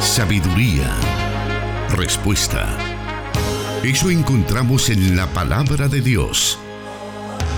sabiduría, 0.00 0.90
respuesta. 1.90 2.76
Eso 3.82 4.10
encontramos 4.10 4.90
en 4.90 5.16
la 5.16 5.26
palabra 5.28 5.88
de 5.88 6.00
Dios. 6.00 6.58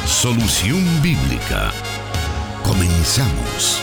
Solución 0.06 0.84
bíblica. 1.02 1.72
Comenzamos. 2.62 3.80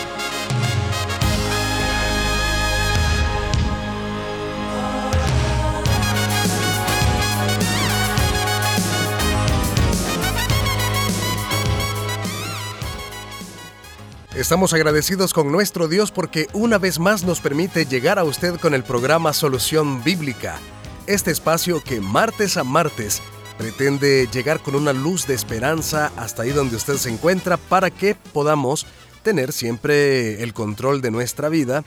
Estamos 14.37 14.71
agradecidos 14.71 15.33
con 15.33 15.51
nuestro 15.51 15.87
Dios 15.87 16.11
porque 16.11 16.47
una 16.53 16.77
vez 16.77 16.99
más 16.99 17.23
nos 17.23 17.41
permite 17.41 17.87
llegar 17.87 18.19
a 18.19 18.23
usted 18.23 18.59
con 18.59 18.75
el 18.75 18.83
programa 18.83 19.33
Solución 19.33 20.03
Bíblica, 20.03 20.59
este 21.07 21.31
espacio 21.31 21.83
que 21.83 22.01
martes 22.01 22.55
a 22.55 22.63
martes 22.63 23.23
pretende 23.57 24.29
llegar 24.31 24.61
con 24.61 24.75
una 24.75 24.93
luz 24.93 25.25
de 25.25 25.33
esperanza 25.33 26.11
hasta 26.17 26.43
ahí 26.43 26.51
donde 26.51 26.75
usted 26.75 26.97
se 26.97 27.09
encuentra 27.09 27.57
para 27.57 27.89
que 27.89 28.13
podamos 28.13 28.85
tener 29.23 29.51
siempre 29.51 30.43
el 30.43 30.53
control 30.53 31.01
de 31.01 31.09
nuestra 31.09 31.49
vida 31.49 31.83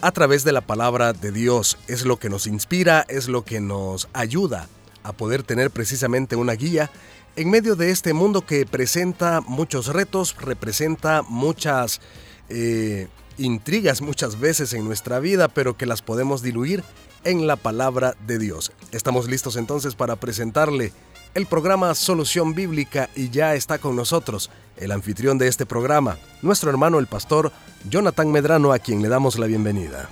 a 0.00 0.10
través 0.10 0.42
de 0.42 0.50
la 0.50 0.62
palabra 0.62 1.12
de 1.12 1.30
Dios. 1.30 1.78
Es 1.86 2.04
lo 2.04 2.18
que 2.18 2.28
nos 2.28 2.48
inspira, 2.48 3.06
es 3.08 3.28
lo 3.28 3.44
que 3.44 3.60
nos 3.60 4.08
ayuda 4.14 4.66
a 5.04 5.12
poder 5.12 5.44
tener 5.44 5.70
precisamente 5.70 6.34
una 6.34 6.54
guía 6.54 6.90
en 7.36 7.50
medio 7.50 7.76
de 7.76 7.90
este 7.90 8.14
mundo 8.14 8.44
que 8.44 8.64
presenta 8.64 9.42
muchos 9.42 9.88
retos, 9.88 10.34
representa 10.38 11.22
muchas 11.22 12.00
eh, 12.48 13.08
intrigas 13.38 14.00
muchas 14.00 14.40
veces 14.40 14.72
en 14.72 14.84
nuestra 14.84 15.20
vida, 15.20 15.48
pero 15.48 15.76
que 15.76 15.84
las 15.86 16.00
podemos 16.00 16.42
diluir 16.42 16.82
en 17.24 17.46
la 17.46 17.56
palabra 17.56 18.16
de 18.26 18.38
Dios. 18.38 18.72
Estamos 18.92 19.28
listos 19.28 19.56
entonces 19.56 19.94
para 19.94 20.16
presentarle 20.16 20.92
el 21.34 21.44
programa 21.44 21.94
Solución 21.94 22.54
Bíblica 22.54 23.10
y 23.14 23.28
ya 23.28 23.54
está 23.54 23.78
con 23.78 23.94
nosotros 23.94 24.50
el 24.78 24.90
anfitrión 24.90 25.36
de 25.36 25.48
este 25.48 25.66
programa, 25.66 26.16
nuestro 26.40 26.70
hermano 26.70 26.98
el 26.98 27.06
pastor 27.06 27.52
Jonathan 27.90 28.30
Medrano, 28.32 28.72
a 28.72 28.78
quien 28.78 29.02
le 29.02 29.08
damos 29.08 29.38
la 29.38 29.46
bienvenida. 29.46 30.08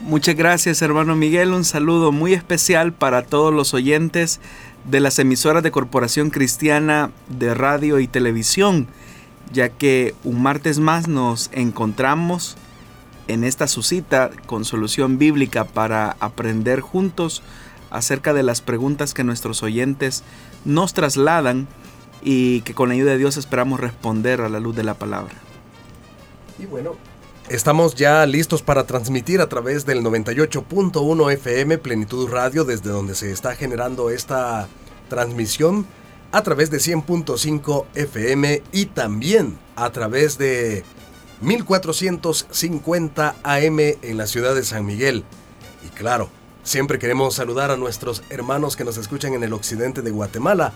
Muchas 0.00 0.34
gracias 0.34 0.82
hermano 0.82 1.14
Miguel, 1.14 1.52
un 1.52 1.64
saludo 1.64 2.10
muy 2.10 2.34
especial 2.34 2.92
para 2.92 3.22
todos 3.22 3.54
los 3.54 3.72
oyentes 3.74 4.40
de 4.84 5.00
las 5.00 5.18
emisoras 5.18 5.62
de 5.62 5.70
Corporación 5.70 6.30
Cristiana 6.30 7.10
de 7.28 7.54
Radio 7.54 7.98
y 7.98 8.06
Televisión, 8.06 8.86
ya 9.52 9.68
que 9.68 10.14
un 10.24 10.42
martes 10.42 10.78
más 10.78 11.08
nos 11.08 11.50
encontramos 11.52 12.56
en 13.28 13.44
esta 13.44 13.66
su 13.66 13.82
cita 13.82 14.30
con 14.46 14.64
solución 14.64 15.18
bíblica 15.18 15.64
para 15.64 16.16
aprender 16.20 16.80
juntos 16.80 17.42
acerca 17.90 18.32
de 18.32 18.42
las 18.42 18.60
preguntas 18.60 19.14
que 19.14 19.24
nuestros 19.24 19.62
oyentes 19.62 20.22
nos 20.64 20.94
trasladan 20.94 21.66
y 22.22 22.60
que 22.62 22.74
con 22.74 22.88
la 22.88 22.94
ayuda 22.94 23.12
de 23.12 23.18
Dios 23.18 23.36
esperamos 23.36 23.80
responder 23.80 24.40
a 24.40 24.48
la 24.48 24.60
luz 24.60 24.76
de 24.76 24.84
la 24.84 24.94
palabra. 24.94 25.34
Y 26.58 26.66
bueno, 26.66 26.94
Estamos 27.48 27.94
ya 27.94 28.26
listos 28.26 28.60
para 28.62 28.88
transmitir 28.88 29.40
a 29.40 29.48
través 29.48 29.86
del 29.86 30.02
98.1 30.02 31.32
FM 31.32 31.78
Plenitud 31.78 32.28
Radio 32.28 32.64
desde 32.64 32.90
donde 32.90 33.14
se 33.14 33.30
está 33.30 33.54
generando 33.54 34.10
esta 34.10 34.66
transmisión 35.08 35.86
a 36.32 36.42
través 36.42 36.72
de 36.72 36.78
100.5 36.78 37.84
FM 37.94 38.64
y 38.72 38.86
también 38.86 39.60
a 39.76 39.90
través 39.90 40.38
de 40.38 40.82
1450 41.40 43.36
AM 43.44 43.78
en 43.78 44.16
la 44.16 44.26
ciudad 44.26 44.56
de 44.56 44.64
San 44.64 44.84
Miguel. 44.84 45.22
Y 45.86 45.90
claro, 45.90 46.28
siempre 46.64 46.98
queremos 46.98 47.34
saludar 47.34 47.70
a 47.70 47.76
nuestros 47.76 48.24
hermanos 48.28 48.74
que 48.74 48.82
nos 48.82 48.96
escuchan 48.96 49.34
en 49.34 49.44
el 49.44 49.52
occidente 49.52 50.02
de 50.02 50.10
Guatemala 50.10 50.72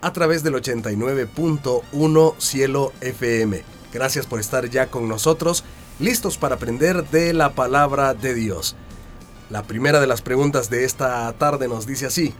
a 0.00 0.10
través 0.14 0.42
del 0.42 0.54
89.1 0.54 2.34
Cielo 2.38 2.92
FM. 3.02 3.62
Gracias 3.92 4.24
por 4.24 4.40
estar 4.40 4.70
ya 4.70 4.86
con 4.86 5.06
nosotros 5.06 5.64
listos 5.98 6.38
para 6.38 6.56
aprender 6.56 7.08
de 7.10 7.32
la 7.32 7.54
palabra 7.54 8.14
de 8.14 8.34
Dios. 8.34 8.76
La 9.50 9.62
primera 9.62 10.00
de 10.00 10.06
las 10.06 10.22
preguntas 10.22 10.70
de 10.70 10.84
esta 10.84 11.32
tarde 11.34 11.68
nos 11.68 11.86
dice 11.86 12.06
así, 12.06 12.34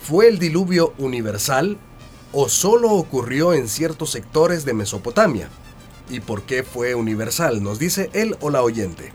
¿fue 0.00 0.28
el 0.28 0.38
diluvio 0.38 0.92
universal 0.98 1.78
o 2.32 2.48
solo 2.48 2.92
ocurrió 2.92 3.54
en 3.54 3.68
ciertos 3.68 4.10
sectores 4.10 4.64
de 4.64 4.74
Mesopotamia? 4.74 5.48
¿Y 6.10 6.20
por 6.20 6.42
qué 6.42 6.62
fue 6.62 6.94
universal? 6.94 7.62
Nos 7.62 7.78
dice 7.78 8.10
él 8.12 8.36
o 8.40 8.50
la 8.50 8.62
oyente. 8.62 9.12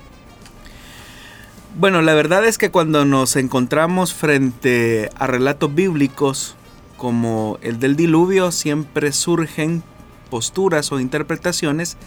Bueno, 1.75 2.01
la 2.01 2.13
verdad 2.13 2.45
es 2.45 2.57
que 2.57 2.69
cuando 2.69 3.03
nos 3.03 3.35
encontramos 3.35 4.13
frente 4.13 5.09
a 5.15 5.25
relatos 5.25 5.73
bíblicos 5.73 6.55
como 6.97 7.57
el 7.61 7.79
del 7.79 7.95
diluvio, 7.95 8.51
siempre 8.51 9.11
surgen 9.11 9.83
posturas 10.29 10.91
o 10.91 10.99
interpretaciones 10.99 11.97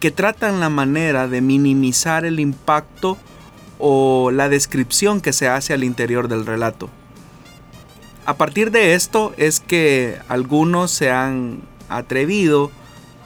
que 0.00 0.10
tratan 0.10 0.60
la 0.60 0.68
manera 0.68 1.28
de 1.28 1.40
minimizar 1.40 2.24
el 2.24 2.40
impacto 2.40 3.16
o 3.78 4.30
la 4.30 4.48
descripción 4.48 5.20
que 5.20 5.32
se 5.32 5.48
hace 5.48 5.72
al 5.72 5.84
interior 5.84 6.28
del 6.28 6.46
relato. 6.46 6.88
A 8.24 8.34
partir 8.34 8.70
de 8.70 8.94
esto 8.94 9.32
es 9.36 9.60
que 9.60 10.18
algunos 10.28 10.90
se 10.90 11.10
han 11.10 11.60
atrevido 11.88 12.70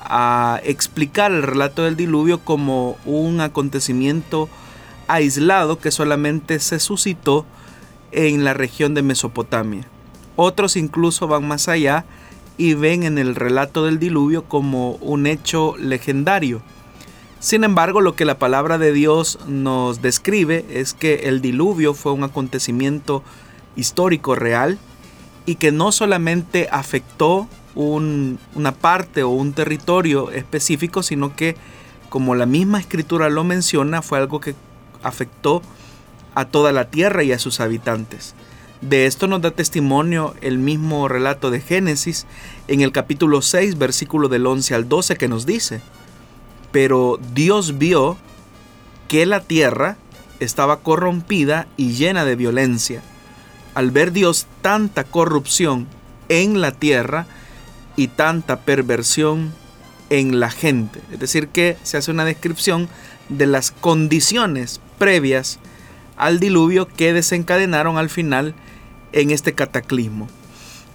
a 0.01 0.61
explicar 0.65 1.33
el 1.33 1.43
relato 1.43 1.85
del 1.85 1.97
diluvio 1.97 2.41
como 2.41 2.99
un 3.05 3.41
acontecimiento 3.41 4.49
aislado 5.09 5.79
que 5.79 5.91
solamente 5.91 6.61
se 6.61 6.79
suscitó 6.79 7.47
en 8.13 8.45
la 8.45 8.55
región 8.55 8.95
de 8.95 9.03
Mesopotamia. 9.03 9.87
Otros 10.37 10.77
incluso 10.77 11.29
van 11.29 11.47
más 11.47 11.69
allá 11.69 12.05
y 12.61 12.75
ven 12.75 13.05
en 13.05 13.17
el 13.17 13.37
relato 13.37 13.87
del 13.87 13.99
diluvio 13.99 14.45
como 14.45 14.93
un 14.97 15.27
hecho 15.27 15.77
legendario. 15.79 16.61
Sin 17.39 17.65
embargo, 17.65 18.03
lo 18.03 18.15
que 18.15 18.27
la 18.27 18.39
palabra 18.39 18.77
de 18.77 18.93
Dios 18.93 19.39
nos 19.49 20.03
describe 20.03 20.67
es 20.69 20.93
que 20.93 21.21
el 21.31 21.41
diluvio 21.41 21.95
fue 21.95 22.13
un 22.13 22.23
acontecimiento 22.23 23.25
histórico 23.77 24.35
real 24.35 24.79
y 25.47 25.55
que 25.55 25.73
no 25.73 25.91
solamente 25.91 26.69
afectó 26.71 27.49
una 27.75 28.73
parte 28.73 29.23
o 29.23 29.31
un 29.31 29.55
territorio 29.55 30.31
específico, 30.31 31.03
sino 31.03 31.35
que, 31.35 31.57
como 32.11 32.35
la 32.35 32.45
misma 32.45 32.79
escritura 32.79 33.31
lo 33.31 33.43
menciona, 33.43 34.03
fue 34.03 34.19
algo 34.19 34.39
que 34.39 34.55
afectó 35.03 35.63
a 36.35 36.45
toda 36.45 36.73
la 36.73 36.91
tierra 36.91 37.23
y 37.23 37.33
a 37.33 37.39
sus 37.39 37.61
habitantes. 37.61 38.35
De 38.81 39.05
esto 39.05 39.27
nos 39.27 39.43
da 39.43 39.51
testimonio 39.51 40.35
el 40.41 40.59
mismo 40.59 41.07
relato 41.07 41.51
de 41.51 41.61
Génesis 41.61 42.27
en 42.67 42.81
el 42.81 42.93
capítulo 42.93 43.43
6, 43.43 43.77
versículo 43.77 44.29
del 44.29 44.47
11 44.47 44.75
al 44.75 44.89
12, 44.89 45.17
que 45.17 45.29
nos 45.29 45.45
dice, 45.45 45.83
pero 46.73 47.21
Dios 47.35 47.77
vio 47.77 48.17
que 49.07 49.27
la 49.27 49.41
tierra 49.41 49.99
estaba 50.39 50.79
corrompida 50.79 51.67
y 51.77 51.93
llena 51.93 52.25
de 52.25 52.37
violencia. 52.37 53.03
Al 53.75 53.91
ver 53.91 54.13
Dios 54.13 54.47
tanta 54.63 55.05
corrupción 55.05 55.87
en 56.31 56.63
la 56.63 56.73
tierra 56.73 57.27
y 57.97 58.09
tanta 58.09 58.61
perversión 58.61 59.53
en 60.09 60.41
la 60.41 60.51
gente. 60.51 61.03
Es 61.13 61.21
decir, 61.21 61.49
que 61.49 61.77
se 61.83 61.99
hace 61.99 62.11
una 62.11 62.25
descripción 62.25 62.89
de 63.29 63.47
las 63.47 63.73
condiciones 63.73 64.81
previas 64.99 65.59
al 66.17 66.41
diluvio 66.41 66.89
que 66.89 67.13
desencadenaron 67.13 67.99
al 67.99 68.09
final 68.09 68.55
en 69.13 69.31
este 69.31 69.55
cataclismo. 69.55 70.29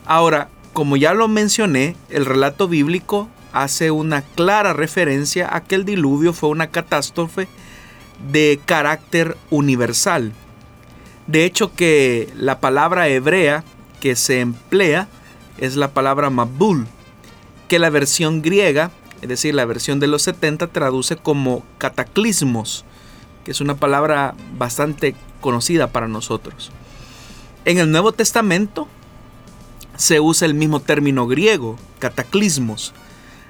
Ahora, 0.06 0.50
como 0.74 0.98
ya 0.98 1.14
lo 1.14 1.28
mencioné, 1.28 1.96
el 2.10 2.26
relato 2.26 2.68
bíblico 2.68 3.30
hace 3.54 3.92
una 3.92 4.22
clara 4.22 4.74
referencia 4.74 5.56
a 5.56 5.64
que 5.64 5.76
el 5.76 5.86
diluvio 5.86 6.34
fue 6.34 6.50
una 6.50 6.68
catástrofe 6.68 7.48
de 8.32 8.60
carácter 8.66 9.38
universal. 9.50 10.34
De 11.28 11.46
hecho 11.46 11.74
que 11.74 12.30
la 12.36 12.60
palabra 12.60 13.08
hebrea 13.08 13.64
que 14.00 14.16
se 14.16 14.42
emplea 14.42 15.08
es 15.58 15.76
la 15.76 15.92
palabra 15.92 16.30
mabul, 16.30 16.86
que 17.68 17.80
la 17.80 17.90
versión 17.90 18.42
griega, 18.42 18.92
es 19.22 19.30
decir, 19.30 19.56
la 19.56 19.66
versión 19.66 20.00
de 20.00 20.08
los 20.08 20.22
70, 20.24 20.68
traduce 20.68 21.16
como 21.16 21.64
cataclismos, 21.78 22.86
que 23.44 23.52
es 23.52 23.62
una 23.62 23.76
palabra 23.76 24.36
bastante 24.58 25.16
conocida 25.40 25.88
para 25.88 26.08
nosotros. 26.08 26.72
En 27.66 27.80
el 27.80 27.90
Nuevo 27.90 28.12
Testamento 28.12 28.88
se 29.98 30.20
usa 30.20 30.46
el 30.46 30.54
mismo 30.54 30.82
término 30.82 31.26
griego, 31.26 31.78
cataclismos, 31.98 32.94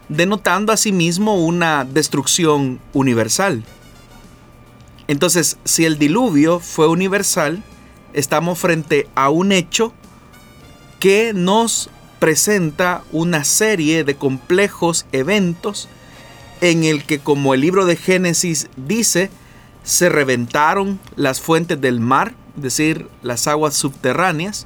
denotando 0.08 0.72
asimismo 0.72 1.36
una 1.36 1.84
destrucción 1.84 2.80
universal. 2.94 3.66
Entonces, 5.10 5.58
si 5.66 5.84
el 5.84 6.00
diluvio 6.00 6.62
fue 6.62 6.88
universal, 6.88 7.62
estamos 8.14 8.58
frente 8.58 9.10
a 9.16 9.30
un 9.30 9.52
hecho 9.52 9.92
que 11.02 11.34
nos 11.34 11.90
presenta 12.20 13.04
una 13.12 13.44
serie 13.44 14.06
de 14.06 14.16
complejos 14.16 15.06
eventos 15.12 15.90
en 16.62 16.86
el 16.86 17.04
que, 17.04 17.20
como 17.20 17.54
el 17.54 17.60
libro 17.60 17.86
de 17.86 17.98
Génesis 17.98 18.70
dice, 18.78 19.30
se 19.84 20.08
reventaron 20.08 21.02
las 21.18 21.42
fuentes 21.42 21.82
del 21.82 22.00
mar, 22.00 22.34
es 22.56 22.62
decir, 22.62 23.08
las 23.22 23.48
aguas 23.48 23.76
subterráneas, 23.76 24.66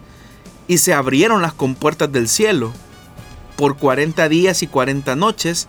y 0.67 0.77
se 0.77 0.93
abrieron 0.93 1.41
las 1.41 1.53
compuertas 1.53 2.11
del 2.11 2.29
cielo. 2.29 2.71
Por 3.55 3.77
40 3.77 4.29
días 4.29 4.61
y 4.61 4.67
40 4.67 5.15
noches 5.15 5.67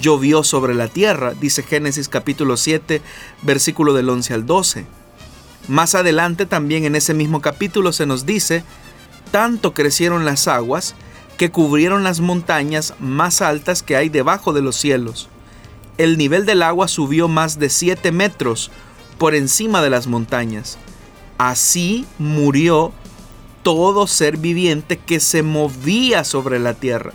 llovió 0.00 0.44
sobre 0.44 0.74
la 0.74 0.88
tierra, 0.88 1.34
dice 1.34 1.62
Génesis 1.62 2.08
capítulo 2.08 2.56
7, 2.56 3.02
versículo 3.42 3.92
del 3.92 4.08
11 4.08 4.34
al 4.34 4.46
12. 4.46 4.86
Más 5.68 5.94
adelante 5.96 6.46
también 6.46 6.84
en 6.84 6.94
ese 6.94 7.12
mismo 7.12 7.40
capítulo 7.40 7.92
se 7.92 8.06
nos 8.06 8.24
dice, 8.24 8.62
tanto 9.32 9.74
crecieron 9.74 10.24
las 10.24 10.46
aguas 10.46 10.94
que 11.36 11.50
cubrieron 11.50 12.04
las 12.04 12.20
montañas 12.20 12.94
más 13.00 13.42
altas 13.42 13.82
que 13.82 13.96
hay 13.96 14.08
debajo 14.08 14.52
de 14.52 14.62
los 14.62 14.76
cielos. 14.76 15.28
El 15.98 16.18
nivel 16.18 16.46
del 16.46 16.62
agua 16.62 16.88
subió 16.88 17.26
más 17.26 17.58
de 17.58 17.68
7 17.68 18.12
metros 18.12 18.70
por 19.18 19.34
encima 19.34 19.82
de 19.82 19.90
las 19.90 20.06
montañas. 20.06 20.78
Así 21.38 22.06
murió 22.18 22.92
todo 23.62 24.06
ser 24.06 24.36
viviente 24.36 24.96
que 24.96 25.20
se 25.20 25.42
movía 25.42 26.24
sobre 26.24 26.58
la 26.58 26.74
tierra. 26.74 27.12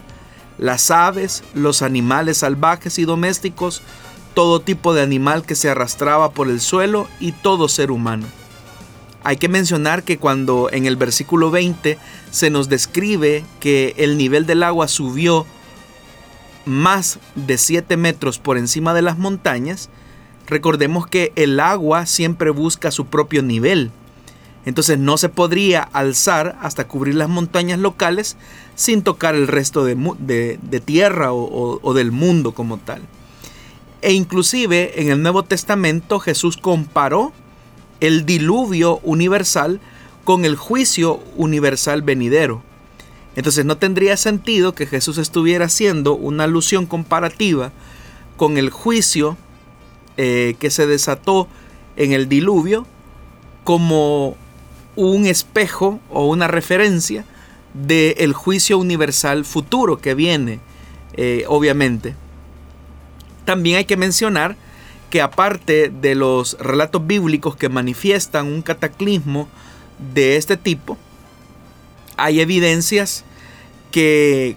Las 0.58 0.92
aves, 0.92 1.44
los 1.54 1.82
animales 1.82 2.40
salvajes 2.40 3.00
y 3.00 3.06
domésticos, 3.06 3.82
todo 4.34 4.60
tipo 4.60 4.94
de 4.94 5.02
animal 5.02 5.44
que 5.44 5.56
se 5.56 5.70
arrastraba 5.70 6.32
por 6.32 6.50
el 6.50 6.62
suelo 6.62 7.08
y 7.20 7.32
todo 7.32 7.68
ser 7.68 7.90
humano. 7.90 8.28
Hay 9.24 9.38
que 9.38 9.50
mencionar 9.50 10.04
que 10.04 10.18
cuando 10.18 10.70
en 10.72 10.86
el 10.86 10.96
versículo 10.96 11.52
20 11.52 11.98
se 12.32 12.50
nos 12.50 12.70
describe 12.70 13.46
que 13.60 13.94
el 13.98 14.18
nivel 14.18 14.46
del 14.46 14.64
agua 14.64 14.88
subió 14.88 15.46
más 16.66 17.20
de 17.36 17.58
7 17.58 17.98
metros 17.98 18.40
por 18.40 18.58
encima 18.58 18.94
de 18.94 19.04
las 19.04 19.18
montañas, 19.18 19.90
recordemos 20.48 21.08
que 21.08 21.34
el 21.36 21.60
agua 21.60 22.06
siempre 22.06 22.50
busca 22.50 22.92
su 22.92 23.06
propio 23.06 23.42
nivel. 23.44 23.92
Entonces 24.66 25.00
no 25.00 25.18
se 25.18 25.30
podría 25.30 25.82
alzar 25.82 26.58
hasta 26.62 26.88
cubrir 26.88 27.16
las 27.16 27.30
montañas 27.30 27.80
locales 27.80 28.38
sin 28.76 29.02
tocar 29.02 29.36
el 29.36 29.48
resto 29.48 29.84
de, 29.86 30.82
tierra 30.86 31.34
o, 31.34 31.94
del 31.94 32.12
mundo 32.12 32.54
como 32.54 32.78
tal. 32.78 33.02
E 34.02 34.14
inclusive 34.14 35.02
en 35.02 35.12
el 35.12 35.22
Nuevo 35.22 35.44
Testamento 35.44 36.20
Jesús 36.20 36.58
comparó 36.58 37.34
el 38.00 38.26
diluvio 38.26 39.00
universal 39.04 39.80
con 40.24 40.46
el 40.46 40.56
juicio 40.56 41.20
universal 41.38 42.02
venidero. 42.02 42.64
Entonces 43.36 43.66
no 43.66 43.78
tendría 43.78 44.18
sentido 44.18 44.76
que 44.76 44.88
Jesús 44.88 45.18
estuviera 45.18 45.66
haciendo 45.66 46.16
una 46.16 46.44
alusión 46.44 46.86
comparativa 46.86 47.72
con 48.38 48.58
el 48.58 48.70
juicio 48.70 49.38
eh, 50.18 50.56
que 50.60 50.70
se 50.70 50.88
desató 50.88 51.48
en 51.96 52.12
el 52.12 52.28
diluvio 52.28 52.86
como 53.64 54.36
un 54.96 55.26
espejo 55.26 56.00
o 56.10 56.28
una 56.28 56.48
referencia 56.48 57.26
del 57.74 58.34
juicio 58.34 58.78
universal 58.78 59.46
futuro 59.46 60.00
que 60.00 60.14
viene, 60.14 60.60
eh, 61.14 61.46
obviamente. 61.48 62.16
También 63.46 63.78
hay 63.78 63.86
que 63.86 63.98
mencionar 63.98 64.56
que 65.10 65.22
aparte 65.22 65.90
de 65.90 66.16
los 66.16 66.58
relatos 66.60 67.06
bíblicos 67.06 67.56
que 67.56 67.70
manifiestan 67.70 68.48
un 68.48 68.62
cataclismo 68.62 69.48
de 70.14 70.38
este 70.38 70.58
tipo, 70.58 70.98
hay 72.18 72.40
evidencias 72.40 73.24
que 73.92 74.56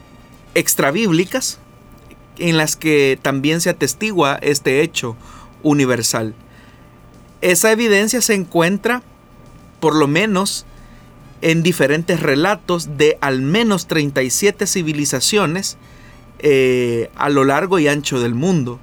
extrabíblicas 0.54 1.58
en 2.38 2.56
las 2.56 2.76
que 2.76 3.18
también 3.20 3.60
se 3.60 3.70
atestigua 3.70 4.38
este 4.42 4.80
hecho 4.80 5.16
universal. 5.62 6.34
Esa 7.40 7.72
evidencia 7.72 8.20
se 8.20 8.34
encuentra 8.34 9.02
por 9.84 9.96
lo 9.96 10.08
menos 10.08 10.64
en 11.42 11.62
diferentes 11.62 12.18
relatos 12.18 12.96
de 12.96 13.18
al 13.20 13.42
menos 13.42 13.86
37 13.86 14.66
civilizaciones 14.66 15.76
eh, 16.38 17.10
a 17.16 17.28
lo 17.28 17.44
largo 17.44 17.78
y 17.78 17.86
ancho 17.86 18.18
del 18.18 18.34
mundo. 18.34 18.80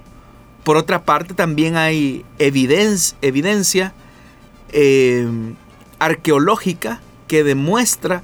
Por 0.64 0.78
otra 0.78 1.04
parte, 1.04 1.34
también 1.34 1.76
hay 1.76 2.24
evidencia, 2.38 3.18
evidencia 3.24 3.96
eh, 4.74 5.28
arqueológica 5.98 7.02
que 7.28 7.44
demuestra 7.44 8.22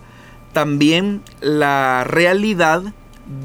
también 0.53 1.23
la 1.41 2.03
realidad 2.03 2.93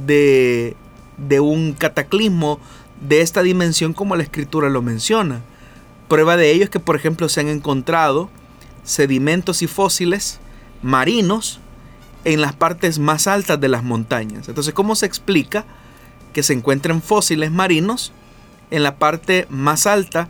de, 0.05 0.76
de 1.17 1.40
un 1.40 1.73
cataclismo 1.73 2.61
de 3.00 3.23
esta 3.23 3.43
dimensión 3.43 3.94
como 3.94 4.14
la 4.14 4.25
escritura 4.25 4.69
lo 4.69 4.82
menciona. 4.82 5.40
Prueba 6.08 6.37
de 6.37 6.50
ello 6.50 6.64
es 6.64 6.70
que, 6.70 6.81
por 6.81 6.96
ejemplo, 6.96 7.31
se 7.31 7.40
han 7.40 7.49
encontrado 7.49 8.29
sedimentos 8.84 9.62
y 9.62 9.67
fósiles 9.67 10.40
marinos 10.82 11.61
en 12.25 12.40
las 12.40 12.55
partes 12.55 12.99
más 12.99 13.26
altas 13.26 13.61
de 13.61 13.69
las 13.69 13.82
montañas. 13.82 14.49
Entonces, 14.49 14.75
¿cómo 14.75 14.94
se 14.94 15.06
explica 15.06 15.64
que 16.32 16.43
se 16.43 16.52
encuentren 16.52 17.02
fósiles 17.02 17.50
marinos 17.50 18.12
en 18.70 18.82
la 18.82 18.96
parte 18.96 19.46
más 19.50 19.87
alta 19.87 20.29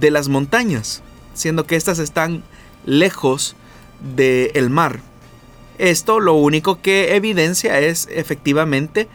de 0.00 0.10
las 0.10 0.28
montañas, 0.28 1.02
siendo 1.34 1.66
que 1.66 1.76
éstas 1.76 1.98
están 1.98 2.42
lejos 2.84 3.56
del 4.14 4.70
mar. 4.70 5.00
Esto 5.78 6.20
lo 6.20 6.34
único 6.34 6.80
que 6.80 7.16
evidencia 7.16 7.80
es 7.80 8.08
efectivamente 8.12 9.08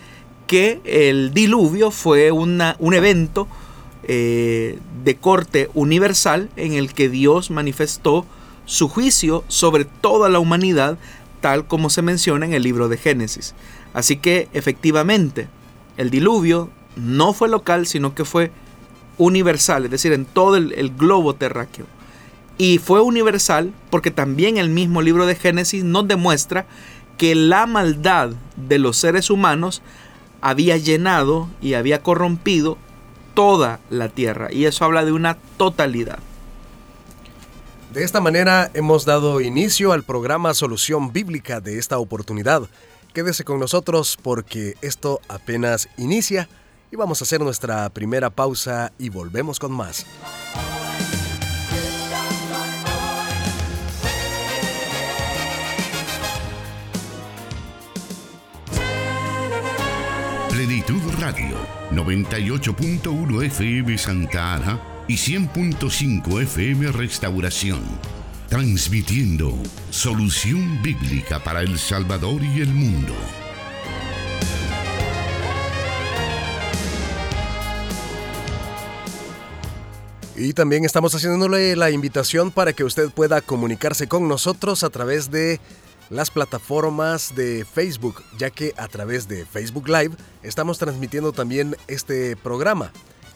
que 0.47 0.81
el 0.85 1.33
diluvio 1.33 1.91
fue 1.91 2.31
una, 2.31 2.75
un 2.79 2.93
evento 2.93 3.47
eh, 4.03 4.79
de 5.03 5.15
corte 5.15 5.69
universal 5.73 6.49
en 6.55 6.73
el 6.73 6.93
que 6.93 7.09
Dios 7.09 7.51
manifestó 7.51 8.25
su 8.65 8.87
juicio 8.89 9.43
sobre 9.47 9.85
toda 9.85 10.29
la 10.29 10.39
humanidad 10.39 10.97
tal 11.41 11.67
como 11.67 11.89
se 11.89 12.01
menciona 12.01 12.45
en 12.45 12.53
el 12.53 12.63
libro 12.63 12.87
de 12.87 12.97
Génesis. 12.97 13.53
Así 13.93 14.15
que 14.15 14.47
efectivamente 14.53 15.49
el 15.97 16.09
diluvio 16.09 16.69
no 16.95 17.33
fue 17.33 17.49
local, 17.49 17.85
sino 17.85 18.15
que 18.15 18.25
fue 18.25 18.51
universal, 19.17 19.85
es 19.85 19.91
decir, 19.91 20.13
en 20.13 20.25
todo 20.25 20.55
el, 20.55 20.93
globo 20.95 21.35
terráqueo. 21.35 21.85
Y 22.57 22.77
fue 22.77 23.01
universal 23.01 23.73
porque 23.89 24.11
también 24.11 24.57
el 24.57 24.69
mismo 24.69 25.01
libro 25.01 25.25
de 25.25 25.35
Génesis 25.35 25.83
nos 25.83 26.07
demuestra 26.07 26.65
que 27.17 27.35
la 27.35 27.65
maldad 27.65 28.31
de 28.55 28.79
los 28.79 28.97
seres 28.97 29.29
humanos 29.29 29.81
había 30.41 30.77
llenado 30.77 31.49
y 31.61 31.73
había 31.73 32.01
corrompido 32.01 32.77
toda 33.33 33.79
la 33.89 34.09
tierra. 34.09 34.51
Y 34.51 34.65
eso 34.65 34.85
habla 34.85 35.03
de 35.03 35.11
una 35.11 35.37
totalidad. 35.57 36.19
De 37.93 38.03
esta 38.03 38.19
manera 38.19 38.71
hemos 38.73 39.05
dado 39.05 39.39
inicio 39.39 39.91
al 39.91 40.01
programa 40.01 40.55
Solución 40.55 41.13
Bíblica 41.13 41.61
de 41.61 41.77
esta 41.77 41.99
oportunidad. 41.99 42.63
Quédese 43.13 43.43
con 43.43 43.59
nosotros 43.59 44.17
porque 44.19 44.73
esto 44.81 45.21
apenas 45.27 45.87
inicia 45.95 46.49
y 46.91 46.95
vamos 46.95 47.21
a 47.21 47.25
hacer 47.25 47.41
nuestra 47.41 47.87
primera 47.89 48.31
pausa 48.31 48.91
y 48.97 49.09
volvemos 49.09 49.59
con 49.59 49.71
más. 49.73 50.07
Plenitud 60.49 61.01
Radio, 61.19 61.55
98.1 61.91 63.43
FM 63.43 63.97
Santa 63.99 64.55
Ana 64.55 64.92
y 65.07 65.15
100.5 65.15 66.41
FM 66.43 66.91
Restauración. 66.91 67.81
Transmitiendo 68.49 69.53
solución 69.89 70.81
bíblica 70.81 71.43
para 71.43 71.61
El 71.61 71.77
Salvador 71.77 72.41
y 72.43 72.61
el 72.61 72.69
mundo. 72.69 73.13
Y 80.35 80.53
también 80.53 80.83
estamos 80.83 81.13
haciéndole 81.13 81.75
la 81.75 81.91
invitación 81.91 82.51
para 82.51 82.73
que 82.73 82.83
usted 82.83 83.09
pueda 83.11 83.41
comunicarse 83.41 84.07
con 84.07 84.27
nosotros 84.27 84.83
a 84.83 84.89
través 84.89 85.29
de 85.29 85.59
las 86.09 86.31
plataformas 86.31 87.35
de 87.35 87.65
Facebook, 87.65 88.23
ya 88.37 88.49
que 88.49 88.73
a 88.77 88.87
través 88.87 89.27
de 89.27 89.45
Facebook 89.45 89.87
Live 89.87 90.15
estamos 90.41 90.79
transmitiendo 90.79 91.33
también 91.33 91.75
este 91.87 92.35
programa. 92.35 92.91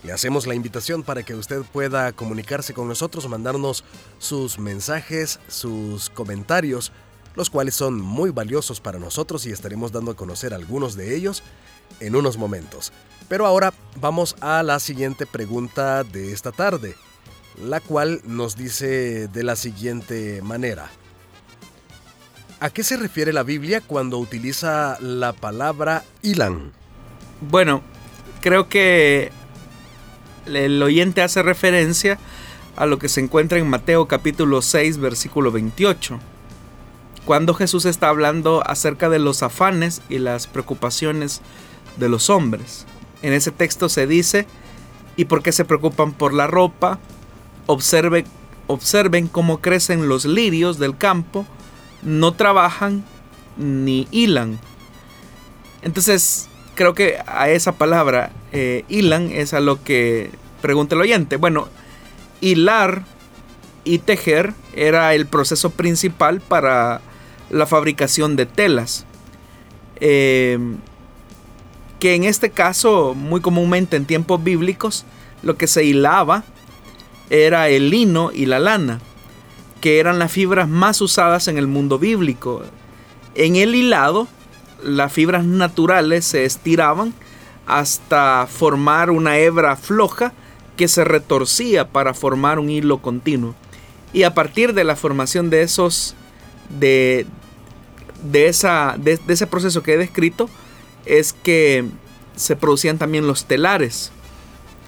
Le 0.08 0.14
hacemos 0.14 0.48
la 0.48 0.56
invitación 0.56 1.04
para 1.04 1.22
que 1.24 1.36
usted 1.36 1.64
pueda 1.64 2.14
comunicarse 2.14 2.74
con 2.74 2.88
nosotros, 2.88 3.28
mandarnos 3.28 3.84
sus 4.20 4.58
mensajes, 4.58 5.42
sus 5.50 6.10
comentarios, 6.10 6.94
los 7.36 7.50
cuales 7.50 7.76
son 7.76 8.00
muy 8.00 8.30
valiosos 8.30 8.80
para 8.80 9.00
nosotros 9.00 9.46
y 9.46 9.52
estaremos 9.52 9.92
dando 9.92 10.12
a 10.12 10.16
conocer 10.16 10.54
algunos 10.54 10.96
de 10.96 11.14
ellos 11.14 11.44
en 12.00 12.16
unos 12.16 12.38
momentos. 12.38 12.94
Pero 13.28 13.46
ahora 13.46 13.74
vamos 14.00 14.38
a 14.40 14.64
la 14.64 14.80
siguiente 14.80 15.26
pregunta 15.26 16.06
de 16.06 16.32
esta 16.32 16.54
tarde, 16.54 16.96
la 17.62 17.82
cual 17.82 18.22
nos 18.24 18.56
dice 18.56 19.28
de 19.28 19.44
la 19.44 19.58
siguiente 19.58 20.42
manera. 20.42 20.90
¿A 22.62 22.70
qué 22.70 22.86
se 22.86 22.96
refiere 22.96 23.34
la 23.34 23.44
Biblia 23.44 23.82
cuando 23.82 24.20
utiliza 24.20 24.98
la 25.02 25.34
palabra 25.34 26.06
Ilan? 26.22 26.72
Bueno, 27.42 27.82
creo 28.40 28.70
que 28.70 29.34
el 30.56 30.82
oyente 30.82 31.22
hace 31.22 31.44
referencia 31.44 32.18
a 32.76 32.86
lo 32.86 33.00
que 33.00 33.10
se 33.10 33.22
encuentra 33.22 33.58
en 33.58 33.70
Mateo 33.70 34.08
capítulo 34.08 34.62
6 34.62 35.00
versículo 35.00 35.52
28, 35.52 36.20
cuando 37.26 37.54
Jesús 37.54 37.86
está 37.86 38.10
hablando 38.10 38.64
acerca 38.66 39.10
de 39.10 39.20
los 39.20 39.44
afanes 39.44 40.02
y 40.10 40.20
las 40.20 40.48
preocupaciones 40.48 41.42
de 41.98 42.10
los 42.10 42.30
hombres. 42.30 42.86
En 43.22 43.34
ese 43.34 43.52
texto 43.52 43.90
se 43.90 44.08
dice, 44.08 44.48
¿y 45.16 45.26
por 45.26 45.42
qué 45.44 45.52
se 45.52 45.66
preocupan 45.66 46.14
por 46.14 46.34
la 46.34 46.48
ropa? 46.48 47.00
Observe, 47.66 48.26
observen 48.68 49.28
cómo 49.28 49.60
crecen 49.60 50.08
los 50.08 50.26
lirios 50.26 50.78
del 50.80 50.98
campo, 50.98 51.46
no 52.04 52.34
trabajan 52.34 53.04
ni 53.58 54.08
hilan. 54.12 54.60
Entonces, 55.82 56.48
creo 56.78 56.94
que 56.94 57.18
a 57.26 57.50
esa 57.50 57.74
palabra, 57.74 58.32
eh, 58.54 58.86
hilan, 58.88 59.32
es 59.32 59.54
a 59.54 59.60
lo 59.60 59.84
que 59.84 60.30
pregunta 60.62 60.96
el 60.96 61.02
oyente. 61.02 61.36
Bueno, 61.36 61.68
hilar 62.40 63.04
y 63.84 63.98
tejer 63.98 64.54
era 64.74 65.14
el 65.14 65.26
proceso 65.26 65.72
principal 65.72 66.40
para 66.40 67.02
la 67.50 67.66
fabricación 67.66 68.38
de 68.38 68.46
telas. 68.46 69.06
Eh, 70.00 70.58
que 72.00 72.14
en 72.14 72.24
este 72.24 72.52
caso, 72.52 73.16
muy 73.16 73.42
comúnmente 73.42 73.98
en 73.98 74.06
tiempos 74.06 74.44
bíblicos, 74.44 75.04
lo 75.42 75.58
que 75.58 75.66
se 75.66 75.84
hilaba 75.84 76.44
era 77.32 77.70
el 77.70 77.90
lino 77.90 78.32
y 78.32 78.46
la 78.46 78.60
lana, 78.60 79.00
que 79.82 80.00
eran 80.00 80.20
las 80.20 80.32
fibras 80.32 80.70
más 80.70 81.02
usadas 81.02 81.48
en 81.48 81.58
el 81.58 81.66
mundo 81.66 81.98
bíblico. 81.98 82.62
En 83.34 83.56
el 83.56 83.74
hilado, 83.74 84.28
las 84.84 85.12
fibras 85.12 85.46
naturales 85.46 86.26
se 86.26 86.46
estiraban 86.46 87.14
hasta 87.66 88.48
formar 88.50 89.10
una 89.10 89.38
hebra 89.38 89.76
floja 89.76 90.34
que 90.78 90.88
se 90.88 91.04
retorcía 91.04 91.90
para 91.90 92.14
formar 92.14 92.60
un 92.60 92.70
hilo 92.70 93.02
continuo. 93.02 93.56
Y 94.14 94.24
a 94.24 94.34
partir 94.34 94.74
de 94.74 94.84
la 94.84 94.96
formación 94.96 95.50
de 95.50 95.64
esos, 95.64 96.16
de, 96.80 97.26
de, 98.32 98.48
esa, 98.48 98.96
de, 98.98 99.20
ese 99.28 99.48
proceso 99.48 99.84
que 99.84 99.94
he 99.94 99.98
descrito, 99.98 100.50
es 101.06 101.34
que 101.34 101.86
se 102.36 102.56
producían 102.56 102.98
también 102.98 103.28
los 103.28 103.46
telares. 103.46 104.12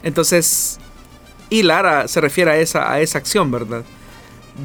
Entonces, 0.04 0.80
hilar 1.50 2.08
se 2.08 2.22
refiere 2.22 2.52
a 2.52 2.58
esa, 2.58 2.92
a 2.92 3.02
esa 3.02 3.18
acción, 3.18 3.52
¿verdad? 3.52 3.84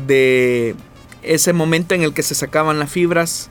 De 0.07 0.77
ese 1.23 1.53
momento 1.53 1.95
en 1.95 2.03
el 2.03 2.13
que 2.13 2.23
se 2.23 2.35
sacaban 2.35 2.79
las 2.79 2.93
fibras, 2.93 3.51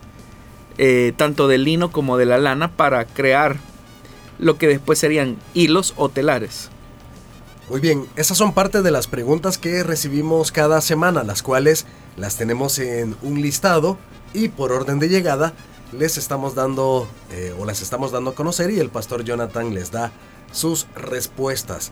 eh, 0.78 1.14
tanto 1.16 1.48
del 1.48 1.64
lino 1.64 1.92
como 1.92 2.18
de 2.18 2.26
la 2.26 2.38
lana, 2.38 2.72
para 2.72 3.06
crear 3.06 3.58
lo 4.40 4.58
que 4.58 4.68
después 4.68 5.00
serían 5.00 5.38
hilos 5.54 5.94
o 5.98 6.10
telares. 6.10 6.70
Muy 7.70 7.80
bien, 7.80 8.08
esas 8.16 8.38
son 8.38 8.54
parte 8.54 8.82
de 8.82 8.92
las 8.92 9.08
preguntas 9.08 9.58
que 9.58 9.84
recibimos 9.84 10.52
cada 10.52 10.82
semana, 10.82 11.24
las 11.24 11.42
cuales 11.42 11.86
las 12.18 12.36
tenemos 12.36 12.78
en 12.80 13.16
un 13.22 13.42
listado 13.42 13.98
y 14.34 14.50
por 14.50 14.72
orden 14.72 15.00
de 15.00 15.10
llegada 15.10 15.54
les 15.98 16.18
estamos 16.18 16.56
dando 16.56 17.08
eh, 17.32 17.56
o 17.58 17.66
las 17.66 17.82
estamos 17.82 18.12
dando 18.12 18.32
a 18.32 18.36
conocer 18.36 18.72
y 18.72 18.80
el 18.80 18.90
pastor 18.90 19.24
Jonathan 19.24 19.74
les 19.74 19.92
da 19.92 20.12
sus 20.52 20.88
respuestas. 20.96 21.92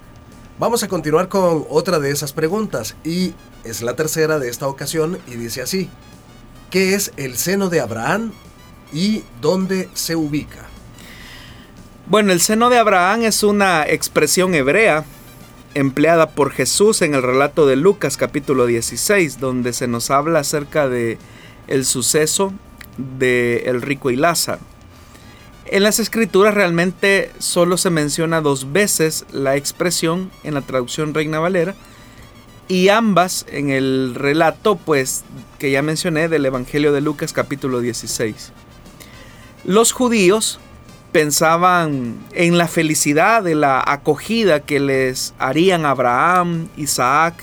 Vamos 0.60 0.84
a 0.84 0.88
continuar 0.88 1.30
con 1.30 1.66
otra 1.70 2.00
de 2.00 2.12
esas 2.12 2.34
preguntas 2.34 2.96
y 3.04 3.34
es 3.64 3.82
la 3.82 3.96
tercera 3.96 4.40
de 4.40 4.50
esta 4.50 4.68
ocasión 4.68 5.20
y 5.28 5.36
dice 5.36 5.62
así, 5.62 5.90
¿qué 6.70 6.96
es 6.96 7.14
el 7.18 7.38
seno 7.38 7.70
de 7.70 7.80
Abraham 7.80 8.34
y 8.92 9.24
dónde 9.42 9.90
se 9.94 10.16
ubica? 10.16 10.66
Bueno, 12.08 12.32
el 12.34 12.42
seno 12.42 12.70
de 12.70 12.78
Abraham 12.78 13.24
es 13.24 13.44
una 13.44 13.88
expresión 13.88 14.54
hebrea 14.54 15.06
empleada 15.74 16.32
por 16.32 16.52
Jesús 16.52 17.02
en 17.02 17.16
el 17.16 17.24
relato 17.24 17.66
de 17.66 17.78
Lucas 17.78 18.18
capítulo 18.18 18.66
16, 18.66 19.40
donde 19.40 19.74
se 19.74 19.88
nos 19.88 20.12
habla 20.12 20.40
acerca 20.40 20.90
de 20.90 21.18
el 21.68 21.86
suceso 21.86 22.54
de 22.98 23.64
el 23.68 23.82
rico 23.82 24.12
y 24.12 24.18
Lázaro. 24.18 24.60
En 25.66 25.84
las 25.84 26.00
escrituras 26.00 26.54
realmente 26.54 27.32
solo 27.40 27.78
se 27.78 27.90
menciona 27.92 28.42
dos 28.42 28.74
veces 28.74 29.26
la 29.32 29.56
expresión 29.56 30.32
en 30.44 30.56
la 30.56 30.62
traducción 30.62 31.14
Reina 31.14 31.40
Valera 31.40 31.76
y 32.68 32.90
ambas 32.90 33.46
en 33.50 33.70
el 33.70 34.16
relato 34.16 34.76
pues 34.76 35.24
que 35.60 35.72
ya 35.72 35.82
mencioné 35.82 36.28
del 36.28 36.46
Evangelio 36.46 36.92
de 36.92 37.00
Lucas 37.00 37.32
capítulo 37.32 37.80
16. 37.80 38.52
Los 39.64 39.92
judíos 39.92 40.60
pensaban 41.12 42.16
en 42.34 42.58
la 42.58 42.68
felicidad 42.68 43.44
de 43.44 43.54
la 43.54 43.84
acogida 43.86 44.62
que 44.62 44.80
les 44.80 45.34
harían 45.38 45.86
Abraham, 45.86 46.68
Isaac 46.78 47.36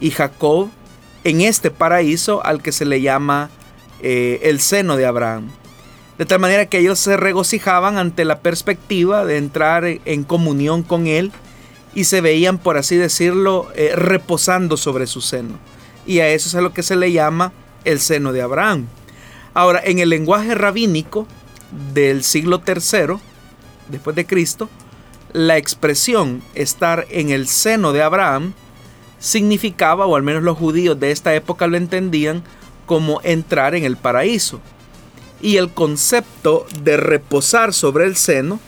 y 0.00 0.10
Jacob 0.10 0.70
en 1.24 1.42
este 1.42 1.70
paraíso 1.70 2.44
al 2.44 2.62
que 2.62 2.72
se 2.72 2.86
le 2.86 3.02
llama 3.02 3.50
eh, 4.00 4.40
el 4.44 4.60
seno 4.60 4.96
de 4.96 5.04
Abraham. 5.04 5.50
De 6.16 6.24
tal 6.24 6.38
manera 6.38 6.66
que 6.66 6.78
ellos 6.78 6.98
se 6.98 7.16
regocijaban 7.16 7.98
ante 7.98 8.24
la 8.24 8.40
perspectiva 8.40 9.24
de 9.24 9.36
entrar 9.36 9.84
en 9.86 10.24
comunión 10.24 10.82
con 10.82 11.06
Él 11.06 11.32
y 11.94 12.04
se 12.04 12.20
veían, 12.20 12.58
por 12.58 12.76
así 12.76 12.96
decirlo, 12.96 13.68
eh, 13.74 13.92
reposando 13.96 14.76
sobre 14.76 15.06
su 15.06 15.20
seno. 15.20 15.58
Y 16.06 16.20
a 16.20 16.28
eso 16.28 16.48
es 16.48 16.54
a 16.54 16.60
lo 16.60 16.72
que 16.72 16.82
se 16.82 16.96
le 16.96 17.12
llama 17.12 17.52
el 17.84 18.00
seno 18.00 18.32
de 18.32 18.42
Abraham. 18.42 18.86
Ahora, 19.52 19.82
en 19.84 19.98
el 19.98 20.10
lenguaje 20.10 20.54
rabínico, 20.54 21.26
del 21.94 22.24
siglo 22.24 22.62
III 22.66 23.16
después 23.88 24.16
de 24.16 24.26
Cristo, 24.26 24.68
la 25.32 25.56
expresión 25.56 26.42
estar 26.54 27.06
en 27.10 27.30
el 27.30 27.46
seno 27.46 27.92
de 27.92 28.02
Abraham 28.02 28.52
significaba, 29.18 30.06
o 30.06 30.16
al 30.16 30.22
menos 30.22 30.42
los 30.42 30.58
judíos 30.58 30.98
de 30.98 31.10
esta 31.10 31.34
época 31.34 31.66
lo 31.66 31.76
entendían, 31.76 32.42
como 32.86 33.20
entrar 33.22 33.74
en 33.74 33.84
el 33.84 33.96
paraíso. 33.96 34.60
Y 35.40 35.56
el 35.56 35.70
concepto 35.70 36.66
de 36.82 36.96
reposar 36.96 37.72
sobre 37.72 38.04
el 38.04 38.16
seno 38.16 38.58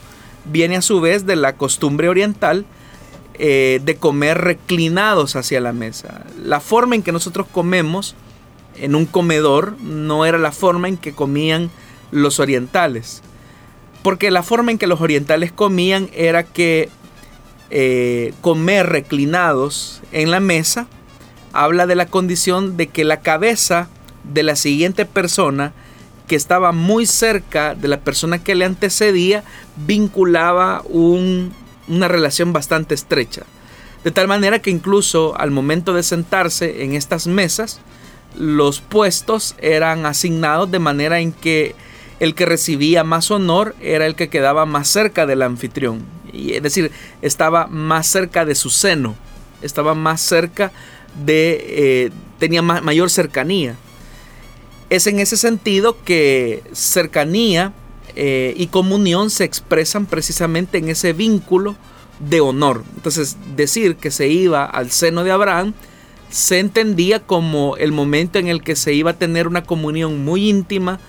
viene 0.45 0.77
a 0.77 0.81
su 0.81 1.01
vez 1.01 1.25
de 1.25 1.35
la 1.35 1.57
costumbre 1.57 2.09
oriental 2.09 2.65
eh, 3.35 3.81
de 3.83 3.95
comer 3.95 4.39
reclinados 4.39 5.35
hacia 5.35 5.59
la 5.59 5.73
mesa. 5.73 6.25
La 6.41 6.59
forma 6.59 6.95
en 6.95 7.03
que 7.03 7.11
nosotros 7.11 7.47
comemos 7.51 8.15
en 8.75 8.95
un 8.95 9.05
comedor 9.05 9.75
no 9.81 10.25
era 10.25 10.37
la 10.37 10.51
forma 10.51 10.87
en 10.87 10.97
que 10.97 11.13
comían 11.13 11.69
los 12.13 12.39
orientales. 12.39 13.21
Porque 14.03 14.31
la 14.31 14.43
forma 14.43 14.71
en 14.71 14.77
que 14.77 14.87
los 14.87 15.01
orientales 15.01 15.51
comían 15.51 16.09
era 16.13 16.43
que 16.43 16.89
eh, 17.69 18.33
comer 18.41 18.87
reclinados 18.87 20.01
en 20.11 20.29
la 20.29 20.39
mesa 20.39 20.87
habla 21.53 21.87
de 21.87 21.95
la 21.95 22.05
condición 22.05 22.77
de 22.77 22.87
que 22.87 23.03
la 23.03 23.21
cabeza 23.21 23.87
de 24.23 24.43
la 24.43 24.55
siguiente 24.55 25.05
persona 25.05 25.73
que 26.27 26.35
estaba 26.35 26.71
muy 26.71 27.05
cerca 27.05 27.75
de 27.75 27.87
la 27.87 27.99
persona 27.99 28.43
que 28.43 28.55
le 28.55 28.65
antecedía 28.65 29.43
vinculaba 29.75 30.83
una 30.89 32.07
relación 32.07 32.53
bastante 32.53 32.95
estrecha. 32.95 33.43
De 34.03 34.11
tal 34.11 34.27
manera 34.27 34.59
que 34.59 34.69
incluso 34.69 35.37
al 35.37 35.51
momento 35.51 35.93
de 35.93 36.03
sentarse 36.03 36.83
en 36.83 36.93
estas 36.93 37.27
mesas, 37.27 37.79
los 38.37 38.81
puestos 38.81 39.55
eran 39.59 40.05
asignados 40.05 40.69
de 40.71 40.79
manera 40.79 41.19
en 41.19 41.31
que 41.31 41.75
el 42.23 42.35
que 42.35 42.45
recibía 42.45 43.03
más 43.03 43.31
honor 43.31 43.75
era 43.81 44.05
el 44.05 44.15
que 44.15 44.29
quedaba 44.29 44.65
más 44.65 44.87
cerca 44.87 45.25
del 45.25 45.41
anfitrión. 45.41 46.05
Y, 46.31 46.53
es 46.53 46.63
decir, 46.63 46.89
estaba 47.21 47.67
más 47.67 48.07
cerca 48.07 48.45
de 48.45 48.55
su 48.55 48.69
seno, 48.69 49.15
estaba 49.61 49.93
más 49.93 50.21
cerca 50.21 50.71
de, 51.25 51.65
eh, 51.67 52.11
tenía 52.39 52.61
mayor 52.61 53.09
cercanía. 53.09 53.75
Es 54.89 55.05
en 55.07 55.19
ese 55.19 55.35
sentido 55.35 55.97
que 56.05 56.63
cercanía 56.71 57.73
eh, 58.15 58.53
y 58.55 58.67
comunión 58.67 59.29
se 59.29 59.43
expresan 59.43 60.05
precisamente 60.05 60.77
en 60.77 60.87
ese 60.87 61.11
vínculo 61.11 61.75
de 62.19 62.39
honor. 62.39 62.85
Entonces, 62.95 63.35
decir 63.57 63.97
que 63.97 64.11
se 64.11 64.29
iba 64.29 64.63
al 64.63 64.91
seno 64.91 65.25
de 65.25 65.31
Abraham 65.31 65.73
se 66.29 66.59
entendía 66.59 67.19
como 67.19 67.75
el 67.75 67.91
momento 67.91 68.39
en 68.39 68.47
el 68.47 68.63
que 68.63 68.77
se 68.77 68.93
iba 68.93 69.11
a 69.11 69.19
tener 69.19 69.45
una 69.45 69.65
comunión 69.65 70.23
muy 70.23 70.49
íntima, 70.49 71.01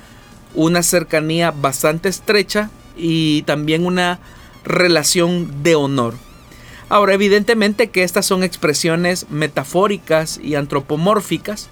una 0.55 0.83
cercanía 0.83 1.51
bastante 1.51 2.09
estrecha 2.09 2.71
y 2.97 3.43
también 3.43 3.87
una 3.87 4.21
relación 4.65 5.63
de 5.63 5.75
honor. 5.75 6.15
Ahora, 6.89 7.15
evidentemente 7.15 7.89
que 7.89 8.03
estas 8.03 8.27
son 8.27 8.45
expresiones 8.45 9.27
metafóricas 9.31 10.39
y 10.43 10.55
antropomórficas, 10.55 11.69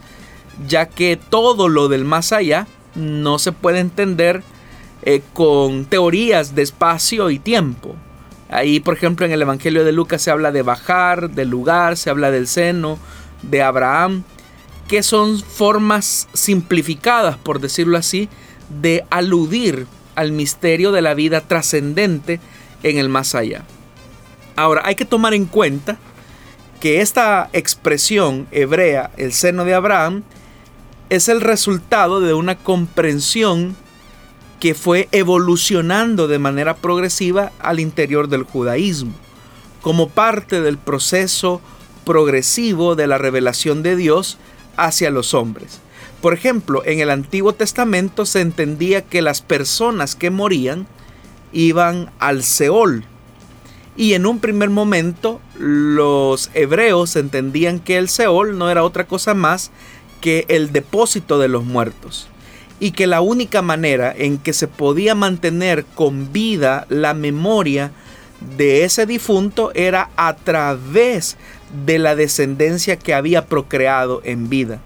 ya 0.66 0.86
que 0.86 1.16
todo 1.16 1.68
lo 1.68 1.88
del 1.88 2.04
más 2.04 2.32
allá 2.32 2.66
no 2.94 3.38
se 3.38 3.52
puede 3.52 3.80
entender 3.80 4.42
eh, 5.02 5.22
con 5.32 5.84
teorías 5.84 6.54
de 6.54 6.62
espacio 6.62 7.30
y 7.30 7.38
tiempo. 7.38 7.94
Ahí, 8.48 8.80
por 8.80 8.94
ejemplo, 8.94 9.24
en 9.24 9.32
el 9.32 9.42
Evangelio 9.42 9.84
de 9.84 9.92
Lucas 9.92 10.22
se 10.22 10.30
habla 10.30 10.52
de 10.52 10.62
bajar, 10.62 11.30
del 11.30 11.48
lugar, 11.48 11.96
se 11.96 12.10
habla 12.10 12.30
del 12.30 12.46
seno, 12.46 12.98
de 13.42 13.62
Abraham, 13.62 14.24
que 14.88 15.02
son 15.02 15.40
formas 15.40 16.28
simplificadas, 16.34 17.36
por 17.38 17.60
decirlo 17.60 17.96
así, 17.96 18.28
de 18.80 19.04
aludir 19.10 19.86
al 20.14 20.32
misterio 20.32 20.92
de 20.92 21.02
la 21.02 21.14
vida 21.14 21.40
trascendente 21.42 22.40
en 22.82 22.98
el 22.98 23.08
más 23.08 23.34
allá. 23.34 23.64
Ahora, 24.56 24.82
hay 24.84 24.94
que 24.94 25.04
tomar 25.04 25.34
en 25.34 25.46
cuenta 25.46 25.98
que 26.80 27.00
esta 27.00 27.48
expresión 27.52 28.46
hebrea, 28.50 29.10
el 29.16 29.32
seno 29.32 29.64
de 29.64 29.74
Abraham, 29.74 30.22
es 31.10 31.28
el 31.28 31.40
resultado 31.40 32.20
de 32.20 32.34
una 32.34 32.56
comprensión 32.56 33.76
que 34.58 34.74
fue 34.74 35.08
evolucionando 35.12 36.28
de 36.28 36.38
manera 36.38 36.74
progresiva 36.74 37.52
al 37.58 37.80
interior 37.80 38.28
del 38.28 38.44
judaísmo, 38.44 39.12
como 39.80 40.08
parte 40.08 40.60
del 40.60 40.78
proceso 40.78 41.60
progresivo 42.04 42.94
de 42.94 43.06
la 43.06 43.18
revelación 43.18 43.82
de 43.82 43.96
Dios 43.96 44.38
hacia 44.76 45.10
los 45.10 45.34
hombres. 45.34 45.80
Por 46.22 46.34
ejemplo, 46.34 46.82
en 46.86 47.00
el 47.00 47.10
Antiguo 47.10 47.52
Testamento 47.52 48.26
se 48.26 48.40
entendía 48.40 49.02
que 49.02 49.22
las 49.22 49.42
personas 49.42 50.14
que 50.14 50.30
morían 50.30 50.86
iban 51.52 52.12
al 52.20 52.44
Seol. 52.44 53.04
Y 53.96 54.14
en 54.14 54.26
un 54.26 54.38
primer 54.38 54.70
momento 54.70 55.40
los 55.58 56.48
hebreos 56.54 57.16
entendían 57.16 57.80
que 57.80 57.98
el 57.98 58.08
Seol 58.08 58.56
no 58.56 58.70
era 58.70 58.84
otra 58.84 59.08
cosa 59.08 59.34
más 59.34 59.72
que 60.20 60.46
el 60.46 60.70
depósito 60.70 61.40
de 61.40 61.48
los 61.48 61.64
muertos. 61.64 62.28
Y 62.78 62.92
que 62.92 63.08
la 63.08 63.20
única 63.20 63.60
manera 63.60 64.14
en 64.16 64.38
que 64.38 64.52
se 64.52 64.68
podía 64.68 65.16
mantener 65.16 65.84
con 65.84 66.32
vida 66.32 66.86
la 66.88 67.14
memoria 67.14 67.90
de 68.56 68.84
ese 68.84 69.06
difunto 69.06 69.72
era 69.74 70.10
a 70.14 70.36
través 70.36 71.36
de 71.84 71.98
la 71.98 72.14
descendencia 72.14 72.96
que 72.96 73.12
había 73.12 73.46
procreado 73.46 74.20
en 74.24 74.48
vida. 74.48 74.80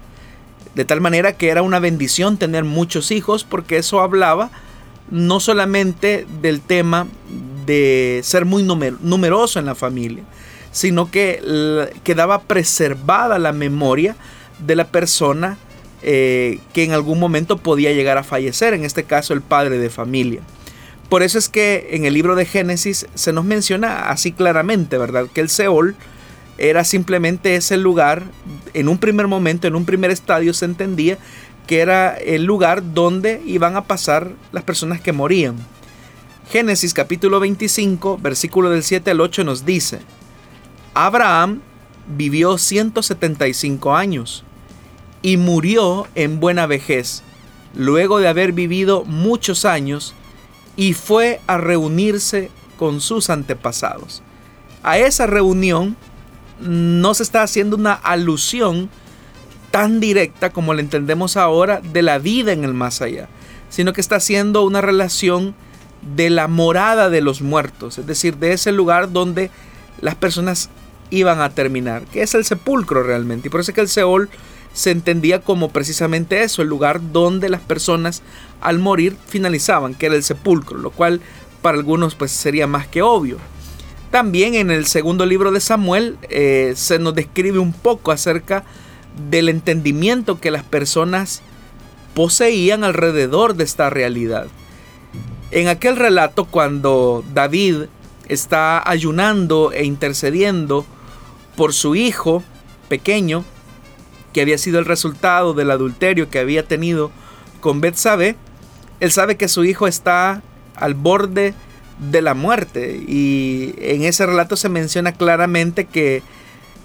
De 0.77 0.85
tal 0.85 1.01
manera 1.01 1.33
que 1.33 1.49
era 1.49 1.63
una 1.63 1.79
bendición 1.79 2.37
tener 2.37 2.63
muchos 2.63 3.09
hijos 3.09 3.43
porque 3.43 3.77
eso 3.77 3.99
hablaba 3.99 4.51
no 5.09 5.39
solamente 5.39 6.27
del 6.39 6.61
tema 6.61 7.07
de 7.65 8.21
ser 8.23 8.45
muy 8.45 8.61
numeroso 8.61 9.57
en 9.57 9.65
la 9.65 9.73
familia, 9.73 10.23
sino 10.71 11.09
que 11.09 11.89
quedaba 12.03 12.41
preservada 12.41 13.39
la 13.39 13.53
memoria 13.53 14.15
de 14.59 14.75
la 14.75 14.85
persona 14.85 15.57
eh, 16.03 16.59
que 16.73 16.83
en 16.83 16.91
algún 16.91 17.19
momento 17.19 17.57
podía 17.57 17.91
llegar 17.91 18.19
a 18.19 18.23
fallecer, 18.23 18.75
en 18.75 18.85
este 18.85 19.03
caso 19.03 19.33
el 19.33 19.41
padre 19.41 19.79
de 19.79 19.89
familia. 19.89 20.41
Por 21.09 21.23
eso 21.23 21.39
es 21.39 21.49
que 21.49 21.87
en 21.93 22.05
el 22.05 22.13
libro 22.13 22.35
de 22.35 22.45
Génesis 22.45 23.07
se 23.15 23.33
nos 23.33 23.45
menciona 23.45 24.09
así 24.11 24.31
claramente, 24.31 24.99
¿verdad? 24.99 25.25
Que 25.33 25.41
el 25.41 25.49
Seol 25.49 25.95
era 26.57 26.83
simplemente 26.83 27.55
ese 27.55 27.77
lugar, 27.77 28.23
en 28.73 28.87
un 28.87 28.97
primer 28.97 29.27
momento, 29.27 29.67
en 29.67 29.75
un 29.75 29.85
primer 29.85 30.11
estadio 30.11 30.53
se 30.53 30.65
entendía 30.65 31.17
que 31.67 31.79
era 31.81 32.15
el 32.15 32.45
lugar 32.45 32.93
donde 32.93 33.41
iban 33.45 33.75
a 33.75 33.83
pasar 33.83 34.31
las 34.51 34.63
personas 34.63 35.01
que 35.01 35.11
morían. 35.11 35.55
Génesis 36.49 36.93
capítulo 36.93 37.39
25, 37.41 38.17
versículo 38.17 38.69
del 38.69 38.83
7 38.83 39.11
al 39.11 39.19
8 39.21 39.43
nos 39.43 39.65
dice, 39.65 39.99
Abraham 40.93 41.61
vivió 42.15 42.57
175 42.57 43.95
años 43.95 44.45
y 45.21 45.35
murió 45.35 46.07
en 46.15 46.39
buena 46.39 46.65
vejez, 46.65 47.21
luego 47.75 48.19
de 48.19 48.29
haber 48.29 48.53
vivido 48.53 49.03
muchos 49.03 49.65
años, 49.65 50.15
y 50.77 50.93
fue 50.93 51.41
a 51.47 51.57
reunirse 51.57 52.49
con 52.77 53.01
sus 53.01 53.29
antepasados. 53.29 54.21
A 54.83 54.99
esa 54.99 55.27
reunión 55.27 55.97
no 56.59 57.13
se 57.13 57.23
está 57.23 57.43
haciendo 57.43 57.75
una 57.75 57.93
alusión 57.93 58.89
tan 59.71 59.99
directa 59.99 60.49
como 60.49 60.73
la 60.73 60.81
entendemos 60.81 61.37
ahora 61.37 61.81
de 61.81 62.01
la 62.01 62.19
vida 62.19 62.51
en 62.51 62.63
el 62.63 62.73
más 62.73 63.01
allá, 63.01 63.27
sino 63.69 63.93
que 63.93 64.01
está 64.01 64.15
haciendo 64.15 64.63
una 64.63 64.81
relación 64.81 65.55
de 66.15 66.29
la 66.29 66.47
morada 66.47 67.09
de 67.09 67.21
los 67.21 67.41
muertos, 67.41 67.97
es 67.97 68.07
decir, 68.07 68.37
de 68.37 68.53
ese 68.53 68.71
lugar 68.71 69.11
donde 69.11 69.51
las 69.99 70.15
personas 70.15 70.69
iban 71.09 71.41
a 71.41 71.49
terminar, 71.49 72.03
que 72.05 72.21
es 72.21 72.33
el 72.35 72.45
sepulcro 72.45 73.03
realmente. 73.03 73.47
Y 73.47 73.51
por 73.51 73.61
eso 73.61 73.71
es 73.71 73.75
que 73.75 73.81
el 73.81 73.89
Seol 73.89 74.29
se 74.73 74.91
entendía 74.91 75.41
como 75.41 75.69
precisamente 75.69 76.43
eso, 76.43 76.61
el 76.61 76.67
lugar 76.67 77.01
donde 77.11 77.49
las 77.49 77.61
personas 77.61 78.21
al 78.61 78.79
morir 78.79 79.17
finalizaban, 79.27 79.95
que 79.95 80.05
era 80.07 80.15
el 80.15 80.23
sepulcro, 80.23 80.77
lo 80.77 80.91
cual 80.91 81.21
para 81.61 81.77
algunos 81.77 82.15
pues 82.15 82.31
sería 82.31 82.67
más 82.67 82.87
que 82.87 83.01
obvio. 83.01 83.37
También 84.11 84.55
en 84.55 84.71
el 84.71 84.85
segundo 84.85 85.25
libro 85.25 85.51
de 85.51 85.59
Samuel 85.59 86.17
eh, 86.29 86.73
se 86.75 86.97
nos 86.97 87.13
describe 87.13 87.59
un 87.59 87.73
poco 87.73 88.11
acerca 88.11 88.63
del 89.29 89.49
entendimiento 89.49 90.39
que 90.39 90.51
las 90.51 90.63
personas 90.63 91.41
poseían 92.13 92.83
alrededor 92.83 93.55
de 93.55 93.63
esta 93.63 93.89
realidad. 93.89 94.47
En 95.51 95.67
aquel 95.67 95.95
relato 95.95 96.45
cuando 96.45 97.23
David 97.33 97.83
está 98.27 98.87
ayunando 98.89 99.71
e 99.71 99.85
intercediendo 99.85 100.85
por 101.55 101.73
su 101.73 101.95
hijo 101.95 102.43
pequeño, 102.89 103.43
que 104.33 104.41
había 104.41 104.57
sido 104.57 104.79
el 104.79 104.85
resultado 104.85 105.53
del 105.53 105.71
adulterio 105.71 106.29
que 106.29 106.39
había 106.39 106.67
tenido 106.67 107.11
con 107.59 107.81
Betsabé, 107.81 108.35
él 108.99 109.11
sabe 109.11 109.37
que 109.37 109.47
su 109.47 109.63
hijo 109.63 109.87
está 109.87 110.41
al 110.75 110.93
borde 110.93 111.53
de 111.99 112.21
la 112.21 112.33
muerte. 112.33 113.01
Y 113.07 113.73
en 113.79 114.03
ese 114.03 114.25
relato 114.25 114.55
se 114.55 114.69
menciona 114.69 115.13
claramente 115.13 115.85
que 115.85 116.21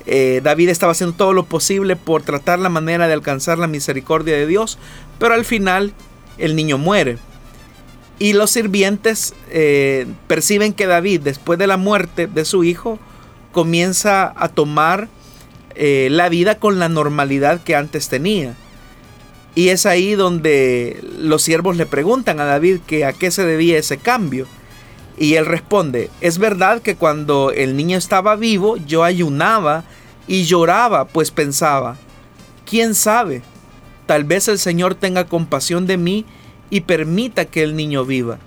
eh, 0.07 0.40
David 0.42 0.70
estaba 0.70 0.92
haciendo 0.92 1.16
todo 1.16 1.33
lo 1.33 1.44
posible 1.44 1.96
por 1.96 2.22
tratar 2.22 2.59
la 2.59 2.68
manera 2.68 3.07
de 3.07 3.14
alcanzar 3.14 3.59
la 3.59 3.68
misericordia 3.68 4.35
de 4.35 4.46
Dios, 4.46 4.79
pero 5.18 5.35
al 5.35 5.44
final 5.44 5.92
el 6.38 6.57
niño 6.57 6.79
muere. 6.79 7.18
Y 8.18 8.35
los 8.35 8.51
sirvientes 8.51 9.35
eh, 9.51 10.07
perciben 10.27 10.72
que 10.72 10.87
David, 10.87 11.20
después 11.22 11.59
de 11.59 11.66
la 11.66 11.77
muerte 11.77 12.27
de 12.27 12.44
su 12.44 12.64
hijo, 12.64 12.98
comienza 13.53 14.33
a 14.37 14.48
tomar 14.48 15.09
eh, 15.75 16.09
la 16.11 16.29
vida 16.29 16.59
con 16.59 16.79
la 16.79 16.88
normalidad 16.88 17.62
que 17.62 17.75
antes 17.75 18.09
tenía. 18.09 18.55
Y 19.55 19.68
es 19.68 19.87
ahí 19.87 20.14
donde 20.14 21.03
los 21.18 21.42
siervos 21.42 21.77
le 21.77 21.87
preguntan 21.87 22.40
a 22.40 22.44
David 22.44 22.81
que 22.87 23.05
a 23.05 23.12
qué 23.12 23.31
se 23.31 23.44
debía 23.44 23.79
ese 23.79 23.98
cambio. 23.98 24.46
Y 25.16 25.35
él 25.35 25.46
responde, 25.46 26.11
es 26.20 26.38
verdad 26.38 26.81
que 26.81 26.96
cuando 26.96 27.51
el 27.51 27.77
niño 27.77 27.98
estaba 27.98 28.37
vivo 28.37 28.77
yo 28.77 29.05
ayunaba 29.05 29.85
y 30.27 30.44
lloraba, 30.44 31.05
pues 31.07 31.31
pensaba, 31.31 31.96
¿quién 32.64 32.94
sabe? 32.94 33.42
Tal 34.07 34.25
vez 34.25 34.48
el 34.48 34.59
Señor 34.59 34.94
tenga 34.94 35.27
compasión 35.27 35.87
de 35.87 35.96
mí 35.96 36.25
y 36.70 36.83
permita 36.83 37.44
que 37.44 37.62
el 37.62 37.77
niño 37.77 38.05
viva. 38.05 38.38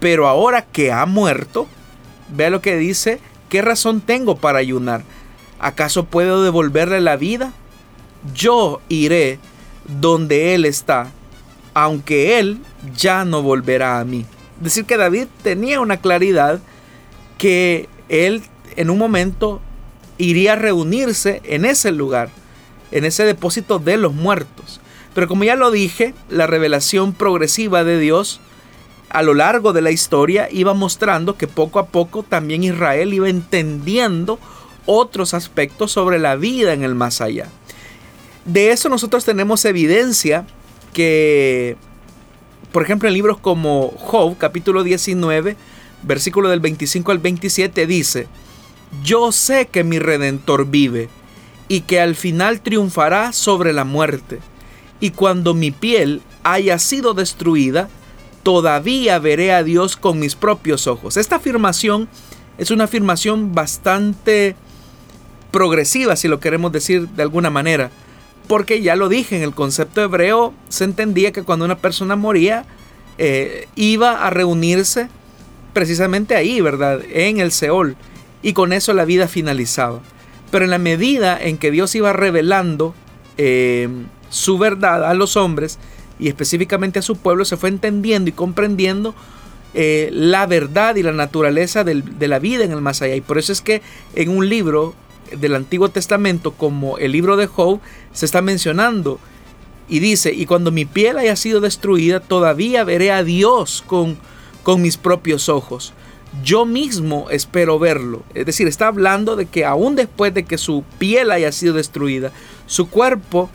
Pero 0.00 0.28
ahora 0.28 0.62
que 0.62 0.92
ha 0.92 1.04
muerto, 1.06 1.66
vea 2.34 2.50
lo 2.50 2.62
que 2.62 2.76
dice, 2.76 3.20
¿qué 3.48 3.62
razón 3.62 4.00
tengo 4.00 4.36
para 4.36 4.58
ayunar? 4.58 5.02
¿Acaso 5.60 6.04
puedo 6.04 6.42
devolverle 6.42 7.00
la 7.00 7.16
vida? 7.16 7.52
Yo 8.34 8.80
iré 8.88 9.38
donde 10.00 10.54
Él 10.54 10.64
está, 10.64 11.10
aunque 11.74 12.38
Él 12.38 12.60
ya 12.96 13.24
no 13.24 13.42
volverá 13.42 14.00
a 14.00 14.04
mí 14.04 14.24
decir 14.60 14.84
que 14.84 14.96
David 14.96 15.26
tenía 15.42 15.80
una 15.80 15.98
claridad 15.98 16.60
que 17.38 17.88
él 18.08 18.42
en 18.76 18.90
un 18.90 18.98
momento 18.98 19.60
iría 20.18 20.54
a 20.54 20.56
reunirse 20.56 21.40
en 21.44 21.64
ese 21.64 21.92
lugar, 21.92 22.30
en 22.90 23.04
ese 23.04 23.24
depósito 23.24 23.78
de 23.78 23.96
los 23.96 24.14
muertos. 24.14 24.80
Pero 25.14 25.28
como 25.28 25.44
ya 25.44 25.56
lo 25.56 25.70
dije, 25.70 26.14
la 26.28 26.46
revelación 26.46 27.12
progresiva 27.12 27.84
de 27.84 27.98
Dios 27.98 28.40
a 29.10 29.22
lo 29.22 29.34
largo 29.34 29.72
de 29.72 29.80
la 29.80 29.90
historia 29.90 30.48
iba 30.50 30.74
mostrando 30.74 31.36
que 31.36 31.46
poco 31.46 31.78
a 31.78 31.86
poco 31.86 32.22
también 32.22 32.62
Israel 32.62 33.14
iba 33.14 33.28
entendiendo 33.28 34.38
otros 34.86 35.34
aspectos 35.34 35.92
sobre 35.92 36.18
la 36.18 36.36
vida 36.36 36.72
en 36.72 36.82
el 36.82 36.94
más 36.94 37.20
allá. 37.20 37.48
De 38.44 38.70
eso 38.70 38.88
nosotros 38.88 39.24
tenemos 39.24 39.64
evidencia 39.64 40.46
que 40.92 41.76
por 42.72 42.82
ejemplo, 42.82 43.08
en 43.08 43.14
libros 43.14 43.38
como 43.38 43.92
Job, 43.96 44.36
capítulo 44.38 44.82
19, 44.82 45.56
versículo 46.02 46.48
del 46.48 46.60
25 46.60 47.12
al 47.12 47.18
27, 47.18 47.86
dice, 47.86 48.28
Yo 49.02 49.32
sé 49.32 49.66
que 49.66 49.84
mi 49.84 49.98
redentor 49.98 50.66
vive 50.66 51.08
y 51.68 51.82
que 51.82 52.00
al 52.00 52.14
final 52.14 52.60
triunfará 52.60 53.32
sobre 53.32 53.72
la 53.72 53.84
muerte. 53.84 54.40
Y 55.00 55.10
cuando 55.10 55.54
mi 55.54 55.70
piel 55.70 56.22
haya 56.42 56.78
sido 56.78 57.14
destruida, 57.14 57.88
todavía 58.42 59.18
veré 59.18 59.52
a 59.52 59.62
Dios 59.62 59.96
con 59.96 60.18
mis 60.18 60.34
propios 60.34 60.86
ojos. 60.86 61.16
Esta 61.16 61.36
afirmación 61.36 62.08
es 62.56 62.70
una 62.70 62.84
afirmación 62.84 63.54
bastante 63.54 64.56
progresiva, 65.50 66.16
si 66.16 66.28
lo 66.28 66.40
queremos 66.40 66.72
decir 66.72 67.08
de 67.08 67.22
alguna 67.22 67.50
manera 67.50 67.90
porque 68.48 68.80
ya 68.80 68.96
lo 68.96 69.08
dije, 69.08 69.36
en 69.36 69.42
el 69.42 69.54
concepto 69.54 70.02
hebreo 70.02 70.54
se 70.68 70.84
entendía 70.84 71.32
que 71.32 71.42
cuando 71.42 71.66
una 71.66 71.78
persona 71.78 72.16
moría, 72.16 72.64
eh, 73.18 73.68
iba 73.76 74.26
a 74.26 74.30
reunirse 74.30 75.08
precisamente 75.74 76.34
ahí, 76.34 76.60
¿verdad? 76.60 77.00
En 77.12 77.40
el 77.40 77.52
Seol. 77.52 77.96
Y 78.42 78.54
con 78.54 78.72
eso 78.72 78.94
la 78.94 79.04
vida 79.04 79.28
finalizaba. 79.28 80.00
Pero 80.50 80.64
en 80.64 80.70
la 80.70 80.78
medida 80.78 81.38
en 81.40 81.58
que 81.58 81.70
Dios 81.70 81.94
iba 81.94 82.12
revelando 82.12 82.94
eh, 83.36 83.88
su 84.30 84.56
verdad 84.56 85.04
a 85.04 85.14
los 85.14 85.36
hombres 85.36 85.78
y 86.18 86.28
específicamente 86.28 87.00
a 87.00 87.02
su 87.02 87.16
pueblo, 87.16 87.44
se 87.44 87.56
fue 87.56 87.68
entendiendo 87.68 88.30
y 88.30 88.32
comprendiendo 88.32 89.14
eh, 89.74 90.08
la 90.10 90.46
verdad 90.46 90.96
y 90.96 91.02
la 91.02 91.12
naturaleza 91.12 91.84
de 91.84 92.28
la 92.28 92.38
vida 92.38 92.64
en 92.64 92.72
el 92.72 92.80
más 92.80 93.02
allá. 93.02 93.14
Y 93.14 93.20
por 93.20 93.36
eso 93.36 93.52
es 93.52 93.60
que 93.60 93.82
en 94.14 94.30
un 94.30 94.48
libro 94.48 94.94
del 95.36 95.54
Antiguo 95.54 95.88
Testamento 95.88 96.52
como 96.52 96.98
el 96.98 97.12
libro 97.12 97.36
de 97.36 97.46
Job 97.46 97.80
se 98.12 98.26
está 98.26 98.42
mencionando. 98.42 99.18
Y 99.88 100.00
dice, 100.00 100.32
y 100.32 100.46
cuando 100.46 100.70
mi 100.70 100.84
piel 100.84 101.18
haya 101.18 101.36
sido 101.36 101.60
destruida, 101.60 102.20
todavía 102.20 102.84
veré 102.84 103.10
a 103.10 103.24
Dios 103.24 103.82
con, 103.86 104.18
con 104.62 104.82
mis 104.82 104.96
propios 104.96 105.48
ojos. 105.48 105.94
Yo 106.44 106.66
mismo 106.66 107.28
espero 107.30 107.78
verlo. 107.78 108.22
Es 108.34 108.44
decir, 108.44 108.68
está 108.68 108.88
hablando 108.88 109.34
de 109.34 109.46
que 109.46 109.64
aún 109.64 109.96
después 109.96 110.34
de 110.34 110.44
que 110.44 110.58
su 110.58 110.84
piel 110.98 111.30
haya 111.30 111.52
sido 111.52 111.74
destruida, 111.74 112.32
su 112.66 112.90
cuerpo 112.90 113.48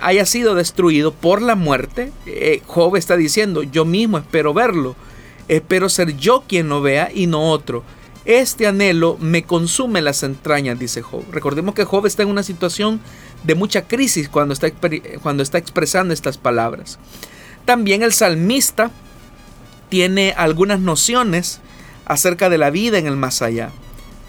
haya 0.00 0.26
sido 0.26 0.54
destruido 0.54 1.12
por 1.12 1.40
la 1.42 1.54
muerte, 1.54 2.12
eh, 2.26 2.62
Job 2.66 2.96
está 2.96 3.16
diciendo, 3.16 3.62
yo 3.62 3.84
mismo 3.84 4.18
espero 4.18 4.52
verlo. 4.52 4.96
Espero 5.48 5.88
ser 5.88 6.16
yo 6.16 6.44
quien 6.46 6.68
lo 6.68 6.80
vea 6.80 7.10
y 7.12 7.26
no 7.26 7.50
otro. 7.50 7.82
Este 8.30 8.68
anhelo 8.68 9.16
me 9.18 9.42
consume 9.42 10.00
las 10.02 10.22
entrañas, 10.22 10.78
dice 10.78 11.02
Job. 11.02 11.24
Recordemos 11.32 11.74
que 11.74 11.84
Job 11.84 12.06
está 12.06 12.22
en 12.22 12.28
una 12.28 12.44
situación 12.44 13.00
de 13.42 13.56
mucha 13.56 13.88
crisis 13.88 14.28
cuando 14.28 14.54
está, 14.54 14.70
cuando 15.20 15.42
está 15.42 15.58
expresando 15.58 16.14
estas 16.14 16.38
palabras. 16.38 17.00
También 17.64 18.04
el 18.04 18.12
salmista 18.12 18.92
tiene 19.88 20.32
algunas 20.36 20.78
nociones 20.78 21.58
acerca 22.04 22.48
de 22.48 22.58
la 22.58 22.70
vida 22.70 22.98
en 22.98 23.08
el 23.08 23.16
más 23.16 23.42
allá. 23.42 23.72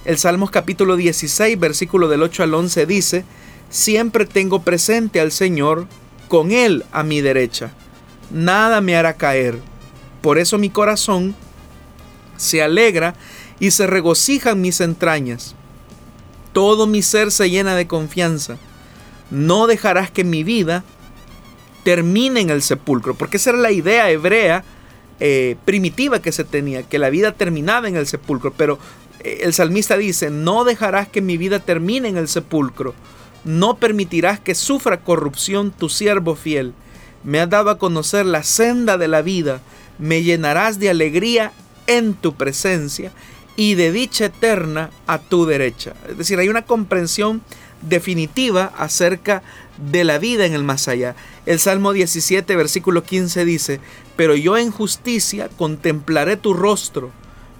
El 0.04 0.18
Salmos 0.18 0.50
capítulo 0.50 0.96
16, 0.96 1.60
versículo 1.60 2.08
del 2.08 2.24
8 2.24 2.42
al 2.42 2.56
11 2.56 2.88
dice, 2.88 3.24
Siempre 3.70 4.26
tengo 4.26 4.64
presente 4.64 5.22
al 5.22 5.32
Señor, 5.32 5.86
con 6.28 6.52
Él 6.52 6.86
a 6.92 7.04
mi 7.04 7.22
derecha. 7.22 7.72
Nada 8.32 8.82
me 8.82 8.96
hará 8.96 9.14
caer. 9.14 9.60
Por 10.24 10.40
eso 10.40 10.58
mi 10.58 10.72
corazón 10.72 11.36
se 12.38 12.64
alegra 12.64 13.14
y 13.62 13.70
se 13.72 13.86
regocijan 13.86 14.60
mis 14.60 14.82
entrañas. 14.82 15.56
Todo 16.52 16.88
mi 16.88 17.04
ser 17.04 17.32
se 17.32 17.50
llena 17.50 17.76
de 17.76 17.88
confianza. 17.88 18.58
No 19.30 19.68
dejarás 19.68 20.10
que 20.10 20.24
mi 20.24 20.44
vida 20.44 20.84
termine 21.84 22.42
en 22.42 22.50
el 22.50 22.64
sepulcro, 22.64 23.14
porque 23.14 23.38
esa 23.38 23.52
era 23.52 23.60
la 23.60 23.72
idea 23.72 24.10
hebrea 24.10 24.64
eh, 25.20 25.58
primitiva 25.64 26.24
que 26.24 26.32
se 26.32 26.44
tenía, 26.44 26.82
que 26.82 26.98
la 26.98 27.12
vida 27.12 27.34
terminaba 27.34 27.88
en 27.88 27.96
el 27.96 28.08
sepulcro, 28.08 28.52
pero 28.52 28.80
eh, 29.20 29.42
el 29.44 29.54
salmista 29.54 29.96
dice, 29.96 30.32
no 30.32 30.64
dejarás 30.64 31.08
que 31.08 31.22
mi 31.22 31.38
vida 31.38 31.60
termine 31.60 32.10
en 32.10 32.18
el 32.18 32.28
sepulcro, 32.28 32.96
no 33.46 33.78
permitirás 33.78 34.40
que 34.40 34.56
sufra 34.56 35.02
corrupción 35.02 35.70
tu 35.70 35.88
siervo 35.88 36.36
fiel. 36.36 36.74
Me 37.24 37.40
has 37.40 37.50
dado 37.50 37.70
a 37.70 37.78
conocer 37.78 38.26
la 38.26 38.42
senda 38.42 38.98
de 38.98 39.08
la 39.08 39.22
vida, 39.22 39.62
me 40.00 40.24
llenarás 40.24 40.80
de 40.80 40.90
alegría 40.90 41.54
en 41.86 42.16
tu 42.16 42.34
presencia 42.34 43.12
y 43.56 43.76
de 43.76 43.92
dicha 43.92 44.26
eterna 44.26 44.92
a 45.08 45.20
tu 45.20 45.46
derecha. 45.46 45.94
Es 46.10 46.18
decir, 46.18 46.40
hay 46.40 46.50
una 46.50 46.66
comprensión 46.66 47.42
definitiva 47.82 48.72
acerca 48.78 49.44
de 49.78 50.04
la 50.04 50.20
vida 50.20 50.46
en 50.46 50.54
el 50.54 50.64
más 50.64 50.88
allá. 50.88 51.16
El 51.46 51.60
Salmo 51.60 51.94
17, 51.94 52.56
versículo 52.56 53.04
15 53.04 53.46
dice, 53.46 53.80
pero 54.16 54.36
yo 54.36 54.58
en 54.58 54.72
justicia 54.72 55.50
contemplaré 55.58 56.38
tu 56.38 56.54
rostro, 56.54 57.12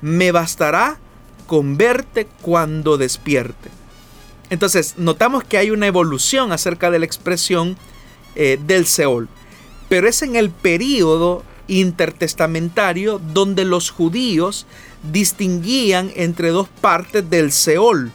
me 0.02 0.32
bastará 0.32 1.00
con 1.48 1.78
verte 1.78 2.28
cuando 2.42 2.98
despierte. 2.98 3.70
Entonces, 4.50 4.96
notamos 4.98 5.44
que 5.44 5.58
hay 5.58 5.72
una 5.72 5.88
evolución 5.88 6.52
acerca 6.52 6.92
de 6.92 7.00
la 7.00 7.06
expresión 7.06 7.78
eh, 8.36 8.60
del 8.66 8.86
Seol, 8.86 9.30
pero 9.90 10.08
es 10.08 10.22
en 10.22 10.36
el 10.36 10.50
período 10.50 11.44
intertestamentario 11.72 13.22
donde 13.34 13.64
los 13.64 13.92
judíos 13.92 14.66
distinguían 15.10 16.12
entre 16.16 16.50
dos 16.50 16.68
partes 16.68 17.30
del 17.30 17.54
Seol. 17.54 18.12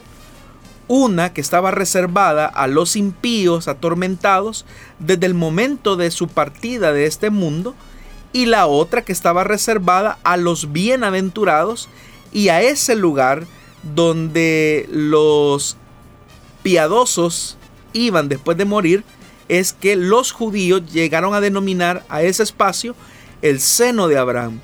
Una 0.89 1.33
que 1.33 1.41
estaba 1.41 1.71
reservada 1.71 2.47
a 2.47 2.67
los 2.67 2.97
impíos 2.97 3.67
atormentados 3.67 4.67
desde 4.99 5.25
el 5.25 5.33
momento 5.35 5.97
de 5.97 6.11
su 6.11 6.29
partida 6.29 6.93
de 6.93 7.07
este 7.07 7.31
mundo 7.31 7.75
y 8.35 8.45
la 8.45 8.67
otra 8.67 9.03
que 9.03 9.13
estaba 9.13 9.43
reservada 9.43 10.19
a 10.23 10.37
los 10.37 10.73
bienaventurados 10.73 11.89
y 12.33 12.51
a 12.51 12.61
ese 12.61 12.95
lugar 12.95 13.47
donde 13.95 14.87
los 14.93 15.79
piadosos 16.63 17.57
iban 17.95 18.29
después 18.29 18.59
de 18.59 18.67
morir 18.67 19.03
es 19.49 19.73
que 19.73 19.97
los 19.97 20.33
judíos 20.33 20.93
llegaron 20.93 21.33
a 21.33 21.41
denominar 21.41 22.05
a 22.11 22.23
ese 22.23 22.43
espacio 22.43 22.95
el 23.49 23.61
seno 23.61 24.09
de 24.09 24.19
Abraham. 24.19 24.61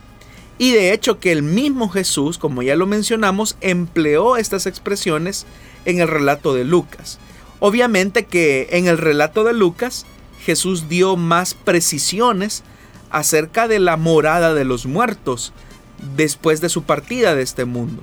Y 0.59 0.73
de 0.73 0.92
hecho 0.92 1.18
que 1.18 1.33
el 1.33 1.42
mismo 1.42 1.88
Jesús, 1.88 2.38
como 2.38 2.62
ya 2.62 2.77
lo 2.77 2.87
mencionamos, 2.87 3.57
empleó 3.61 4.37
estas 4.37 4.66
expresiones 4.66 5.47
en 5.85 6.01
el 6.01 6.09
relato 6.09 6.55
de 6.55 6.64
Lucas. 6.64 7.18
Obviamente 7.59 8.27
que 8.27 8.68
en 8.73 8.87
el 8.87 8.99
relato 8.99 9.45
de 9.45 9.53
Lucas 9.53 10.07
Jesús 10.45 10.88
dio 10.88 11.16
más 11.16 11.55
precisiones 11.55 12.64
acerca 13.11 13.68
de 13.68 13.79
la 13.79 13.97
morada 13.97 14.55
de 14.55 14.64
los 14.64 14.87
muertos 14.87 15.53
después 16.16 16.61
de 16.61 16.68
su 16.68 16.83
partida 16.83 17.35
de 17.35 17.42
este 17.42 17.64
mundo. 17.64 18.03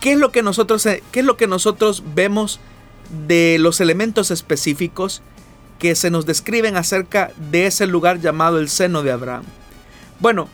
¿Qué 0.00 0.12
es 0.12 0.18
lo 0.18 0.32
que 0.32 0.42
nosotros, 0.42 0.84
qué 0.84 1.20
es 1.20 1.24
lo 1.24 1.36
que 1.36 1.46
nosotros 1.46 2.02
vemos 2.14 2.60
de 3.26 3.58
los 3.58 3.80
elementos 3.80 4.30
específicos 4.30 5.22
que 5.80 5.96
se 5.96 6.10
nos 6.10 6.26
describen 6.26 6.76
acerca 6.76 7.32
de 7.50 7.66
ese 7.66 7.88
lugar 7.88 8.20
llamado 8.20 8.60
el 8.60 8.68
seno 8.68 9.02
de 9.02 9.10
Abraham? 9.10 9.44
Bueno, 10.20 10.48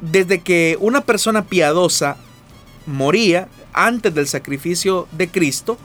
desde 0.00 0.40
que 0.40 0.78
una 0.80 1.02
persona 1.02 1.44
piadosa 1.44 2.16
moría 2.86 3.48
antes 3.74 4.14
del 4.14 4.28
sacrificio 4.28 5.08
de 5.12 5.28
Cristo, 5.28 5.76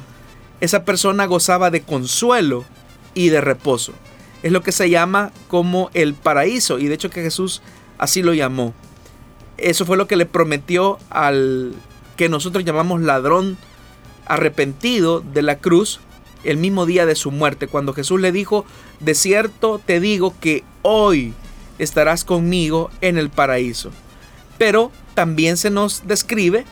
esa 0.61 0.85
persona 0.85 1.25
gozaba 1.25 1.71
de 1.71 1.81
consuelo 1.81 2.63
y 3.13 3.29
de 3.29 3.41
reposo. 3.41 3.93
Es 4.43 4.51
lo 4.51 4.61
que 4.61 4.71
se 4.71 4.89
llama 4.89 5.31
como 5.47 5.89
el 5.93 6.13
paraíso 6.13 6.79
y 6.79 6.87
de 6.87 6.93
hecho 6.95 7.09
que 7.09 7.23
Jesús 7.23 7.61
así 7.97 8.21
lo 8.21 8.33
llamó. 8.33 8.73
Eso 9.57 9.85
fue 9.85 9.97
lo 9.97 10.07
que 10.07 10.15
le 10.15 10.27
prometió 10.27 10.99
al 11.09 11.73
que 12.15 12.29
nosotros 12.29 12.63
llamamos 12.63 13.01
ladrón 13.01 13.57
arrepentido 14.27 15.21
de 15.21 15.41
la 15.41 15.57
cruz 15.57 15.99
el 16.47 16.57
mismo 16.57 16.85
día 16.85 17.05
de 17.05 17.15
su 17.15 17.29
muerte, 17.29 17.67
cuando 17.67 17.93
Jesús 17.93 18.21
le 18.21 18.31
dijo, 18.31 18.65
de 19.01 19.15
cierto 19.15 19.79
te 19.85 19.99
digo 19.99 20.33
que 20.39 20.63
hoy 20.81 21.33
estarás 21.77 22.23
conmigo 22.23 22.89
en 23.01 23.17
el 23.17 23.29
paraíso. 23.29 23.91
Pero 24.57 24.91
también 25.13 25.57
se 25.57 25.69
nos 25.69 26.07
describe 26.07 26.65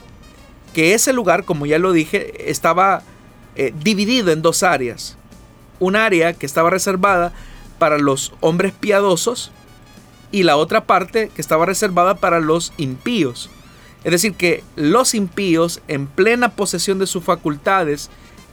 que 0.74 0.94
ese 0.94 1.14
lugar, 1.14 1.44
como 1.44 1.66
ya 1.66 1.78
lo 1.78 1.92
dije, 1.92 2.50
estaba 2.50 3.04
eh, 3.56 3.74
dividido 3.84 4.32
en 4.32 4.42
dos 4.42 4.64
áreas. 4.64 5.18
Un 5.80 5.98
área 5.98 6.34
que 6.34 6.46
estaba 6.46 6.70
reservada 6.70 7.34
para 7.78 7.98
los 7.98 8.34
hombres 8.40 8.74
piadosos 8.74 9.52
y 10.32 10.44
la 10.44 10.56
otra 10.56 10.86
parte 10.86 11.30
que 11.36 11.42
estaba 11.42 11.66
reservada 11.66 12.16
para 12.16 12.40
los 12.40 12.72
impíos. 12.78 13.50
Es 14.06 14.12
decir, 14.12 14.36
que 14.36 14.64
los 14.76 15.16
impíos, 15.16 15.82
en 15.88 16.08
plena 16.08 16.50
posesión 16.50 16.98
de 17.00 17.08
sus 17.08 17.24
facultades 17.24 18.10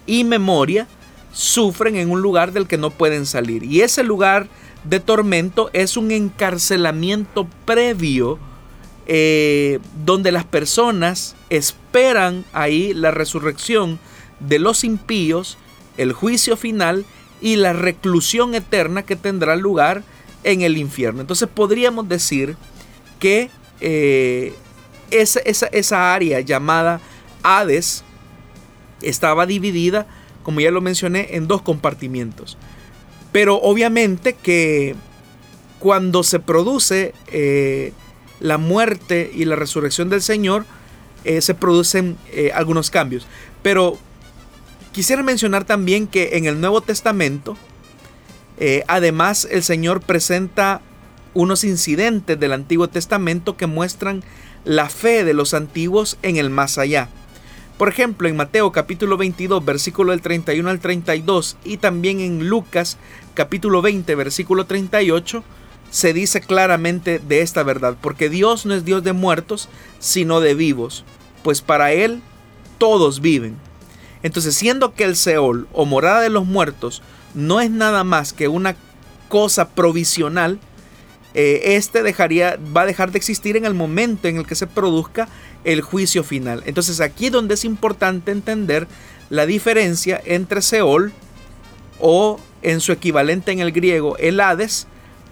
y 0.07 0.25
memoria, 0.25 0.89
sufren 1.33 1.97
en 1.97 2.11
un 2.11 2.23
lugar 2.23 2.53
del 2.53 2.67
que 2.67 2.79
no 2.79 2.91
pueden 2.91 3.27
salir. 3.27 3.65
Y 3.65 3.81
ese 3.81 4.03
lugar 4.05 4.49
de 4.85 5.01
tormento 5.01 5.71
es 5.73 5.97
un 5.97 6.11
encarcelamiento 6.11 7.49
previo 7.65 8.39
eh, 9.07 9.81
donde 10.05 10.31
las 10.31 10.45
personas 10.45 11.35
esperan 11.51 12.45
ahí 12.53 12.95
la 12.95 13.11
resurrección 13.11 13.99
de 14.41 14.59
los 14.59 14.85
impíos, 14.85 15.59
el 15.97 16.13
juicio 16.13 16.57
final 16.57 17.05
y 17.41 17.57
la 17.57 17.73
reclusión 17.73 18.55
eterna 18.55 19.03
que 19.03 19.17
tendrá 19.17 19.57
lugar 19.57 20.05
en 20.45 20.63
el 20.63 20.77
infierno. 20.77 21.21
Entonces 21.21 21.49
podríamos 21.53 22.09
decir 22.09 22.57
que 23.19 23.51
eh, 23.81 24.55
esa, 25.11 25.41
esa 25.41 26.15
área 26.15 26.41
llamada 26.41 27.01
Hades 27.43 28.05
estaba 29.01 29.47
dividida, 29.47 30.07
como 30.43 30.61
ya 30.61 30.71
lo 30.71 30.81
mencioné, 30.81 31.29
en 31.33 31.49
dos 31.49 31.63
compartimientos. 31.63 32.59
Pero 33.33 33.57
obviamente 33.61 34.35
que 34.35 34.95
cuando 35.79 36.23
se 36.23 36.39
produce 36.39 37.15
eh, 37.29 37.93
la 38.41 38.59
muerte 38.59 39.31
y 39.35 39.45
la 39.45 39.57
resurrección 39.57 40.11
del 40.11 40.23
Señor, 40.23 40.65
eh, 41.25 41.41
se 41.41 41.55
producen 41.55 42.17
eh, 42.33 42.51
algunos 42.55 42.91
cambios. 42.91 43.27
Pero 43.63 43.99
quisiera 44.93 45.23
mencionar 45.23 45.65
también 45.65 46.07
que 46.07 46.37
en 46.37 46.47
el 46.47 46.61
Nuevo 46.61 46.81
Testamento, 46.81 47.57
además 48.87 49.49
el 49.51 49.65
Señor 49.65 50.03
presenta 50.03 50.83
unos 51.35 51.65
incidentes 51.65 52.39
del 52.39 52.53
Antiguo 52.53 52.89
Testamento 52.89 53.57
que 53.57 53.67
muestran 53.67 54.23
la 54.65 54.89
fe 54.89 55.25
de 55.25 55.35
los 55.35 55.55
antiguos 55.55 56.19
en 56.23 56.37
el 56.37 56.51
más 56.51 56.79
allá. 56.79 57.09
Por 57.79 57.89
ejemplo, 57.89 58.29
en 58.29 58.37
Mateo 58.37 58.71
capítulo 58.71 59.17
22, 59.17 59.65
versículo 59.65 60.13
del 60.13 60.21
31 60.21 60.69
al 60.69 60.79
32 60.79 61.57
y 61.65 61.79
también 61.79 62.21
en 62.21 62.49
Lucas 62.49 62.99
capítulo 63.35 63.83
20, 63.83 64.15
versículo 64.15 64.67
38, 64.67 65.43
se 65.91 66.13
dice 66.13 66.41
claramente 66.41 67.19
de 67.19 67.41
esta 67.41 67.63
verdad, 67.63 67.97
porque 68.01 68.29
Dios 68.29 68.67
no 68.67 68.75
es 68.75 68.85
Dios 68.85 69.03
de 69.03 69.13
muertos, 69.13 69.69
sino 69.99 70.41
de 70.41 70.55
vivos, 70.55 71.05
pues 71.43 71.61
para 71.61 71.93
Él 71.93 72.23
todos 72.79 73.21
viven. 73.21 73.57
Entonces, 74.23 74.55
siendo 74.55 74.95
que 74.95 75.05
el 75.05 75.17
Seol 75.17 75.67
o 75.73 75.85
morada 75.85 76.21
de 76.21 76.31
los 76.31 76.47
muertos 76.47 77.03
no 77.35 77.61
es 77.61 77.71
nada 77.71 78.05
más 78.05 78.33
que 78.33 78.49
una 78.49 78.77
cosa 79.29 79.71
provisional, 79.71 80.61
eh, 81.35 81.77
este 81.77 82.03
dejaría, 82.03 82.59
va 82.77 82.83
a 82.83 82.87
dejar 82.87 83.11
de 83.11 83.19
existir 83.19 83.57
en 83.57 83.65
el 83.65 83.75
momento 83.75 84.29
en 84.29 84.37
el 84.37 84.47
que 84.47 84.55
se 84.55 84.67
produzca 84.67 85.29
el 85.65 85.81
juicio 85.81 86.25
final. 86.25 86.63
Entonces 86.67 87.01
aquí 87.01 87.27
es 87.27 87.33
donde 87.33 87.55
es 87.55 87.65
importante 87.65 88.33
entender 88.33 88.87
la 89.31 89.47
diferencia 89.47 90.21
entre 90.25 90.63
Seol 90.63 91.13
o 92.01 92.39
en 92.63 92.81
su 92.81 92.93
equivalente 92.93 93.53
en 93.53 93.61
el 93.61 93.73
griego 93.73 94.17
el 94.19 94.41
Hades 94.41 94.87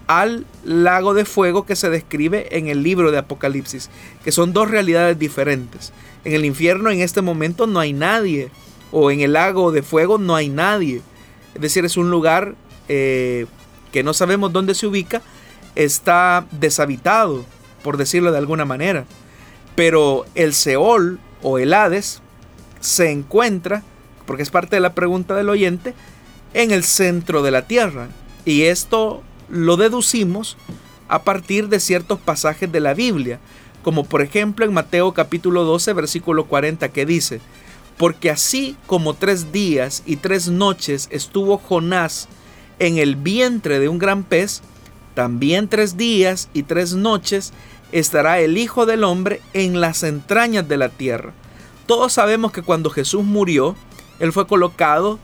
al 0.06 0.44
lago 0.64 1.14
de 1.14 1.24
fuego 1.24 1.66
que 1.66 1.76
se 1.76 1.88
describe 1.88 2.56
en 2.58 2.66
el 2.66 2.82
libro 2.82 3.12
de 3.12 3.18
Apocalipsis, 3.18 3.90
que 4.24 4.32
son 4.32 4.52
dos 4.52 4.68
realidades 4.68 5.16
diferentes. 5.18 5.92
En 6.24 6.32
el 6.32 6.44
infierno 6.44 6.90
en 6.90 7.00
este 7.00 7.22
momento 7.22 7.68
no 7.68 7.78
hay 7.78 7.92
nadie, 7.92 8.50
o 8.90 9.12
en 9.12 9.20
el 9.20 9.34
lago 9.34 9.70
de 9.70 9.82
fuego 9.82 10.18
no 10.18 10.34
hay 10.34 10.48
nadie. 10.48 11.00
Es 11.54 11.60
decir, 11.60 11.84
es 11.84 11.96
un 11.96 12.10
lugar 12.10 12.56
eh, 12.88 13.46
que 13.92 14.02
no 14.02 14.12
sabemos 14.12 14.52
dónde 14.52 14.74
se 14.74 14.88
ubica, 14.88 15.22
está 15.76 16.44
deshabitado, 16.50 17.44
por 17.84 17.96
decirlo 17.96 18.32
de 18.32 18.38
alguna 18.38 18.64
manera. 18.64 19.04
Pero 19.80 20.26
el 20.34 20.52
Seol 20.52 21.18
o 21.42 21.58
el 21.58 21.72
Hades 21.72 22.20
se 22.80 23.10
encuentra, 23.10 23.82
porque 24.26 24.42
es 24.42 24.50
parte 24.50 24.76
de 24.76 24.80
la 24.80 24.92
pregunta 24.92 25.34
del 25.34 25.48
oyente, 25.48 25.94
en 26.52 26.70
el 26.70 26.84
centro 26.84 27.40
de 27.40 27.50
la 27.50 27.62
tierra. 27.62 28.08
Y 28.44 28.64
esto 28.64 29.22
lo 29.48 29.78
deducimos 29.78 30.58
a 31.08 31.22
partir 31.22 31.70
de 31.70 31.80
ciertos 31.80 32.18
pasajes 32.18 32.70
de 32.70 32.80
la 32.80 32.92
Biblia, 32.92 33.40
como 33.82 34.04
por 34.04 34.20
ejemplo 34.20 34.66
en 34.66 34.74
Mateo 34.74 35.14
capítulo 35.14 35.64
12, 35.64 35.94
versículo 35.94 36.44
40, 36.44 36.90
que 36.90 37.06
dice, 37.06 37.40
porque 37.96 38.28
así 38.28 38.76
como 38.86 39.14
tres 39.14 39.50
días 39.50 40.02
y 40.04 40.16
tres 40.16 40.48
noches 40.48 41.08
estuvo 41.10 41.56
Jonás 41.56 42.28
en 42.80 42.98
el 42.98 43.16
vientre 43.16 43.78
de 43.78 43.88
un 43.88 43.98
gran 43.98 44.24
pez, 44.24 44.60
también 45.14 45.68
tres 45.68 45.96
días 45.96 46.50
y 46.52 46.64
tres 46.64 46.92
noches 46.92 47.54
estará 47.92 48.40
el 48.40 48.58
Hijo 48.58 48.86
del 48.86 49.04
Hombre 49.04 49.40
en 49.52 49.80
las 49.80 50.02
entrañas 50.02 50.68
de 50.68 50.76
la 50.76 50.88
tierra. 50.88 51.32
Todos 51.86 52.12
sabemos 52.12 52.52
que 52.52 52.62
cuando 52.62 52.90
Jesús 52.90 53.24
murió, 53.24 53.74
Él 54.18 54.32
fue 54.32 54.46
colocado 54.46 55.18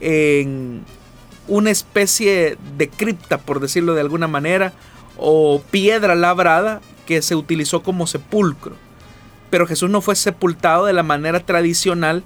en 0.00 0.84
una 1.48 1.70
especie 1.70 2.56
de 2.76 2.88
cripta, 2.88 3.38
por 3.38 3.60
decirlo 3.60 3.94
de 3.94 4.02
alguna 4.02 4.28
manera, 4.28 4.72
o 5.16 5.60
piedra 5.70 6.14
labrada 6.14 6.80
que 7.06 7.22
se 7.22 7.34
utilizó 7.34 7.82
como 7.82 8.06
sepulcro. 8.06 8.76
Pero 9.50 9.66
Jesús 9.66 9.90
no 9.90 10.00
fue 10.00 10.14
sepultado 10.14 10.84
de 10.84 10.92
la 10.92 11.02
manera 11.02 11.40
tradicional 11.40 12.22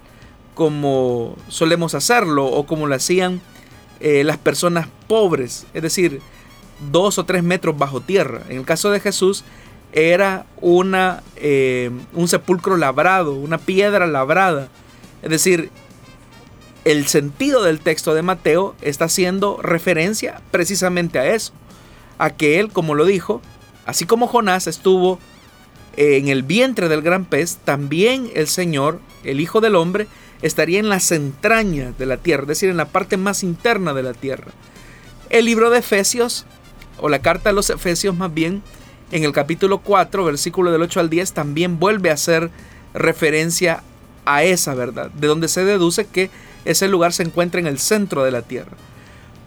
como 0.54 1.36
solemos 1.48 1.94
hacerlo 1.94 2.46
o 2.46 2.66
como 2.66 2.86
lo 2.86 2.94
hacían 2.94 3.40
eh, 4.00 4.24
las 4.24 4.36
personas 4.36 4.88
pobres, 5.06 5.66
es 5.72 5.82
decir, 5.82 6.20
dos 6.90 7.18
o 7.18 7.24
tres 7.24 7.42
metros 7.42 7.76
bajo 7.76 8.00
tierra. 8.00 8.42
En 8.48 8.58
el 8.58 8.64
caso 8.64 8.90
de 8.90 9.00
Jesús 9.00 9.44
era 9.92 10.46
una, 10.60 11.22
eh, 11.36 11.90
un 12.14 12.28
sepulcro 12.28 12.76
labrado, 12.76 13.34
una 13.34 13.58
piedra 13.58 14.06
labrada. 14.06 14.68
Es 15.22 15.30
decir, 15.30 15.70
el 16.84 17.06
sentido 17.06 17.62
del 17.62 17.80
texto 17.80 18.14
de 18.14 18.22
Mateo 18.22 18.74
está 18.80 19.04
haciendo 19.04 19.58
referencia 19.62 20.40
precisamente 20.50 21.18
a 21.18 21.34
eso, 21.34 21.52
a 22.18 22.30
que 22.30 22.58
él, 22.58 22.70
como 22.70 22.94
lo 22.94 23.04
dijo, 23.04 23.40
así 23.86 24.04
como 24.04 24.26
Jonás 24.26 24.66
estuvo 24.66 25.18
en 25.96 26.28
el 26.28 26.42
vientre 26.42 26.88
del 26.88 27.02
gran 27.02 27.24
pez, 27.24 27.58
también 27.64 28.30
el 28.34 28.48
Señor, 28.48 29.00
el 29.24 29.40
Hijo 29.40 29.60
del 29.60 29.76
Hombre, 29.76 30.08
estaría 30.40 30.80
en 30.80 30.88
las 30.88 31.12
entrañas 31.12 31.96
de 31.98 32.06
la 32.06 32.16
tierra, 32.16 32.42
es 32.42 32.48
decir, 32.48 32.70
en 32.70 32.76
la 32.76 32.86
parte 32.86 33.16
más 33.16 33.42
interna 33.42 33.94
de 33.94 34.02
la 34.02 34.14
tierra. 34.14 34.52
El 35.30 35.44
libro 35.44 35.70
de 35.70 35.78
Efesios, 35.78 36.46
o 36.98 37.08
la 37.08 37.20
carta 37.20 37.50
a 37.50 37.52
los 37.52 37.70
Efesios 37.70 38.16
más 38.16 38.32
bien, 38.32 38.62
en 39.10 39.24
el 39.24 39.32
capítulo 39.32 39.78
4, 39.78 40.24
versículo 40.24 40.72
del 40.72 40.82
8 40.82 41.00
al 41.00 41.10
10, 41.10 41.32
también 41.32 41.78
vuelve 41.78 42.10
a 42.10 42.14
hacer 42.14 42.50
referencia 42.94 43.82
a 44.24 44.44
esa 44.44 44.74
verdad, 44.74 45.10
de 45.10 45.26
donde 45.26 45.48
se 45.48 45.64
deduce 45.64 46.06
que 46.06 46.30
ese 46.64 46.88
lugar 46.88 47.12
se 47.12 47.22
encuentra 47.22 47.60
en 47.60 47.66
el 47.66 47.78
centro 47.78 48.24
de 48.24 48.30
la 48.30 48.42
tierra. 48.42 48.76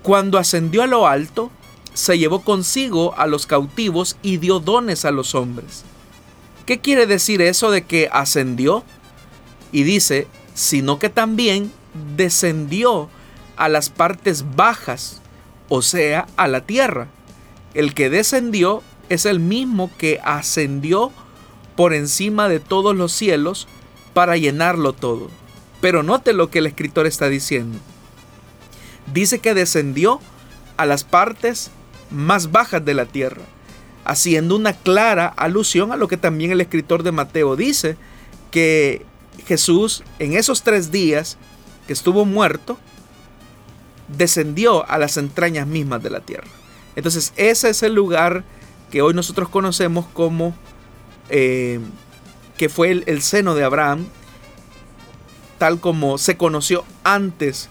Cuando 0.03 0.37
ascendió 0.37 0.83
a 0.83 0.87
lo 0.87 1.07
alto, 1.07 1.49
se 1.93 2.17
llevó 2.17 2.41
consigo 2.41 3.17
a 3.17 3.25
los 3.25 3.45
cautivos 3.45 4.17
y 4.21 4.37
dio 4.37 4.59
dones 4.59 5.05
a 5.05 5.11
los 5.11 5.33
hombres. 5.33 5.83
¿Qué 6.65 6.79
quiere 6.79 7.07
decir 7.07 7.41
eso 7.41 7.71
de 7.71 7.83
que 7.83 8.09
ascendió? 8.11 8.83
Y 9.71 9.83
dice, 9.83 10.27
sino 10.53 10.99
que 10.99 11.09
también 11.09 11.71
descendió 12.15 13.09
a 13.55 13.69
las 13.69 13.89
partes 13.89 14.45
bajas, 14.55 15.21
o 15.69 15.81
sea, 15.81 16.27
a 16.35 16.47
la 16.47 16.61
tierra. 16.61 17.07
El 17.75 17.93
que 17.93 18.09
descendió 18.09 18.81
es 19.09 19.27
el 19.27 19.39
mismo 19.39 19.91
que 19.99 20.19
ascendió 20.23 21.11
por 21.75 21.93
encima 21.93 22.49
de 22.49 22.59
todos 22.59 22.95
los 22.95 23.11
cielos 23.11 23.67
para 24.15 24.37
llenarlo 24.37 24.93
todo. 24.93 25.29
Pero 25.81 26.01
note 26.01 26.33
lo 26.33 26.49
que 26.49 26.59
el 26.59 26.65
escritor 26.65 27.05
está 27.05 27.29
diciendo. 27.29 27.77
Dice 29.13 29.37
que 29.37 29.53
descendió 29.53 30.19
a 30.77 30.87
las 30.87 31.03
partes 31.03 31.69
más 32.09 32.51
bajas 32.51 32.83
de 32.83 32.95
la 32.95 33.05
tierra 33.05 33.43
haciendo 34.05 34.55
una 34.55 34.73
clara 34.73 35.27
alusión 35.27 35.91
a 35.91 35.97
lo 35.97 36.07
que 36.07 36.15
también 36.15 36.51
el 36.51 36.61
escritor 36.61 37.03
de 37.03 37.11
Mateo 37.11 37.55
dice, 37.55 37.97
que 38.51 39.03
Jesús 39.47 40.03
en 40.19 40.33
esos 40.33 40.61
tres 40.61 40.91
días 40.91 41.37
que 41.87 41.93
estuvo 41.93 42.23
muerto, 42.23 42.77
descendió 44.07 44.87
a 44.89 44.97
las 44.97 45.17
entrañas 45.17 45.67
mismas 45.67 46.01
de 46.01 46.09
la 46.09 46.21
tierra. 46.21 46.47
Entonces 46.95 47.33
ese 47.35 47.69
es 47.69 47.83
el 47.83 47.93
lugar 47.93 48.43
que 48.91 49.01
hoy 49.01 49.13
nosotros 49.13 49.49
conocemos 49.49 50.05
como 50.13 50.55
eh, 51.29 51.79
que 52.57 52.69
fue 52.69 52.91
el, 52.91 53.03
el 53.07 53.21
seno 53.21 53.55
de 53.55 53.63
Abraham, 53.63 54.05
tal 55.57 55.79
como 55.79 56.17
se 56.17 56.37
conoció 56.37 56.85
antes 57.03 57.69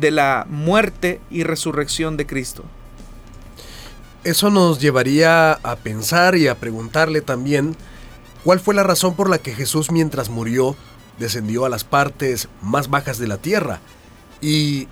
de 0.00 0.10
la 0.10 0.46
muerte 0.48 1.20
y 1.30 1.42
resurrección 1.42 2.16
de 2.16 2.26
Cristo. 2.26 2.64
Eso 4.24 4.50
nos 4.50 4.80
llevaría 4.80 5.52
a 5.52 5.76
pensar 5.76 6.36
y 6.36 6.48
a 6.48 6.56
preguntarle 6.56 7.20
también 7.20 7.76
cuál 8.42 8.58
fue 8.58 8.74
la 8.74 8.82
razón 8.82 9.14
por 9.14 9.30
la 9.30 9.38
que 9.38 9.54
Jesús 9.54 9.90
mientras 9.90 10.30
murió 10.30 10.76
descendió 11.18 11.64
a 11.64 11.68
las 11.68 11.84
partes 11.84 12.48
más 12.60 12.90
bajas 12.90 13.18
de 13.18 13.28
la 13.28 13.38
tierra 13.38 13.80
y 14.40 14.88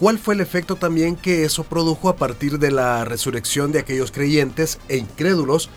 cuál 0.00 0.18
fue 0.18 0.34
el 0.34 0.40
efecto 0.40 0.76
también 0.76 1.14
que 1.14 1.44
eso 1.44 1.62
produjo 1.64 2.08
a 2.08 2.16
partir 2.16 2.58
de 2.58 2.70
la 2.70 3.04
resurrección 3.04 3.70
de 3.70 3.80
aquellos 3.80 4.10
creyentes 4.10 4.80
e 4.88 4.96
incrédulos 4.96 5.68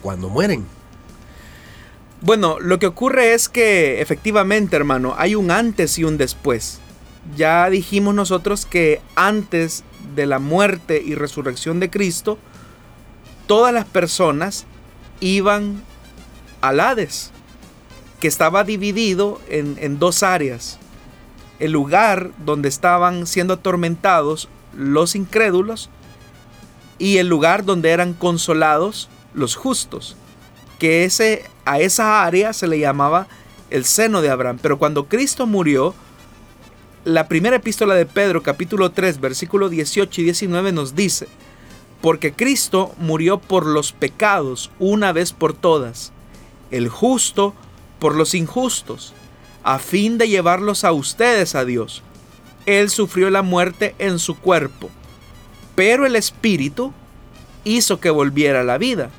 cuando 0.00 0.30
mueren. 0.30 0.64
Bueno, 2.22 2.58
lo 2.58 2.78
que 2.78 2.86
ocurre 2.86 3.34
es 3.34 3.48
que 3.50 4.00
efectivamente, 4.00 4.74
hermano, 4.74 5.14
hay 5.18 5.34
un 5.34 5.50
antes 5.50 5.98
y 5.98 6.04
un 6.04 6.16
después. 6.16 6.80
Ya 7.36 7.68
dijimos 7.68 8.14
nosotros 8.14 8.64
que 8.64 9.02
antes 9.14 9.84
de 10.16 10.24
la 10.24 10.38
muerte 10.38 11.02
y 11.04 11.14
resurrección 11.14 11.78
de 11.78 11.90
Cristo, 11.90 12.38
todas 13.46 13.72
las 13.74 13.84
personas 13.84 14.64
iban 15.20 15.82
al 16.62 16.80
Hades, 16.80 17.32
que 18.18 18.28
estaba 18.28 18.64
dividido 18.64 19.40
en, 19.48 19.76
en 19.78 19.98
dos 19.98 20.22
áreas. 20.22 20.78
El 21.58 21.72
lugar 21.72 22.30
donde 22.44 22.68
estaban 22.68 23.26
siendo 23.26 23.54
atormentados 23.54 24.48
los 24.76 25.14
incrédulos 25.14 25.90
y 26.98 27.18
el 27.18 27.28
lugar 27.28 27.64
donde 27.64 27.90
eran 27.90 28.12
consolados 28.12 29.08
los 29.34 29.56
justos, 29.56 30.16
que 30.78 31.04
ese, 31.04 31.44
a 31.64 31.80
esa 31.80 32.24
área 32.24 32.52
se 32.52 32.66
le 32.66 32.78
llamaba 32.78 33.28
el 33.70 33.84
seno 33.84 34.20
de 34.20 34.30
Abraham. 34.30 34.58
Pero 34.60 34.78
cuando 34.78 35.06
Cristo 35.06 35.46
murió, 35.46 35.94
la 37.04 37.28
primera 37.28 37.56
epístola 37.56 37.94
de 37.94 38.06
Pedro, 38.06 38.42
capítulo 38.42 38.90
3, 38.90 39.20
versículo 39.20 39.68
18 39.68 40.20
y 40.20 40.24
19 40.24 40.72
nos 40.72 40.94
dice, 40.94 41.28
porque 42.00 42.32
Cristo 42.32 42.94
murió 42.98 43.38
por 43.38 43.66
los 43.66 43.92
pecados 43.92 44.70
una 44.78 45.12
vez 45.12 45.32
por 45.32 45.52
todas, 45.52 46.12
el 46.70 46.88
justo 46.88 47.54
por 47.98 48.14
los 48.14 48.34
injustos, 48.34 49.14
a 49.68 49.78
fin 49.78 50.16
de 50.16 50.30
llevarlos 50.30 50.82
a 50.82 50.92
ustedes 50.92 51.54
a 51.54 51.66
Dios. 51.66 52.02
Él 52.64 52.88
sufrió 52.88 53.28
la 53.28 53.42
muerte 53.42 53.94
en 53.98 54.18
su 54.18 54.34
cuerpo, 54.34 54.88
pero 55.74 56.06
el 56.06 56.16
Espíritu 56.16 56.94
hizo 57.64 58.00
que 58.00 58.08
volviera 58.08 58.62
a 58.62 58.64
la 58.64 58.78
vida. 58.78 59.10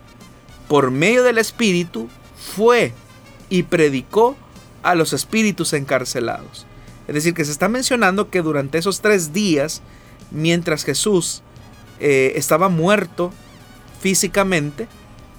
Por 0.67 0.89
medio 0.89 1.21
del 1.21 1.37
Espíritu 1.37 2.09
fue 2.55 2.93
y 3.47 3.61
predicó 3.61 4.35
a 4.81 4.95
los 4.95 5.13
espíritus 5.13 5.73
encarcelados. 5.73 6.65
Es 7.07 7.13
decir, 7.13 7.35
que 7.35 7.45
se 7.45 7.51
está 7.51 7.69
mencionando 7.69 8.31
que 8.31 8.41
durante 8.41 8.79
esos 8.79 9.01
tres 9.01 9.31
días, 9.31 9.83
mientras 10.31 10.83
Jesús 10.83 11.43
eh, 11.99 12.33
estaba 12.37 12.69
muerto 12.69 13.31
físicamente, 14.01 14.87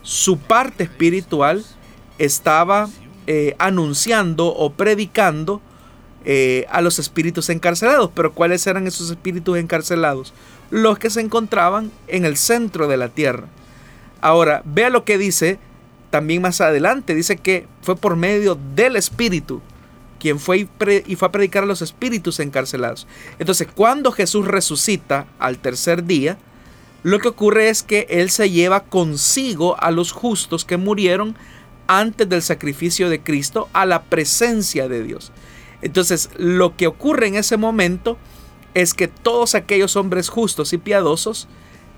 su 0.03 0.38
parte 0.38 0.85
espiritual 0.85 1.64
estaba 2.18 2.88
eh, 3.33 3.55
anunciando 3.61 4.49
o 4.49 4.73
predicando 4.73 5.61
eh, 6.25 6.66
a 6.69 6.81
los 6.81 6.99
espíritus 6.99 7.49
encarcelados. 7.49 8.11
Pero 8.12 8.33
¿cuáles 8.33 8.66
eran 8.66 8.88
esos 8.88 9.09
espíritus 9.09 9.57
encarcelados? 9.57 10.35
Los 10.71 10.99
que 10.99 11.11
se 11.11 11.21
encontraban 11.21 11.93
en 12.09 12.25
el 12.25 12.37
centro 12.37 12.88
de 12.88 12.97
la 12.97 13.09
tierra. 13.09 13.45
Ahora, 14.21 14.62
vea 14.64 14.90
lo 14.90 15.05
que 15.05 15.16
dice 15.16 15.61
también 16.11 16.43
más 16.43 16.61
adelante. 16.61 17.14
Dice 17.14 17.37
que 17.37 17.69
fue 17.83 17.95
por 17.95 18.16
medio 18.16 18.59
del 18.75 18.97
espíritu 18.97 19.62
quien 20.19 20.40
fue 20.40 20.66
y, 21.07 21.14
fue 21.14 21.29
a 21.29 21.31
predicar 21.31 21.62
a 21.62 21.66
los 21.66 21.83
espíritus 21.83 22.40
encarcelados. 22.40 23.07
Entonces, 23.38 23.69
cuando 23.73 24.11
Jesús 24.11 24.45
resucita 24.45 25.29
al 25.38 25.59
tercer 25.59 26.03
día, 26.03 26.37
lo 27.05 27.21
que 27.21 27.29
ocurre 27.29 27.69
es 27.69 27.85
que 27.85 28.09
Él 28.11 28.29
se 28.31 28.51
lleva 28.51 28.81
consigo 28.81 29.81
a 29.81 29.93
los 29.93 30.11
justos 30.11 30.64
que 30.64 30.79
murieron 30.79 31.37
antes 31.90 32.29
del 32.29 32.40
sacrificio 32.40 33.11
de 33.11 33.20
Cristo 33.20 33.68
a 33.72 33.85
la 33.85 34.03
presencia 34.05 34.87
de 34.87 35.03
Dios. 35.03 35.33
Entonces, 35.83 36.31
lo 36.37 36.76
que 36.76 36.87
ocurre 36.87 37.26
en 37.26 37.35
ese 37.35 37.57
momento 37.57 38.16
es 38.74 38.94
que 38.94 39.09
todos 39.09 39.57
aquellos 39.57 39.96
hombres 39.96 40.29
justos 40.29 40.72
y 40.72 40.79
piadosos 40.79 41.48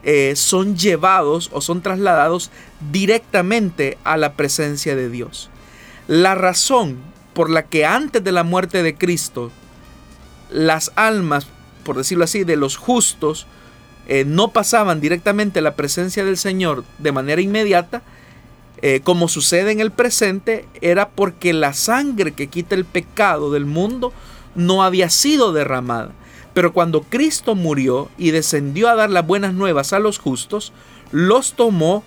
eh, 0.02 0.32
son 0.34 0.78
llevados 0.78 1.50
o 1.52 1.60
son 1.60 1.82
trasladados 1.82 2.50
directamente 2.90 3.98
a 4.02 4.16
la 4.16 4.32
presencia 4.32 4.96
de 4.96 5.10
Dios. 5.10 5.50
La 6.08 6.34
razón 6.34 6.96
por 7.34 7.50
la 7.50 7.64
que 7.64 7.84
antes 7.84 8.24
de 8.24 8.32
la 8.32 8.44
muerte 8.44 8.82
de 8.82 8.94
Cristo 8.94 9.52
las 10.50 10.90
almas, 10.96 11.46
por 11.84 11.98
decirlo 11.98 12.24
así, 12.24 12.44
de 12.44 12.56
los 12.56 12.78
justos 12.78 13.46
eh, 14.08 14.24
no 14.26 14.52
pasaban 14.52 15.02
directamente 15.02 15.58
a 15.58 15.62
la 15.62 15.76
presencia 15.76 16.24
del 16.24 16.38
Señor 16.38 16.82
de 16.98 17.12
manera 17.12 17.42
inmediata, 17.42 18.02
eh, 18.84 19.00
como 19.04 19.28
sucede 19.28 19.70
en 19.70 19.78
el 19.78 19.92
presente, 19.92 20.66
era 20.80 21.08
porque 21.08 21.52
la 21.52 21.72
sangre 21.72 22.32
que 22.32 22.48
quita 22.48 22.74
el 22.74 22.84
pecado 22.84 23.52
del 23.52 23.64
mundo 23.64 24.12
no 24.56 24.82
había 24.82 25.08
sido 25.08 25.52
derramada. 25.52 26.10
Pero 26.52 26.72
cuando 26.72 27.02
Cristo 27.02 27.54
murió 27.54 28.10
y 28.18 28.32
descendió 28.32 28.88
a 28.88 28.96
dar 28.96 29.08
las 29.08 29.24
buenas 29.24 29.54
nuevas 29.54 29.92
a 29.92 30.00
los 30.00 30.18
justos, 30.18 30.72
los 31.12 31.54
tomó 31.54 32.02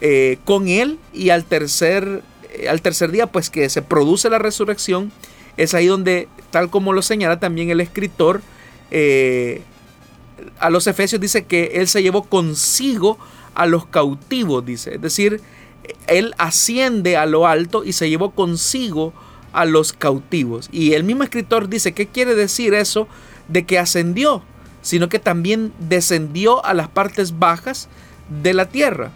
eh, 0.00 0.38
con 0.44 0.68
él 0.68 1.00
y 1.12 1.30
al 1.30 1.44
tercer, 1.44 2.22
eh, 2.52 2.68
al 2.68 2.80
tercer 2.80 3.10
día, 3.10 3.26
pues 3.26 3.50
que 3.50 3.68
se 3.68 3.82
produce 3.82 4.30
la 4.30 4.38
resurrección, 4.38 5.10
es 5.56 5.74
ahí 5.74 5.86
donde, 5.86 6.28
tal 6.52 6.70
como 6.70 6.92
lo 6.92 7.02
señala 7.02 7.40
también 7.40 7.70
el 7.70 7.80
escritor, 7.80 8.40
a 10.58 10.70
los 10.70 10.86
Efesios 10.86 11.20
dice 11.20 11.44
que 11.44 11.72
él 11.74 11.88
se 11.88 12.02
llevó 12.02 12.22
consigo 12.22 13.18
a 13.54 13.66
los 13.66 13.86
cautivos, 13.86 14.64
dice. 14.64 14.94
Es 14.94 15.02
decir, 15.02 15.40
él 16.06 16.34
asciende 16.38 17.16
a 17.16 17.26
lo 17.26 17.46
alto 17.46 17.84
y 17.84 17.92
se 17.92 18.08
llevó 18.08 18.30
consigo 18.30 19.12
a 19.52 19.64
los 19.64 19.92
cautivos. 19.92 20.68
Y 20.72 20.92
el 20.92 21.04
mismo 21.04 21.22
escritor 21.22 21.68
dice, 21.68 21.92
¿qué 21.92 22.06
quiere 22.06 22.34
decir 22.34 22.74
eso 22.74 23.08
de 23.48 23.64
que 23.64 23.78
ascendió? 23.78 24.42
Sino 24.82 25.08
que 25.08 25.18
también 25.18 25.72
descendió 25.78 26.64
a 26.64 26.74
las 26.74 26.88
partes 26.88 27.38
bajas 27.38 27.88
de 28.42 28.54
la 28.54 28.66
tierra. 28.66 29.12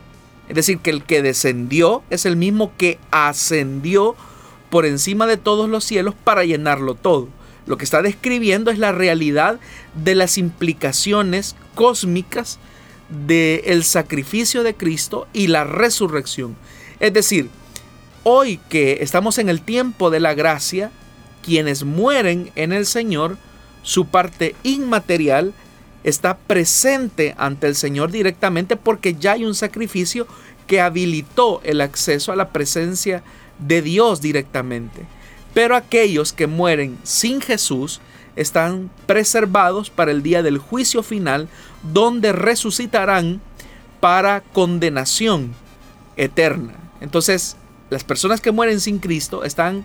Es 0.48 0.56
decir, 0.56 0.78
que 0.78 0.90
el 0.90 1.04
que 1.04 1.22
descendió 1.22 2.02
es 2.10 2.26
el 2.26 2.36
mismo 2.36 2.72
que 2.76 2.98
ascendió 3.10 4.14
por 4.70 4.86
encima 4.86 5.26
de 5.26 5.36
todos 5.36 5.68
los 5.70 5.84
cielos 5.84 6.14
para 6.24 6.44
llenarlo 6.44 6.94
todo. 6.94 7.28
Lo 7.66 7.78
que 7.78 7.84
está 7.84 8.02
describiendo 8.02 8.70
es 8.70 8.78
la 8.78 8.92
realidad 8.92 9.58
de 9.94 10.14
las 10.14 10.36
implicaciones 10.36 11.56
cósmicas 11.74 12.58
del 13.08 13.84
sacrificio 13.84 14.62
de 14.62 14.74
Cristo 14.74 15.26
y 15.32 15.48
la 15.48 15.64
resurrección. 15.64 16.56
Es 17.00 17.12
decir, 17.12 17.50
hoy 18.22 18.58
que 18.68 18.98
estamos 19.00 19.38
en 19.38 19.48
el 19.48 19.60
tiempo 19.60 20.10
de 20.10 20.20
la 20.20 20.34
gracia, 20.34 20.90
quienes 21.42 21.84
mueren 21.84 22.50
en 22.54 22.72
el 22.72 22.86
Señor, 22.86 23.36
su 23.82 24.06
parte 24.06 24.54
inmaterial 24.62 25.52
está 26.04 26.36
presente 26.36 27.34
ante 27.38 27.66
el 27.66 27.74
Señor 27.74 28.10
directamente 28.10 28.76
porque 28.76 29.14
ya 29.14 29.32
hay 29.32 29.44
un 29.44 29.54
sacrificio 29.54 30.26
que 30.66 30.80
habilitó 30.80 31.60
el 31.64 31.80
acceso 31.80 32.32
a 32.32 32.36
la 32.36 32.50
presencia 32.50 33.22
de 33.58 33.82
Dios 33.82 34.20
directamente. 34.20 35.02
Pero 35.52 35.76
aquellos 35.76 36.32
que 36.32 36.46
mueren 36.46 36.98
sin 37.02 37.40
Jesús 37.40 38.00
están 38.36 38.90
preservados 39.06 39.90
para 39.90 40.10
el 40.10 40.22
día 40.22 40.42
del 40.42 40.58
juicio 40.58 41.02
final, 41.02 41.48
donde 41.92 42.32
resucitarán 42.32 43.40
para 44.00 44.40
condenación 44.40 45.54
eterna. 46.16 46.74
Entonces, 47.00 47.56
las 47.90 48.04
personas 48.04 48.40
que 48.40 48.52
mueren 48.52 48.80
sin 48.80 48.98
Cristo 48.98 49.44
están 49.44 49.84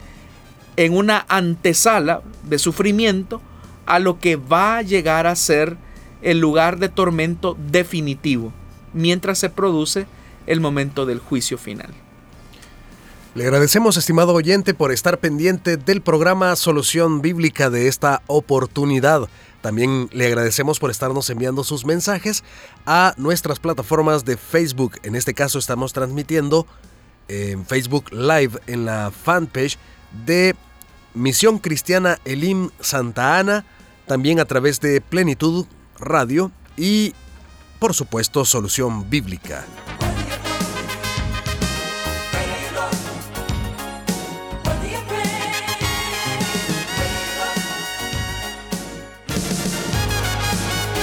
en 0.77 0.95
una 0.95 1.25
antesala 1.27 2.21
de 2.43 2.59
sufrimiento 2.59 3.41
a 3.85 3.99
lo 3.99 4.19
que 4.19 4.35
va 4.35 4.77
a 4.77 4.81
llegar 4.81 5.27
a 5.27 5.35
ser 5.35 5.77
el 6.21 6.39
lugar 6.39 6.79
de 6.79 6.89
tormento 6.89 7.57
definitivo, 7.71 8.53
mientras 8.93 9.39
se 9.39 9.49
produce 9.49 10.05
el 10.47 10.61
momento 10.61 11.05
del 11.05 11.19
juicio 11.19 11.57
final. 11.57 11.93
Le 13.35 13.43
agradecemos, 13.43 13.95
estimado 13.95 14.33
oyente, 14.33 14.73
por 14.73 14.91
estar 14.91 15.19
pendiente 15.19 15.77
del 15.77 16.01
programa 16.01 16.55
Solución 16.55 17.21
Bíblica 17.21 17.69
de 17.69 17.87
esta 17.87 18.21
oportunidad. 18.27 19.29
También 19.61 20.09
le 20.11 20.27
agradecemos 20.27 20.79
por 20.79 20.89
estarnos 20.89 21.29
enviando 21.29 21.63
sus 21.63 21.85
mensajes 21.85 22.43
a 22.85 23.13
nuestras 23.17 23.59
plataformas 23.59 24.23
de 24.25 24.37
Facebook. 24.37 24.93
En 25.03 25.15
este 25.15 25.33
caso 25.33 25.59
estamos 25.59 25.93
transmitiendo 25.93 26.65
en 27.27 27.65
Facebook 27.65 28.11
Live 28.11 28.59
en 28.67 28.85
la 28.85 29.11
fanpage 29.11 29.77
de 30.25 30.55
Misión 31.13 31.59
Cristiana 31.59 32.19
Elim 32.25 32.69
Santa 32.79 33.37
Ana, 33.37 33.65
también 34.07 34.39
a 34.39 34.45
través 34.45 34.79
de 34.79 35.01
Plenitud 35.01 35.65
Radio 35.99 36.51
y 36.77 37.13
por 37.79 37.93
supuesto 37.93 38.45
Solución 38.45 39.09
Bíblica. 39.09 39.65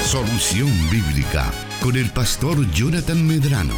Solución 0.07 0.71
Bíblica 0.89 1.51
con 1.83 1.97
el 1.97 2.09
pastor 2.13 2.71
Jonathan 2.71 3.27
Medrano. 3.27 3.75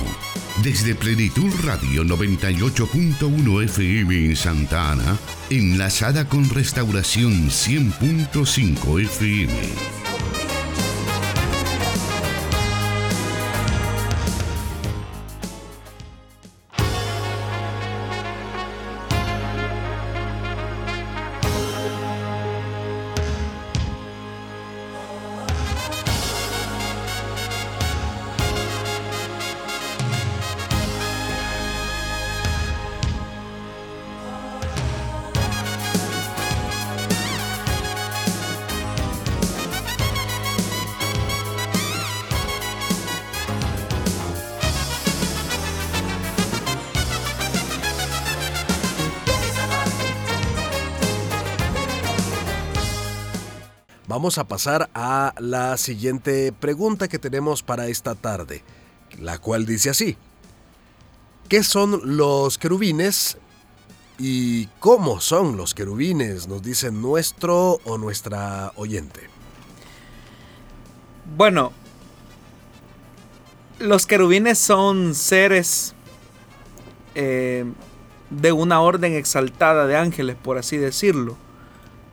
Desde 0.62 0.95
Plenitud 0.95 1.51
Radio 1.64 2.05
98.1 2.05 3.64
FM 3.64 4.27
en 4.27 4.37
Santa 4.37 4.93
Ana, 4.93 5.17
enlazada 5.49 6.29
con 6.29 6.51
Restauración 6.51 7.49
100.5 7.49 9.01
FM. 9.05 9.98
Vamos 54.19 54.37
a 54.38 54.48
pasar 54.48 54.90
a 54.94 55.33
la 55.38 55.77
siguiente 55.77 56.50
pregunta 56.50 57.06
que 57.06 57.21
tenemos 57.21 57.62
para 57.62 57.87
esta 57.87 58.16
tarde, 58.16 58.64
la 59.21 59.38
cual 59.38 59.64
dice 59.64 59.90
así. 59.90 60.16
¿Qué 61.48 61.62
son 61.62 62.16
los 62.16 62.58
querubines 62.58 63.38
y 64.19 64.66
cómo 64.81 65.21
son 65.21 65.56
los 65.56 65.73
querubines? 65.73 66.48
Nos 66.48 66.64
dice 66.64 66.90
nuestro 66.90 67.79
o 67.85 67.96
nuestra 67.96 68.73
oyente. 68.75 69.21
Bueno, 71.37 71.71
los 73.79 74.04
querubines 74.04 74.58
son 74.58 75.14
seres 75.14 75.94
eh, 77.14 77.64
de 78.31 78.50
una 78.50 78.81
orden 78.81 79.14
exaltada 79.14 79.87
de 79.87 79.96
ángeles, 79.96 80.35
por 80.35 80.58
así 80.58 80.77
decirlo 80.77 81.37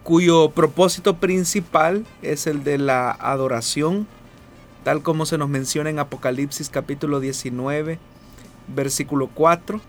cuyo 0.06 0.52
propósito 0.52 1.18
principal 1.18 2.06
es 2.22 2.46
el 2.46 2.64
de 2.64 2.78
la 2.78 3.10
adoración, 3.10 4.06
tal 4.84 5.02
como 5.02 5.26
se 5.26 5.40
nos 5.40 5.50
menciona 5.50 5.90
en 5.90 5.98
Apocalipsis 5.98 6.70
capítulo 6.70 7.20
19, 7.20 7.98
versículo 8.68 9.32
4. 9.34 9.82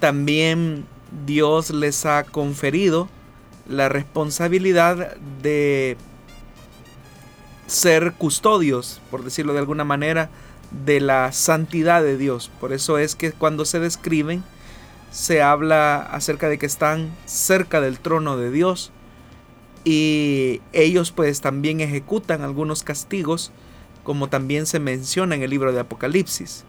También 0.00 0.84
Dios 1.24 1.70
les 1.70 2.04
ha 2.04 2.24
conferido 2.24 3.08
la 3.66 3.88
responsabilidad 3.88 5.16
de 5.42 5.96
ser 7.66 8.12
custodios, 8.18 9.00
por 9.10 9.24
decirlo 9.24 9.54
de 9.54 9.60
alguna 9.60 9.84
manera, 9.84 10.28
de 10.84 11.00
la 11.00 11.32
santidad 11.32 12.02
de 12.02 12.18
Dios. 12.18 12.50
Por 12.60 12.74
eso 12.74 12.98
es 12.98 13.14
que 13.14 13.32
cuando 13.32 13.64
se 13.64 13.80
describen, 13.80 14.44
se 15.10 15.40
habla 15.40 16.02
acerca 16.02 16.50
de 16.50 16.58
que 16.58 16.66
están 16.66 17.16
cerca 17.24 17.80
del 17.80 17.98
trono 17.98 18.36
de 18.36 18.50
Dios 18.50 18.92
y 19.90 20.60
ellos 20.74 21.12
pues 21.12 21.40
también 21.40 21.80
ejecutan 21.80 22.42
algunos 22.42 22.82
castigos, 22.82 23.52
como 24.02 24.28
también 24.28 24.66
se 24.66 24.80
menciona 24.80 25.34
en 25.34 25.42
el 25.42 25.48
libro 25.48 25.72
de 25.72 25.80
Apocalipsis. 25.80 26.64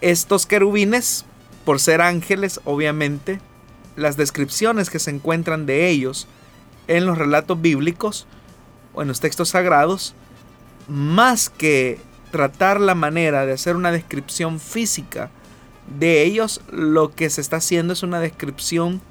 Estos 0.00 0.46
querubines, 0.46 1.26
por 1.66 1.80
ser 1.80 2.00
ángeles, 2.00 2.62
obviamente, 2.64 3.40
las 3.96 4.16
descripciones 4.16 4.88
que 4.88 5.00
se 5.00 5.10
encuentran 5.10 5.66
de 5.66 5.90
ellos 5.90 6.26
en 6.88 7.04
los 7.04 7.18
relatos 7.18 7.60
bíblicos 7.60 8.26
o 8.94 9.02
en 9.02 9.08
los 9.08 9.20
textos 9.20 9.50
sagrados, 9.50 10.14
más 10.88 11.50
que 11.50 11.98
tratar 12.30 12.80
la 12.80 12.94
manera 12.94 13.44
de 13.44 13.52
hacer 13.52 13.76
una 13.76 13.92
descripción 13.92 14.60
física 14.60 15.30
de 15.98 16.22
ellos, 16.22 16.62
lo 16.72 17.14
que 17.14 17.28
se 17.28 17.42
está 17.42 17.56
haciendo 17.56 17.92
es 17.92 18.02
una 18.02 18.18
descripción 18.18 19.02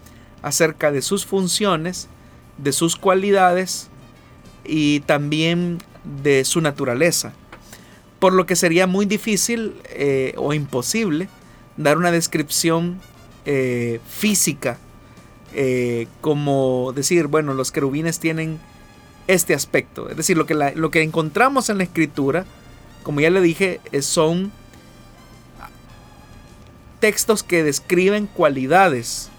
acerca 0.41 0.91
de 0.91 1.03
sus 1.03 1.27
funciones, 1.27 2.09
de 2.57 2.71
sus 2.71 2.95
cualidades 2.95 3.89
y 4.65 5.01
también 5.01 5.79
de 6.03 6.45
su 6.45 6.61
naturaleza. 6.61 7.33
Por 8.19 8.33
lo 8.33 8.45
que 8.45 8.55
sería 8.55 8.87
muy 8.87 9.05
difícil 9.05 9.75
eh, 9.89 10.33
o 10.37 10.53
imposible 10.53 11.27
dar 11.77 11.97
una 11.97 12.11
descripción 12.11 12.99
eh, 13.45 13.99
física, 14.07 14.77
eh, 15.53 16.07
como 16.21 16.93
decir, 16.95 17.27
bueno, 17.27 17.53
los 17.53 17.71
querubines 17.71 18.19
tienen 18.19 18.59
este 19.27 19.53
aspecto. 19.53 20.09
Es 20.09 20.17
decir, 20.17 20.37
lo 20.37 20.45
que, 20.45 20.53
lo 20.53 20.91
que 20.91 21.01
encontramos 21.01 21.69
en 21.69 21.77
la 21.77 21.83
escritura, 21.83 22.45
como 23.03 23.19
ya 23.19 23.29
le 23.29 23.41
dije, 23.41 23.81
son 24.01 24.51
textos 26.99 27.43
que 27.43 27.63
describen 27.63 28.27
cualidades 28.27 29.29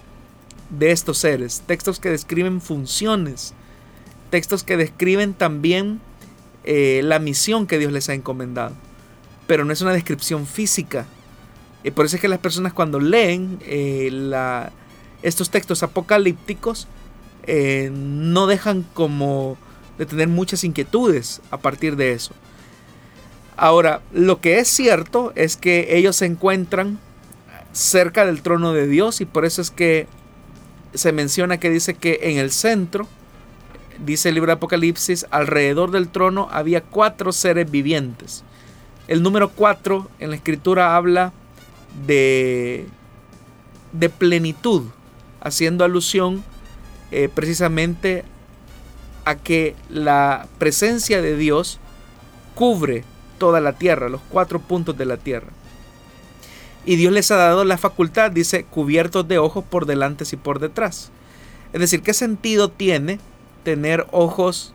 de 0.78 0.90
estos 0.90 1.18
seres, 1.18 1.62
textos 1.66 2.00
que 2.00 2.10
describen 2.10 2.60
funciones, 2.60 3.54
textos 4.30 4.64
que 4.64 4.76
describen 4.76 5.34
también 5.34 6.00
eh, 6.64 7.02
la 7.04 7.18
misión 7.18 7.66
que 7.66 7.78
Dios 7.78 7.92
les 7.92 8.08
ha 8.08 8.14
encomendado. 8.14 8.74
Pero 9.46 9.64
no 9.64 9.72
es 9.72 9.80
una 9.80 9.92
descripción 9.92 10.46
física. 10.46 11.06
y 11.82 11.90
por 11.90 12.06
eso 12.06 12.16
es 12.16 12.22
que 12.22 12.28
las 12.28 12.38
personas 12.38 12.72
cuando 12.72 12.98
leen 12.98 13.58
eh, 13.62 14.08
la, 14.10 14.72
estos 15.22 15.50
textos 15.50 15.82
apocalípticos 15.82 16.88
eh, 17.46 17.90
no 17.92 18.46
dejan 18.46 18.84
como 18.94 19.58
de 19.98 20.06
tener 20.06 20.28
muchas 20.28 20.64
inquietudes 20.64 21.40
a 21.50 21.58
partir 21.58 21.96
de 21.96 22.12
eso. 22.12 22.32
Ahora, 23.56 24.00
lo 24.12 24.40
que 24.40 24.58
es 24.58 24.68
cierto 24.68 25.32
es 25.36 25.56
que 25.56 25.96
ellos 25.96 26.16
se 26.16 26.26
encuentran 26.26 26.98
cerca 27.72 28.24
del 28.24 28.42
trono 28.42 28.72
de 28.72 28.86
Dios 28.86 29.20
y 29.20 29.26
por 29.26 29.44
eso 29.44 29.60
es 29.62 29.70
que 29.70 30.06
se 30.94 31.12
menciona 31.12 31.58
que 31.58 31.70
dice 31.70 31.94
que 31.94 32.20
en 32.22 32.38
el 32.38 32.50
centro, 32.50 33.06
dice 34.04 34.28
el 34.28 34.36
libro 34.36 34.48
de 34.48 34.54
Apocalipsis, 34.54 35.26
alrededor 35.30 35.90
del 35.90 36.08
trono 36.08 36.48
había 36.50 36.82
cuatro 36.82 37.32
seres 37.32 37.70
vivientes. 37.70 38.44
El 39.06 39.22
número 39.22 39.50
cuatro 39.50 40.08
en 40.18 40.30
la 40.30 40.36
escritura 40.36 40.96
habla 40.96 41.32
de, 42.06 42.86
de 43.92 44.08
plenitud, 44.08 44.84
haciendo 45.40 45.84
alusión 45.84 46.42
eh, 47.10 47.28
precisamente 47.32 48.24
a 49.24 49.36
que 49.36 49.74
la 49.88 50.46
presencia 50.58 51.20
de 51.22 51.36
Dios 51.36 51.78
cubre 52.54 53.04
toda 53.38 53.60
la 53.60 53.74
tierra, 53.74 54.08
los 54.08 54.20
cuatro 54.30 54.60
puntos 54.60 54.96
de 54.96 55.04
la 55.04 55.16
tierra. 55.16 55.48
Y 56.86 56.96
Dios 56.96 57.12
les 57.12 57.30
ha 57.30 57.36
dado 57.36 57.64
la 57.64 57.78
facultad, 57.78 58.30
dice, 58.30 58.64
cubiertos 58.64 59.26
de 59.26 59.38
ojos 59.38 59.64
por 59.64 59.86
delante 59.86 60.24
y 60.30 60.36
por 60.36 60.58
detrás. 60.58 61.10
Es 61.72 61.80
decir, 61.80 62.02
¿qué 62.02 62.12
sentido 62.12 62.70
tiene 62.70 63.18
tener 63.62 64.06
ojos 64.12 64.74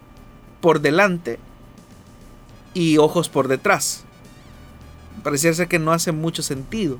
por 0.60 0.82
delante 0.82 1.40
y 2.74 2.98
ojos 2.98 3.30
por 3.30 3.48
detrás? 3.48 4.04
Pareciera 5.24 5.68
que 5.68 5.80
no 5.80 5.92
hace 5.92 6.12
mucho 6.12 6.42
sentido. 6.42 6.98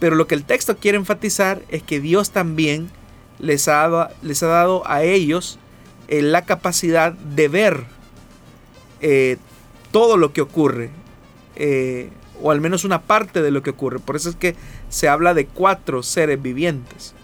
Pero 0.00 0.16
lo 0.16 0.26
que 0.26 0.34
el 0.34 0.44
texto 0.44 0.76
quiere 0.76 0.98
enfatizar 0.98 1.62
es 1.68 1.82
que 1.82 2.00
Dios 2.00 2.30
también 2.30 2.90
les 3.38 3.68
ha 3.68 3.74
dado, 3.74 4.08
les 4.22 4.42
ha 4.42 4.48
dado 4.48 4.82
a 4.86 5.04
ellos 5.04 5.58
eh, 6.08 6.22
la 6.22 6.42
capacidad 6.42 7.12
de 7.12 7.48
ver 7.48 7.84
eh, 9.00 9.36
todo 9.92 10.16
lo 10.16 10.32
que 10.32 10.40
ocurre. 10.40 10.90
Eh, 11.54 12.10
o 12.42 12.50
al 12.50 12.60
menos 12.60 12.84
una 12.84 13.02
parte 13.02 13.42
de 13.42 13.50
lo 13.50 13.62
que 13.62 13.70
ocurre. 13.70 13.98
Por 13.98 14.16
eso 14.16 14.28
es 14.30 14.36
que 14.36 14.56
se 14.88 15.08
habla 15.08 15.34
de 15.34 15.46
cuatro 15.46 16.02
seres 16.02 16.40
vivientes. 16.40 17.14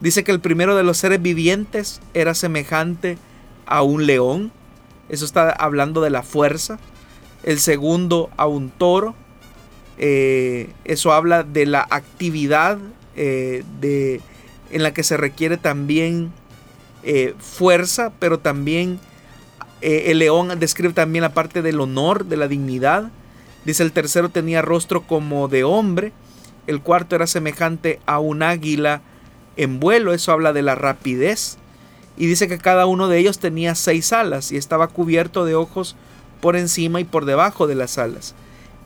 Dice 0.00 0.24
que 0.24 0.32
el 0.32 0.40
primero 0.40 0.76
de 0.76 0.82
los 0.82 0.98
seres 0.98 1.22
vivientes 1.22 2.00
era 2.12 2.34
semejante 2.34 3.18
a 3.64 3.82
un 3.82 4.06
león. 4.06 4.52
Eso 5.08 5.24
está 5.24 5.50
hablando 5.50 6.00
de 6.00 6.10
la 6.10 6.22
fuerza. 6.22 6.78
El 7.42 7.58
segundo 7.58 8.30
a 8.36 8.46
un 8.46 8.70
toro. 8.70 9.14
Eh, 9.98 10.70
eso 10.84 11.12
habla 11.12 11.42
de 11.42 11.64
la 11.64 11.86
actividad 11.88 12.78
eh, 13.16 13.64
de, 13.80 14.20
en 14.70 14.82
la 14.82 14.92
que 14.92 15.02
se 15.02 15.16
requiere 15.16 15.56
también 15.56 16.32
eh, 17.02 17.34
fuerza, 17.38 18.12
pero 18.18 18.38
también 18.38 18.98
el 19.80 20.18
león 20.18 20.58
describe 20.58 20.94
también 20.94 21.22
la 21.22 21.32
parte 21.32 21.62
del 21.62 21.80
honor, 21.80 22.24
de 22.24 22.36
la 22.36 22.48
dignidad. 22.48 23.10
Dice 23.66 23.82
el 23.82 23.90
tercero 23.90 24.28
tenía 24.28 24.62
rostro 24.62 25.02
como 25.02 25.48
de 25.48 25.64
hombre, 25.64 26.12
el 26.68 26.80
cuarto 26.80 27.16
era 27.16 27.26
semejante 27.26 27.98
a 28.06 28.20
un 28.20 28.44
águila 28.44 29.02
en 29.56 29.80
vuelo, 29.80 30.14
eso 30.14 30.30
habla 30.30 30.52
de 30.52 30.62
la 30.62 30.76
rapidez. 30.76 31.58
Y 32.16 32.26
dice 32.26 32.46
que 32.46 32.58
cada 32.58 32.86
uno 32.86 33.08
de 33.08 33.18
ellos 33.18 33.40
tenía 33.40 33.74
seis 33.74 34.12
alas 34.12 34.52
y 34.52 34.56
estaba 34.56 34.86
cubierto 34.86 35.44
de 35.44 35.56
ojos 35.56 35.96
por 36.40 36.54
encima 36.54 37.00
y 37.00 37.04
por 37.04 37.24
debajo 37.24 37.66
de 37.66 37.74
las 37.74 37.98
alas. 37.98 38.36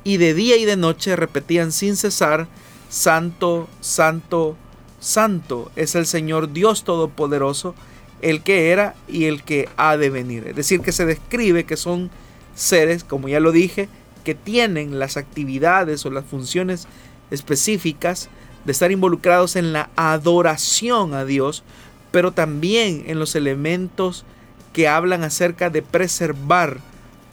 Y 0.03 0.17
de 0.17 0.33
día 0.33 0.57
y 0.57 0.65
de 0.65 0.77
noche 0.77 1.15
repetían 1.15 1.73
sin 1.73 1.95
cesar, 1.95 2.49
Santo, 2.89 3.69
Santo, 3.83 4.57
Santo 4.99 5.71
es 5.77 5.95
el 5.95 6.07
Señor 6.07 6.55
Dios 6.55 6.85
Todopoderoso, 6.85 7.75
el 8.23 8.43
que 8.43 8.71
era 8.71 8.95
y 9.07 9.27
el 9.27 9.43
que 9.43 9.69
ha 9.77 9.99
de 9.99 10.09
venir. 10.09 10.47
Es 10.49 10.57
decir, 10.57 10.81
que 10.81 10.93
se 10.93 11.05
describe 11.05 11.65
que 11.65 11.77
son 11.77 12.11
seres, 12.55 13.05
como 13.05 13.29
ya 13.29 13.41
lo 13.41 13.53
dije, 13.53 13.91
que 14.21 14.35
tienen 14.35 14.99
las 14.99 15.17
actividades 15.17 16.05
o 16.07 16.11
las 16.11 16.25
funciones 16.25 16.87
específicas 17.31 18.29
de 18.65 18.73
estar 18.73 18.93
involucrados 18.93 19.57
en 19.57 19.73
la 19.73 19.91
adoración 19.97 21.15
a 21.15 21.25
Dios, 21.25 21.63
pero 22.11 22.33
también 22.33 23.05
en 23.07 23.19
los 23.19 23.35
elementos 23.35 24.25
que 24.73 24.89
hablan 24.89 25.25
acerca 25.25 25.71
de 25.71 25.83
preservar, 25.83 26.79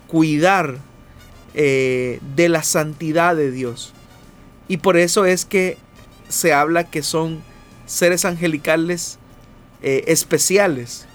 cuidar 0.08 0.78
eh, 1.54 2.20
de 2.36 2.50
la 2.50 2.64
santidad 2.64 3.36
de 3.36 3.52
Dios. 3.52 3.94
Y 4.68 4.78
por 4.78 4.98
eso 4.98 5.26
es 5.26 5.46
que 5.46 5.78
se 6.30 6.54
habla 6.54 6.84
que 6.86 7.04
son 7.04 7.42
seres 7.86 8.26
angelicales 8.26 9.18
eh, 9.82 10.04
especiales 10.08 11.06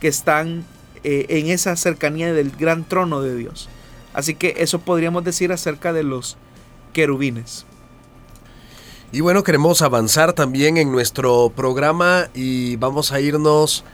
que 0.00 0.08
están 0.08 0.64
eh, 1.04 1.26
en 1.28 1.46
esa 1.48 1.74
cercanía 1.76 2.32
del 2.32 2.50
gran 2.50 2.84
trono 2.84 3.22
de 3.22 3.36
Dios. 3.36 3.68
Así 4.14 4.34
que 4.34 4.54
eso 4.58 4.80
podríamos 4.80 5.24
decir 5.24 5.52
acerca 5.52 5.92
de 5.92 6.02
los 6.02 6.36
querubines. 6.92 7.66
Y 9.10 9.20
bueno, 9.20 9.42
queremos 9.42 9.80
avanzar 9.80 10.34
también 10.34 10.76
en 10.76 10.92
nuestro 10.92 11.50
programa 11.54 12.28
y 12.34 12.76
vamos 12.76 13.10
a 13.12 13.20
irnos 13.20 13.84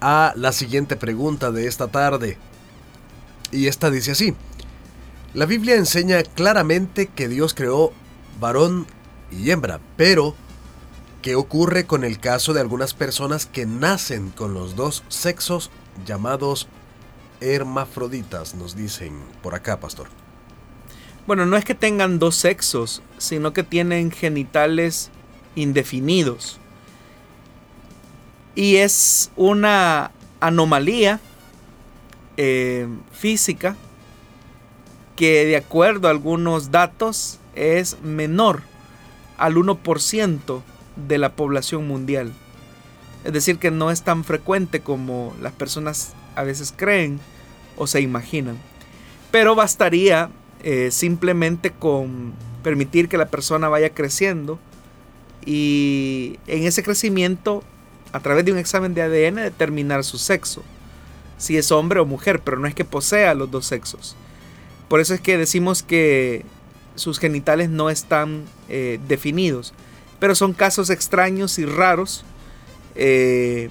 a 0.00 0.32
la 0.36 0.52
siguiente 0.52 0.96
pregunta 0.96 1.50
de 1.50 1.66
esta 1.66 1.88
tarde. 1.88 2.38
Y 3.52 3.66
esta 3.66 3.90
dice 3.90 4.12
así. 4.12 4.34
La 5.34 5.46
Biblia 5.46 5.74
enseña 5.74 6.22
claramente 6.22 7.08
que 7.08 7.28
Dios 7.28 7.54
creó 7.54 7.92
varón 8.40 8.86
y 9.30 9.50
hembra, 9.50 9.80
pero 9.96 10.34
¿qué 11.22 11.34
ocurre 11.34 11.86
con 11.86 12.04
el 12.04 12.20
caso 12.20 12.52
de 12.52 12.60
algunas 12.60 12.94
personas 12.94 13.46
que 13.46 13.66
nacen 13.66 14.30
con 14.30 14.54
los 14.54 14.76
dos 14.76 15.02
sexos 15.08 15.70
llamados 16.06 16.68
hermafroditas, 17.52 18.54
nos 18.54 18.74
dicen 18.74 19.12
por 19.42 19.54
acá, 19.54 19.78
pastor. 19.78 20.08
Bueno, 21.26 21.46
no 21.46 21.56
es 21.56 21.64
que 21.64 21.74
tengan 21.74 22.18
dos 22.18 22.36
sexos, 22.36 23.02
sino 23.18 23.52
que 23.52 23.62
tienen 23.62 24.10
genitales 24.10 25.10
indefinidos. 25.54 26.58
Y 28.54 28.76
es 28.76 29.30
una 29.36 30.10
anomalía 30.40 31.20
eh, 32.36 32.88
física 33.12 33.76
que 35.16 35.46
de 35.46 35.56
acuerdo 35.56 36.08
a 36.08 36.10
algunos 36.10 36.70
datos 36.70 37.38
es 37.54 38.00
menor 38.02 38.62
al 39.38 39.54
1% 39.54 40.62
de 40.96 41.18
la 41.18 41.32
población 41.32 41.86
mundial. 41.86 42.32
Es 43.24 43.32
decir, 43.32 43.58
que 43.58 43.70
no 43.70 43.90
es 43.90 44.02
tan 44.02 44.24
frecuente 44.24 44.80
como 44.80 45.34
las 45.40 45.52
personas 45.52 46.12
a 46.36 46.42
veces 46.42 46.74
creen 46.76 47.20
o 47.76 47.86
se 47.86 48.00
imaginan. 48.00 48.58
Pero 49.30 49.54
bastaría 49.54 50.30
eh, 50.62 50.90
simplemente 50.90 51.70
con 51.70 52.32
permitir 52.62 53.08
que 53.08 53.18
la 53.18 53.26
persona 53.26 53.68
vaya 53.68 53.90
creciendo 53.90 54.58
y 55.44 56.38
en 56.46 56.64
ese 56.64 56.82
crecimiento, 56.82 57.62
a 58.12 58.20
través 58.20 58.44
de 58.44 58.52
un 58.52 58.58
examen 58.58 58.94
de 58.94 59.02
ADN, 59.02 59.36
determinar 59.36 60.04
su 60.04 60.18
sexo, 60.18 60.62
si 61.36 61.56
es 61.56 61.70
hombre 61.70 62.00
o 62.00 62.06
mujer, 62.06 62.40
pero 62.40 62.58
no 62.58 62.66
es 62.66 62.74
que 62.74 62.84
posea 62.84 63.34
los 63.34 63.50
dos 63.50 63.66
sexos. 63.66 64.16
Por 64.88 65.00
eso 65.00 65.14
es 65.14 65.20
que 65.20 65.36
decimos 65.36 65.82
que 65.82 66.44
sus 66.94 67.18
genitales 67.18 67.68
no 67.68 67.90
están 67.90 68.44
eh, 68.68 68.98
definidos, 69.08 69.74
pero 70.18 70.34
son 70.34 70.52
casos 70.52 70.90
extraños 70.90 71.58
y 71.58 71.66
raros 71.66 72.24
eh, 72.94 73.70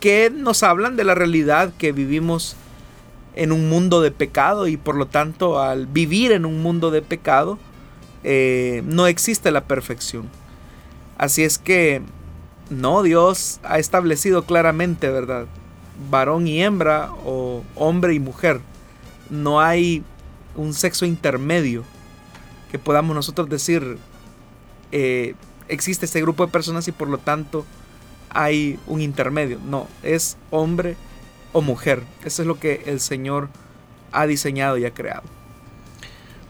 que 0.00 0.30
nos 0.30 0.62
hablan 0.62 0.96
de 0.96 1.04
la 1.04 1.14
realidad 1.14 1.72
que 1.78 1.92
vivimos 1.92 2.56
en 3.34 3.52
un 3.52 3.68
mundo 3.68 4.00
de 4.00 4.10
pecado 4.10 4.66
y 4.66 4.76
por 4.76 4.96
lo 4.96 5.06
tanto 5.06 5.60
al 5.60 5.86
vivir 5.86 6.32
en 6.32 6.44
un 6.44 6.62
mundo 6.62 6.90
de 6.90 7.02
pecado 7.02 7.58
eh, 8.24 8.82
no 8.86 9.06
existe 9.06 9.50
la 9.50 9.64
perfección. 9.64 10.28
Así 11.18 11.42
es 11.42 11.58
que 11.58 12.02
no, 12.70 13.02
Dios 13.02 13.60
ha 13.62 13.78
establecido 13.78 14.44
claramente, 14.44 15.08
¿verdad? 15.10 15.46
Varón 16.10 16.46
y 16.46 16.62
hembra 16.62 17.10
o 17.24 17.62
hombre 17.74 18.14
y 18.14 18.20
mujer. 18.20 18.60
No 19.30 19.60
hay 19.60 20.02
un 20.54 20.74
sexo 20.74 21.06
intermedio 21.06 21.84
que 22.70 22.78
podamos 22.78 23.14
nosotros 23.14 23.48
decir 23.48 23.98
eh, 24.90 25.34
existe 25.68 26.06
este 26.06 26.20
grupo 26.20 26.44
de 26.46 26.52
personas 26.52 26.86
y 26.88 26.92
por 26.92 27.08
lo 27.08 27.18
tanto 27.18 27.64
hay 28.30 28.78
un 28.86 29.00
intermedio. 29.00 29.58
No, 29.64 29.86
es 30.02 30.36
hombre 30.50 30.96
o 31.52 31.60
mujer. 31.60 32.02
Eso 32.24 32.42
es 32.42 32.48
lo 32.48 32.58
que 32.58 32.84
el 32.86 33.00
Señor 33.00 33.48
ha 34.12 34.26
diseñado 34.26 34.78
y 34.78 34.84
ha 34.84 34.92
creado. 34.92 35.22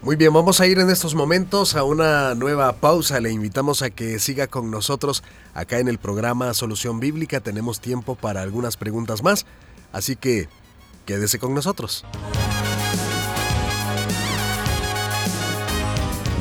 Muy 0.02 0.16
bien, 0.16 0.32
vamos 0.32 0.60
a 0.60 0.66
ir 0.66 0.80
en 0.80 0.90
estos 0.90 1.14
momentos 1.14 1.76
a 1.76 1.84
una 1.84 2.34
nueva 2.34 2.72
pausa. 2.72 3.20
Le 3.20 3.30
invitamos 3.30 3.82
a 3.82 3.90
que 3.90 4.18
siga 4.18 4.48
con 4.48 4.68
nosotros 4.68 5.22
acá 5.54 5.78
en 5.78 5.86
el 5.86 5.98
programa 5.98 6.54
Solución 6.54 6.98
Bíblica. 6.98 7.38
Tenemos 7.38 7.80
tiempo 7.80 8.16
para 8.16 8.42
algunas 8.42 8.76
preguntas 8.76 9.22
más, 9.22 9.46
así 9.92 10.16
que 10.16 10.48
quédese 11.06 11.38
con 11.38 11.54
nosotros. 11.54 12.04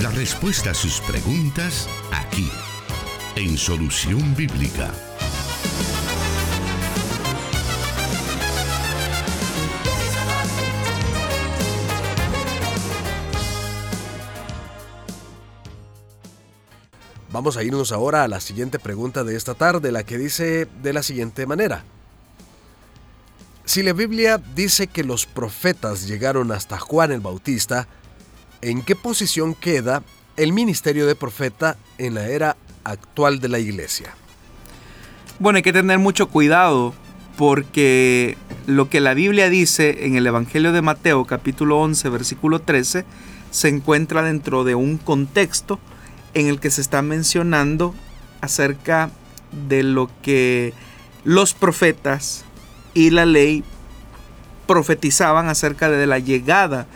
La 0.02 0.10
respuesta 0.10 0.72
a 0.72 0.74
sus 0.74 1.00
preguntas 1.02 1.88
aquí, 2.12 2.50
en 3.36 3.56
Solución 3.60 4.36
Bíblica. 4.36 4.92
Vamos 17.32 17.56
a 17.56 17.64
irnos 17.64 17.94
ahora 17.94 18.24
a 18.24 18.28
la 18.28 18.42
siguiente 18.42 18.78
pregunta 18.78 19.24
de 19.24 19.38
esta 19.38 19.54
tarde, 19.54 19.94
la 19.94 20.04
que 20.04 20.18
dice 20.18 20.68
de 20.84 20.92
la 20.92 21.02
siguiente 21.02 21.46
manera. 21.46 21.86
Si 23.64 23.84
la 23.84 23.94
Biblia 23.94 24.42
dice 24.54 24.88
que 24.88 25.06
los 25.06 25.26
profetas 25.26 26.08
llegaron 26.08 26.52
hasta 26.52 26.78
Juan 26.78 27.14
el 27.14 27.22
Bautista, 27.22 27.88
¿en 28.62 28.82
qué 28.82 28.98
posición 28.98 29.54
queda 29.56 30.04
el 30.36 30.52
ministerio 30.52 31.08
de 31.08 31.16
profeta 31.16 31.78
en 31.98 32.16
la 32.16 32.28
era 32.28 32.58
actual 32.84 33.40
de 33.40 33.48
la 33.48 33.60
iglesia? 33.60 34.14
Bueno, 35.40 35.56
hay 35.56 35.64
que 35.64 35.72
tener 35.72 36.00
mucho 36.00 36.28
cuidado 36.28 36.94
porque 37.38 38.38
lo 38.68 38.90
que 38.90 39.00
la 39.00 39.14
Biblia 39.14 39.50
dice 39.50 40.06
en 40.06 40.18
el 40.18 40.28
Evangelio 40.28 40.74
de 40.74 40.82
Mateo 40.82 41.24
capítulo 41.24 41.80
11 41.80 42.10
versículo 42.10 42.60
13 42.60 43.06
se 43.52 43.68
encuentra 43.70 44.22
dentro 44.22 44.66
de 44.66 44.76
un 44.76 44.98
contexto 44.98 45.80
en 46.34 46.48
el 46.48 46.60
que 46.60 46.72
se 46.72 46.82
está 46.82 47.02
mencionando 47.02 47.94
acerca 48.42 49.10
de 49.68 49.84
lo 49.84 50.10
que 50.22 50.74
los 51.24 51.54
profetas 51.54 52.46
y 52.94 53.10
la 53.10 53.26
ley 53.26 53.64
profetizaban 54.68 55.50
acerca 55.50 55.90
de 55.90 56.08
la 56.08 56.20
llegada 56.20 56.88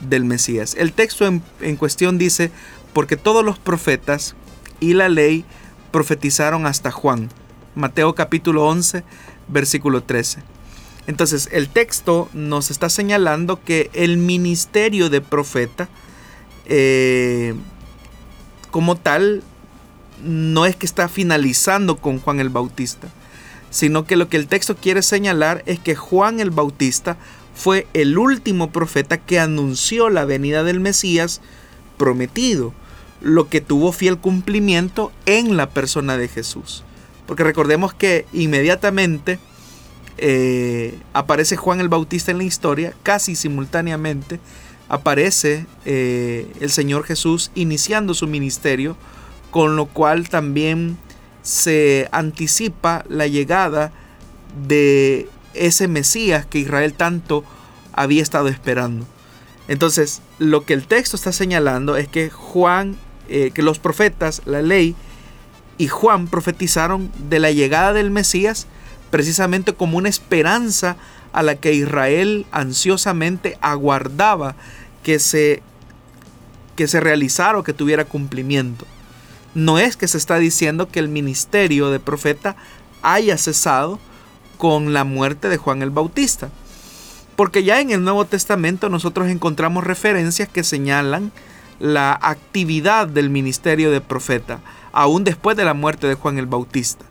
del 0.00 0.24
Mesías. 0.24 0.74
El 0.78 0.92
texto 0.92 1.26
en, 1.26 1.76
cuestión 1.76 2.18
dice, 2.18 2.50
porque 2.92 3.16
todos 3.16 3.44
los 3.44 3.58
profetas 3.58 4.34
y 4.80 4.94
la 4.94 5.08
ley 5.08 5.44
profetizaron 5.90 6.66
hasta 6.66 6.90
Juan. 6.90 7.30
Mateo 7.74 8.14
capítulo 8.14 8.66
11, 8.66 9.02
versículo 9.48 10.02
13. 10.02 10.42
Entonces, 11.06 11.48
el 11.52 11.68
texto 11.68 12.28
nos 12.32 12.70
está 12.70 12.88
señalando 12.88 13.62
que 13.62 13.90
el 13.92 14.16
ministerio 14.16 15.10
de 15.10 15.20
profeta 15.20 15.88
eh, 16.66 17.54
como 18.74 18.96
tal 18.96 19.44
no 20.24 20.66
es 20.66 20.74
que 20.74 20.84
está 20.84 21.06
finalizando 21.06 21.98
con 21.98 22.18
Juan 22.18 22.40
el 22.40 22.48
Bautista, 22.48 23.06
sino 23.70 24.04
que 24.04 24.16
lo 24.16 24.28
que 24.28 24.36
el 24.36 24.48
texto 24.48 24.74
quiere 24.74 25.02
señalar 25.02 25.62
es 25.66 25.78
que 25.78 25.94
Juan 25.94 26.40
el 26.40 26.50
Bautista 26.50 27.16
fue 27.54 27.86
el 27.94 28.18
último 28.18 28.72
profeta 28.72 29.18
que 29.18 29.38
anunció 29.38 30.10
la 30.10 30.24
venida 30.24 30.64
del 30.64 30.80
Mesías 30.80 31.40
prometido, 31.98 32.74
lo 33.20 33.48
que 33.48 33.60
tuvo 33.60 33.92
fiel 33.92 34.18
cumplimiento 34.18 35.12
en 35.24 35.56
la 35.56 35.70
persona 35.70 36.16
de 36.16 36.26
Jesús. 36.26 36.82
Porque 37.28 37.44
recordemos 37.44 37.94
que 37.94 38.26
inmediatamente 38.32 39.38
eh, 40.18 40.98
aparece 41.12 41.54
Juan 41.54 41.78
el 41.78 41.88
Bautista 41.88 42.32
en 42.32 42.38
la 42.38 42.44
historia, 42.44 42.92
casi 43.04 43.36
simultáneamente 43.36 44.40
aparece 44.88 45.66
eh, 45.84 46.50
el 46.60 46.70
Señor 46.70 47.04
Jesús 47.04 47.50
iniciando 47.54 48.14
su 48.14 48.26
ministerio, 48.26 48.96
con 49.50 49.76
lo 49.76 49.86
cual 49.86 50.28
también 50.28 50.98
se 51.42 52.08
anticipa 52.12 53.04
la 53.08 53.26
llegada 53.26 53.92
de 54.66 55.28
ese 55.54 55.88
Mesías 55.88 56.46
que 56.46 56.58
Israel 56.58 56.94
tanto 56.94 57.44
había 57.92 58.22
estado 58.22 58.48
esperando. 58.48 59.06
Entonces, 59.68 60.20
lo 60.38 60.64
que 60.64 60.74
el 60.74 60.86
texto 60.86 61.16
está 61.16 61.32
señalando 61.32 61.96
es 61.96 62.08
que 62.08 62.30
Juan, 62.30 62.96
eh, 63.28 63.50
que 63.54 63.62
los 63.62 63.78
profetas, 63.78 64.42
la 64.44 64.62
ley 64.62 64.94
y 65.78 65.88
Juan 65.88 66.28
profetizaron 66.28 67.10
de 67.28 67.38
la 67.38 67.50
llegada 67.50 67.92
del 67.92 68.10
Mesías 68.10 68.66
precisamente 69.10 69.72
como 69.72 69.96
una 69.96 70.08
esperanza 70.08 70.96
a 71.34 71.42
la 71.42 71.56
que 71.56 71.74
Israel 71.74 72.46
ansiosamente 72.52 73.58
aguardaba 73.60 74.54
que 75.02 75.18
se, 75.18 75.62
que 76.76 76.86
se 76.86 77.00
realizara 77.00 77.58
o 77.58 77.64
que 77.64 77.72
tuviera 77.72 78.04
cumplimiento. 78.04 78.86
No 79.52 79.80
es 79.80 79.96
que 79.96 80.06
se 80.06 80.16
está 80.16 80.38
diciendo 80.38 80.88
que 80.88 81.00
el 81.00 81.08
ministerio 81.08 81.90
de 81.90 81.98
profeta 81.98 82.54
haya 83.02 83.36
cesado 83.36 83.98
con 84.58 84.92
la 84.92 85.02
muerte 85.02 85.48
de 85.48 85.56
Juan 85.56 85.82
el 85.82 85.90
Bautista. 85.90 86.50
Porque 87.34 87.64
ya 87.64 87.80
en 87.80 87.90
el 87.90 88.04
Nuevo 88.04 88.24
Testamento 88.26 88.88
nosotros 88.88 89.28
encontramos 89.28 89.82
referencias 89.82 90.48
que 90.48 90.62
señalan 90.62 91.32
la 91.80 92.16
actividad 92.22 93.08
del 93.08 93.28
ministerio 93.28 93.90
de 93.90 94.00
profeta, 94.00 94.60
aún 94.92 95.24
después 95.24 95.56
de 95.56 95.64
la 95.64 95.74
muerte 95.74 96.06
de 96.06 96.14
Juan 96.14 96.38
el 96.38 96.46
Bautista. 96.46 97.04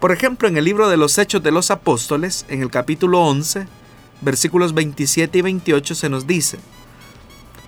Por 0.00 0.12
ejemplo, 0.12 0.46
en 0.46 0.58
el 0.58 0.64
libro 0.64 0.90
de 0.90 0.98
los 0.98 1.16
Hechos 1.16 1.42
de 1.42 1.50
los 1.50 1.70
Apóstoles, 1.70 2.44
en 2.48 2.60
el 2.60 2.70
capítulo 2.70 3.22
11, 3.22 3.66
versículos 4.20 4.74
27 4.74 5.38
y 5.38 5.42
28 5.42 5.94
se 5.94 6.10
nos 6.10 6.26
dice, 6.26 6.58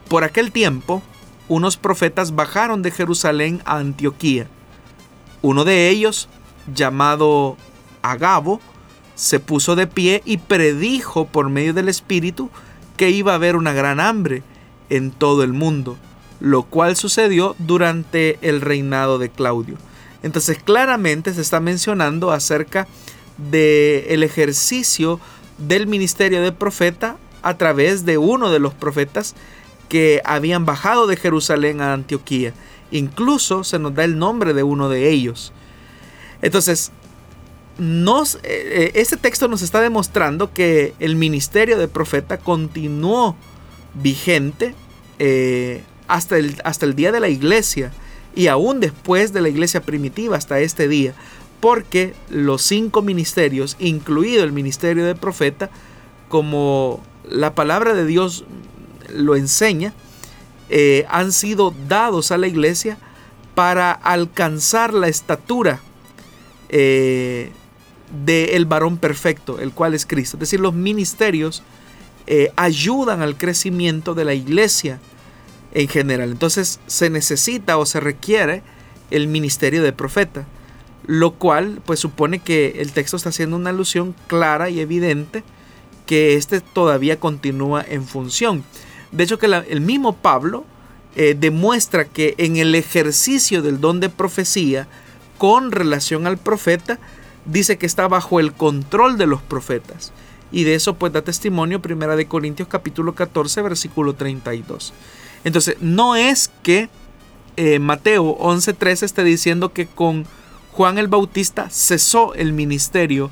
Por 0.09 0.25
aquel 0.25 0.53
tiempo, 0.53 1.03
unos 1.49 1.79
profetas 1.79 2.35
bajaron 2.35 2.83
de 2.83 2.91
Jerusalén 2.91 3.63
a 3.65 3.79
Antioquía. 3.79 4.47
Uno 5.41 5.65
de 5.65 5.89
ellos, 5.89 6.29
llamado 6.75 7.57
Agabo, 8.03 8.61
se 9.15 9.41
puso 9.41 9.75
de 9.75 9.87
pie 9.87 10.21
y 10.27 10.37
predijo 10.37 11.27
por 11.27 11.49
medio 11.49 11.73
del 11.73 11.89
Espíritu 11.89 12.51
que 12.99 13.09
iba 13.09 13.33
a 13.33 13.37
haber 13.37 13.57
una 13.57 13.73
gran 13.73 14.01
hambre 14.01 14.43
en 14.91 15.13
todo 15.13 15.43
el 15.45 15.55
mundo, 15.55 15.97
lo 16.41 16.65
cual 16.65 16.95
sucedió 16.95 17.57
durante 17.59 18.39
el 18.43 18.61
reinado 18.61 19.19
de 19.19 19.31
Claudio. 19.31 19.79
Entonces 20.29 20.59
claramente 20.63 21.33
se 21.33 21.41
está 21.41 21.59
mencionando 21.59 22.33
acerca 22.33 22.87
del 23.51 24.05
el 24.09 24.23
ejercicio 24.23 25.21
del 25.57 25.87
ministerio 25.87 26.43
de 26.43 26.53
profeta 26.53 27.17
a 27.41 27.57
través 27.57 28.05
de 28.05 28.19
uno 28.19 28.51
de 28.51 28.59
los 28.59 28.75
profetas 28.75 29.35
que 29.89 30.21
habían 30.27 30.67
bajado 30.67 31.07
de 31.07 31.17
Jerusalén 31.17 31.81
a 31.81 31.95
Antioquía. 31.95 32.53
Incluso 32.91 33.65
se 33.65 33.79
nos 33.79 33.95
da 33.95 34.05
el 34.05 34.19
nombre 34.19 34.53
de 34.53 34.63
uno 34.63 34.91
de 34.91 35.09
ellos. 35.09 35.55
Entonces, 36.43 36.93
eh, 37.81 38.35
eh, 38.43 38.91
este 38.97 39.17
texto 39.17 39.49
nos 39.49 39.63
está 39.63 39.81
demostrando 39.81 40.53
que 40.53 40.93
el 40.99 41.17
ministerio 41.17 41.79
de 41.79 41.89
profeta 41.89 42.37
continuó 42.37 43.35
vigente 43.95 44.75
eh, 45.19 45.83
hasta, 46.07 46.37
el, 46.37 46.61
hasta 46.65 46.85
el 46.85 46.95
día 46.95 47.13
de 47.13 47.21
la 47.21 47.31
iglesia 47.31 47.93
y 48.35 48.47
aún 48.47 48.81
después 48.81 49.33
de 49.33 49.41
la 49.41 49.49
iglesia 49.49 49.83
primitiva 49.83 50.37
hasta 50.37 50.61
este 50.61 50.89
día. 50.89 51.15
porque 51.61 52.15
los 52.31 52.63
cinco 52.63 53.03
ministerios, 53.03 53.75
incluido 53.81 54.45
el 54.45 54.53
ministerio 54.53 55.05
de 55.05 55.17
profeta, 55.17 55.71
como 56.29 57.03
la 57.29 57.57
palabra 57.57 57.95
de 57.95 58.07
Dios 58.07 58.45
lo 59.13 59.35
enseña, 59.35 59.93
eh, 60.69 61.07
han 61.09 61.33
sido 61.33 61.75
dados 61.89 62.31
a 62.31 62.39
la 62.39 62.47
iglesia 62.47 62.99
para 63.55 63.91
alcanzar 63.91 64.93
la 64.95 65.09
estatura 65.09 65.81
eh, 66.69 67.51
del 68.25 68.67
varón 68.67 68.99
perfecto, 68.99 69.59
el 69.59 69.73
cual 69.73 69.95
es 69.95 70.07
Cristo. 70.07 70.37
Es 70.37 70.41
decir, 70.41 70.61
los 70.61 70.75
ministerios 70.75 71.63
eh, 72.27 72.53
ayudan 72.57 73.23
al 73.23 73.37
crecimiento 73.37 74.15
de 74.15 74.25
la 74.25 74.35
iglesia 74.35 75.01
en 75.73 75.89
general. 75.89 76.31
Entonces 76.31 76.81
se 76.87 77.11
necesita 77.11 77.79
o 77.79 77.87
se 77.87 78.01
requiere 78.01 78.63
el 79.11 79.29
ministerio 79.29 79.83
de 79.83 79.93
profeta, 79.93 80.47
lo 81.07 81.33
cual 81.33 81.81
pues 81.85 82.01
supone 82.01 82.39
que 82.39 82.81
el 82.81 82.93
texto 82.93 83.17
está 83.17 83.31
haciendo 83.31 83.57
una 83.57 83.71
alusión 83.71 84.15
clara 84.27 84.71
y 84.71 84.81
evidente 84.81 85.43
que 86.07 86.35
este 86.35 86.61
todavía 86.61 87.21
continúa 87.21 87.85
en 87.87 88.05
función. 88.05 88.65
De 89.13 89.25
hecho 89.25 89.39
que 89.39 89.47
el 89.47 89.81
mismo 89.81 90.17
Pablo 90.17 90.65
eh, 91.17 91.35
demuestra 91.39 92.05
que 92.05 92.35
en 92.39 92.57
el 92.57 92.75
ejercicio 92.75 93.63
del 93.63 93.81
don 93.81 94.01
de 94.01 94.09
profecía 94.09 94.87
con 95.39 95.73
relación 95.73 96.27
al 96.27 96.37
profeta, 96.37 96.99
dice 97.45 97.79
que 97.79 97.87
está 97.87 98.09
bajo 98.09 98.41
el 98.41 98.53
control 98.53 99.17
de 99.17 99.27
los 99.27 99.41
profetas. 99.41 100.13
Y 100.51 100.65
de 100.65 100.75
eso 100.75 100.95
pues 100.95 101.13
da 101.13 101.23
testimonio 101.23 101.81
Primera 101.81 102.17
de 102.17 102.27
Corintios 102.27 102.69
capítulo 102.69 103.15
14 103.15 103.63
versículo 103.63 104.15
32. 104.15 104.93
Entonces, 105.45 105.77
no 105.81 106.17
es 106.17 106.51
que 106.63 106.89
eh, 107.57 107.79
Mateo 107.79 108.37
11:13 108.39 109.03
esté 109.03 109.25
diciendo 109.25 109.73
que 109.73 109.87
con 109.87 110.27
Juan 110.73 110.99
el 110.99 111.09
Bautista 111.09 111.69
cesó 111.71 112.35
el 112.35 112.53
ministerio 112.53 113.31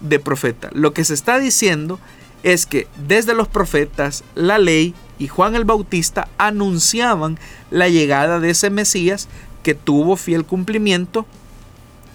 de 0.00 0.20
profeta. 0.20 0.70
Lo 0.72 0.92
que 0.92 1.04
se 1.04 1.14
está 1.14 1.38
diciendo 1.38 1.98
es 2.44 2.66
que 2.66 2.86
desde 3.06 3.34
los 3.34 3.48
profetas, 3.48 4.22
la 4.34 4.58
ley 4.58 4.94
y 5.18 5.28
Juan 5.28 5.54
el 5.54 5.64
Bautista 5.64 6.28
anunciaban 6.38 7.38
la 7.70 7.88
llegada 7.88 8.38
de 8.38 8.50
ese 8.50 8.70
Mesías 8.70 9.28
que 9.62 9.74
tuvo 9.74 10.16
fiel 10.16 10.44
cumplimiento 10.44 11.26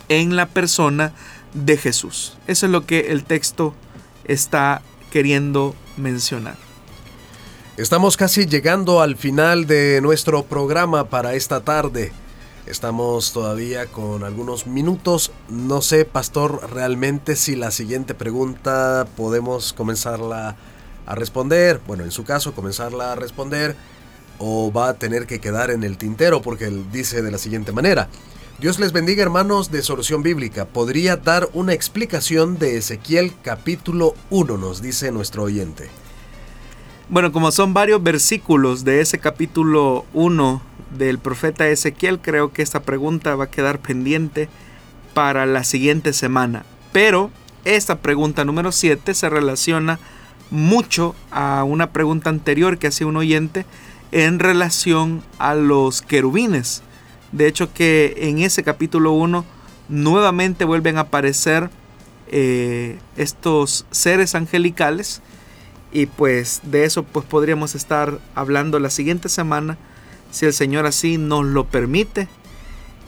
en 0.07 0.35
la 0.35 0.45
persona 0.45 1.13
de 1.53 1.77
Jesús. 1.77 2.37
Eso 2.47 2.67
es 2.67 2.71
lo 2.71 2.85
que 2.85 3.11
el 3.11 3.23
texto 3.23 3.73
está 4.23 4.81
queriendo 5.11 5.75
mencionar. 5.97 6.68
Estamos 7.80 8.17
casi 8.17 8.45
llegando 8.45 8.99
al 8.99 9.15
final 9.15 9.65
de 9.65 10.01
nuestro 10.01 10.43
programa 10.43 11.05
para 11.05 11.36
esta 11.36 11.61
tarde. 11.61 12.11
Estamos 12.65 13.32
todavía 13.32 13.86
con 13.86 14.25
algunos 14.25 14.67
minutos. 14.67 15.32
No 15.47 15.82
sé, 15.82 16.03
pastor, 16.03 16.71
realmente 16.73 17.38
si 17.38 17.55
la 17.55 17.71
siguiente 17.71 18.13
pregunta 18.13 19.07
podemos 19.15 19.71
comenzarla 19.71 20.57
a 21.05 21.15
responder. 21.15 21.80
Bueno, 21.88 22.03
en 22.03 22.11
su 22.11 22.25
caso, 22.25 22.51
comenzarla 22.51 23.13
a 23.13 23.15
responder. 23.15 23.77
O 24.39 24.73
va 24.73 24.89
a 24.89 24.95
tener 24.95 25.25
que 25.25 25.39
quedar 25.39 25.71
en 25.71 25.86
el 25.86 25.97
tintero 25.97 26.41
porque 26.41 26.65
él 26.65 26.91
dice 26.91 27.21
de 27.21 27.32
la 27.32 27.38
siguiente 27.38 27.71
manera. 27.71 28.09
Dios 28.59 28.77
les 28.77 28.91
bendiga 28.91 29.23
hermanos 29.23 29.71
de 29.71 29.84
Solución 29.84 30.21
Bíblica. 30.21 30.65
¿Podría 30.65 31.15
dar 31.15 31.47
una 31.53 31.71
explicación 31.71 32.59
de 32.59 32.75
Ezequiel 32.75 33.32
capítulo 33.41 34.15
1? 34.32 34.57
Nos 34.57 34.82
dice 34.82 35.13
nuestro 35.13 35.43
oyente. 35.43 35.88
Bueno, 37.12 37.32
como 37.32 37.51
son 37.51 37.74
varios 37.74 38.03
versículos 38.03 38.84
de 38.86 39.01
ese 39.01 39.18
capítulo 39.18 40.05
1 40.14 40.62
del 40.95 41.18
profeta 41.18 41.68
Ezequiel, 41.68 42.20
creo 42.20 42.53
que 42.53 42.62
esta 42.62 42.84
pregunta 42.84 43.36
va 43.36 43.45
a 43.45 43.49
quedar 43.49 43.80
pendiente 43.80 44.47
para 45.16 45.47
la 45.47 45.64
siguiente 45.64 46.14
semana. 46.14 46.66
Pero 46.91 47.32
esta 47.66 47.97
pregunta 47.97 48.45
número 48.45 48.72
7 48.72 49.12
se 49.16 49.28
relaciona 49.28 49.97
mucho 50.51 51.16
a 51.32 51.64
una 51.64 51.89
pregunta 51.93 52.30
anterior 52.30 52.78
que 52.78 52.86
hacía 52.86 53.07
un 53.07 53.18
oyente 53.18 53.66
en 54.12 54.38
relación 54.38 55.24
a 55.39 55.55
los 55.55 56.03
querubines. 56.03 56.84
De 57.32 57.47
hecho 57.47 57.74
que 57.74 58.18
en 58.20 58.38
ese 58.38 58.62
capítulo 58.62 59.14
1 59.14 59.45
nuevamente 59.88 60.64
vuelven 60.64 60.97
a 60.97 61.01
aparecer 61.01 61.72
eh, 62.28 62.99
estos 63.18 63.88
seres 63.89 64.36
angelicales 64.36 65.24
y 65.91 66.05
pues 66.05 66.61
de 66.63 66.85
eso 66.85 67.03
pues 67.03 67.25
podríamos 67.25 67.75
estar 67.75 68.19
hablando 68.35 68.79
la 68.79 68.89
siguiente 68.89 69.29
semana 69.29 69.77
si 70.31 70.45
el 70.45 70.53
Señor 70.53 70.85
así 70.85 71.17
nos 71.17 71.45
lo 71.45 71.65
permite 71.65 72.27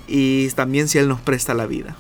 y 0.08 0.50
también 0.50 0.88
si 0.88 0.98
Él 0.98 1.08
nos 1.08 1.22
presta 1.22 1.54
la 1.54 1.68
vida. 1.68 1.96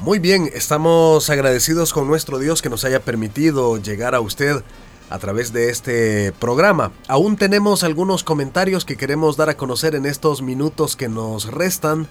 Muy 0.00 0.18
bien, 0.18 0.50
estamos 0.52 1.30
agradecidos 1.30 1.92
con 1.92 2.06
nuestro 2.06 2.38
Dios 2.38 2.60
que 2.60 2.68
nos 2.68 2.84
haya 2.84 3.00
permitido 3.00 3.78
llegar 3.78 4.14
a 4.14 4.20
usted 4.20 4.62
a 5.08 5.18
través 5.18 5.52
de 5.52 5.70
este 5.70 6.32
programa. 6.32 6.92
Aún 7.08 7.36
tenemos 7.36 7.84
algunos 7.84 8.24
comentarios 8.24 8.84
que 8.84 8.96
queremos 8.96 9.36
dar 9.36 9.48
a 9.48 9.56
conocer 9.56 9.94
en 9.94 10.06
estos 10.06 10.42
minutos 10.42 10.96
que 10.96 11.08
nos 11.08 11.46
restan. 11.46 12.08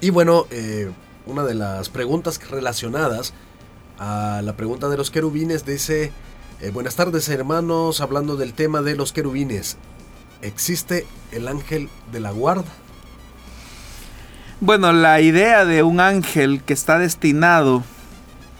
Y 0.00 0.10
bueno, 0.10 0.46
eh, 0.50 0.90
una 1.26 1.44
de 1.44 1.54
las 1.54 1.88
preguntas 1.88 2.40
relacionadas 2.50 3.34
a 3.98 4.40
la 4.42 4.56
pregunta 4.56 4.88
de 4.88 4.96
los 4.96 5.10
querubines 5.10 5.66
dice, 5.66 6.12
eh, 6.64 6.70
buenas 6.70 6.96
tardes 6.96 7.28
hermanos, 7.28 8.00
hablando 8.00 8.36
del 8.36 8.54
tema 8.54 8.80
de 8.80 8.96
los 8.96 9.12
querubines, 9.12 9.76
¿existe 10.40 11.06
el 11.30 11.46
ángel 11.46 11.90
de 12.10 12.20
la 12.20 12.30
guarda? 12.30 12.72
Bueno, 14.60 14.94
la 14.94 15.20
idea 15.20 15.66
de 15.66 15.82
un 15.82 16.00
ángel 16.00 16.62
que 16.62 16.72
está 16.72 16.98
destinado 16.98 17.84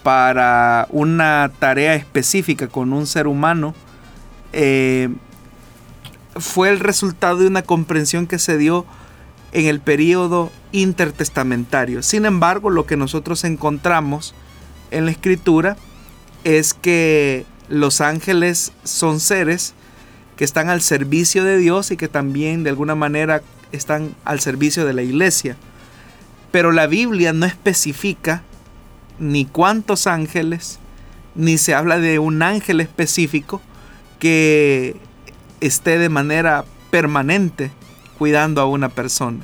para 0.03 0.87
una 0.91 1.51
tarea 1.57 1.95
específica 1.95 2.67
con 2.67 2.93
un 2.93 3.07
ser 3.07 3.25
humano 3.25 3.73
eh, 4.53 5.09
fue 6.35 6.69
el 6.69 6.79
resultado 6.79 7.37
de 7.37 7.47
una 7.47 7.63
comprensión 7.63 8.27
que 8.27 8.37
se 8.37 8.59
dio 8.59 8.85
en 9.51 9.65
el 9.65 9.79
periodo 9.79 10.51
intertestamentario. 10.73 12.03
Sin 12.03 12.25
embargo, 12.25 12.69
lo 12.69 12.85
que 12.85 12.97
nosotros 12.97 13.43
encontramos 13.45 14.35
en 14.91 15.05
la 15.05 15.11
escritura 15.11 15.75
es 16.43 16.75
que 16.75 17.47
los 17.69 18.01
ángeles 18.01 18.71
son 18.83 19.19
seres 19.19 19.73
que 20.37 20.43
están 20.43 20.69
al 20.69 20.81
servicio 20.81 21.43
de 21.43 21.57
Dios 21.57 21.91
y 21.91 21.97
que 21.97 22.07
también 22.07 22.63
de 22.63 22.69
alguna 22.69 22.95
manera 22.95 23.41
están 23.71 24.15
al 24.25 24.39
servicio 24.39 24.85
de 24.85 24.93
la 24.93 25.01
iglesia. 25.01 25.57
Pero 26.51 26.71
la 26.71 26.87
Biblia 26.87 27.33
no 27.33 27.45
especifica 27.45 28.43
ni 29.19 29.45
cuántos 29.45 30.07
ángeles, 30.07 30.79
ni 31.35 31.57
se 31.57 31.73
habla 31.73 31.99
de 31.99 32.19
un 32.19 32.41
ángel 32.41 32.81
específico 32.81 33.61
que 34.19 34.95
esté 35.61 35.97
de 35.97 36.09
manera 36.09 36.65
permanente 36.91 37.71
cuidando 38.17 38.61
a 38.61 38.65
una 38.65 38.89
persona. 38.89 39.39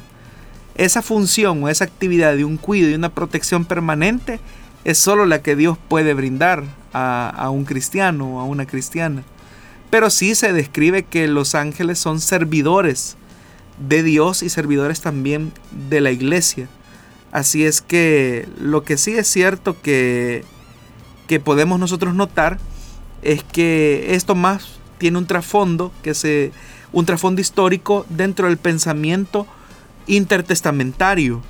Esa 0.75 1.01
función 1.01 1.63
o 1.63 1.69
esa 1.69 1.83
actividad 1.83 2.35
de 2.35 2.45
un 2.45 2.57
cuidado 2.57 2.91
y 2.91 2.95
una 2.95 3.13
protección 3.13 3.65
permanente 3.65 4.39
es 4.83 4.97
solo 4.97 5.25
la 5.25 5.41
que 5.41 5.55
Dios 5.55 5.77
puede 5.89 6.13
brindar 6.13 6.63
a, 6.93 7.49
un 7.49 7.65
cristiano 7.65 8.37
o 8.37 8.39
a 8.39 8.43
una 8.43 8.65
cristiana. 8.65 9.23
Pero 9.89 10.09
sí 10.09 10.35
se 10.35 10.53
describe 10.53 11.03
que 11.03 11.27
los 11.27 11.55
ángeles 11.55 11.99
son 11.99 12.19
servidores 12.19 13.17
de 13.79 14.03
Dios 14.03 14.43
y 14.43 14.49
servidores 14.49 15.01
también 15.01 15.51
de 15.89 16.01
la 16.01 16.11
iglesia. 16.11 16.67
Así 17.31 17.65
es 17.65 17.81
que 17.81 18.47
lo 18.59 18.83
que 18.83 18.97
sí 18.97 19.11
es 19.13 19.27
cierto 19.27 19.81
que, 19.81 20.43
que 21.27 21.39
podemos 21.39 21.79
nosotros 21.79 22.13
notar 22.13 22.59
es 23.21 23.43
que 23.43 24.15
esto 24.15 24.35
más 24.35 24.79
tiene 24.97 25.17
un 25.17 25.27
trasfondo 25.27 25.91
que 26.03 26.13
se 26.13 26.51
un 26.93 27.05
trasfondo 27.05 27.41
histórico 27.41 28.05
dentro 28.09 28.47
del 28.47 28.57
pensamiento 28.57 29.47
intertestamentario, 30.07 31.41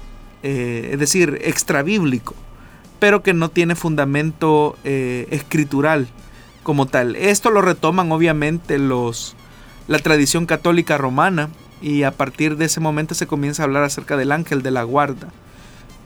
eh, 0.44 0.90
es 0.94 1.00
decir, 1.00 1.40
extrabíblico, 1.44 2.36
pero 3.02 3.24
que 3.24 3.34
no 3.34 3.50
tiene 3.50 3.74
fundamento 3.74 4.78
eh, 4.84 5.28
escritural 5.32 6.08
como 6.62 6.86
tal. 6.86 7.16
Esto 7.16 7.50
lo 7.50 7.64
retoman 7.64 8.12
obviamente 8.12 8.78
los 8.78 9.36
la 9.88 9.98
tradición 9.98 10.46
católica 10.46 11.00
romana 11.00 11.50
y 11.82 12.04
a 12.04 12.12
partir 12.12 12.58
de 12.58 12.66
ese 12.66 12.80
momento 12.80 13.16
se 13.16 13.26
comienza 13.26 13.64
a 13.64 13.66
hablar 13.66 13.82
acerca 13.82 14.18
del 14.18 14.32
ángel 14.32 14.62
de 14.62 14.70
la 14.70 14.84
guarda 14.84 15.30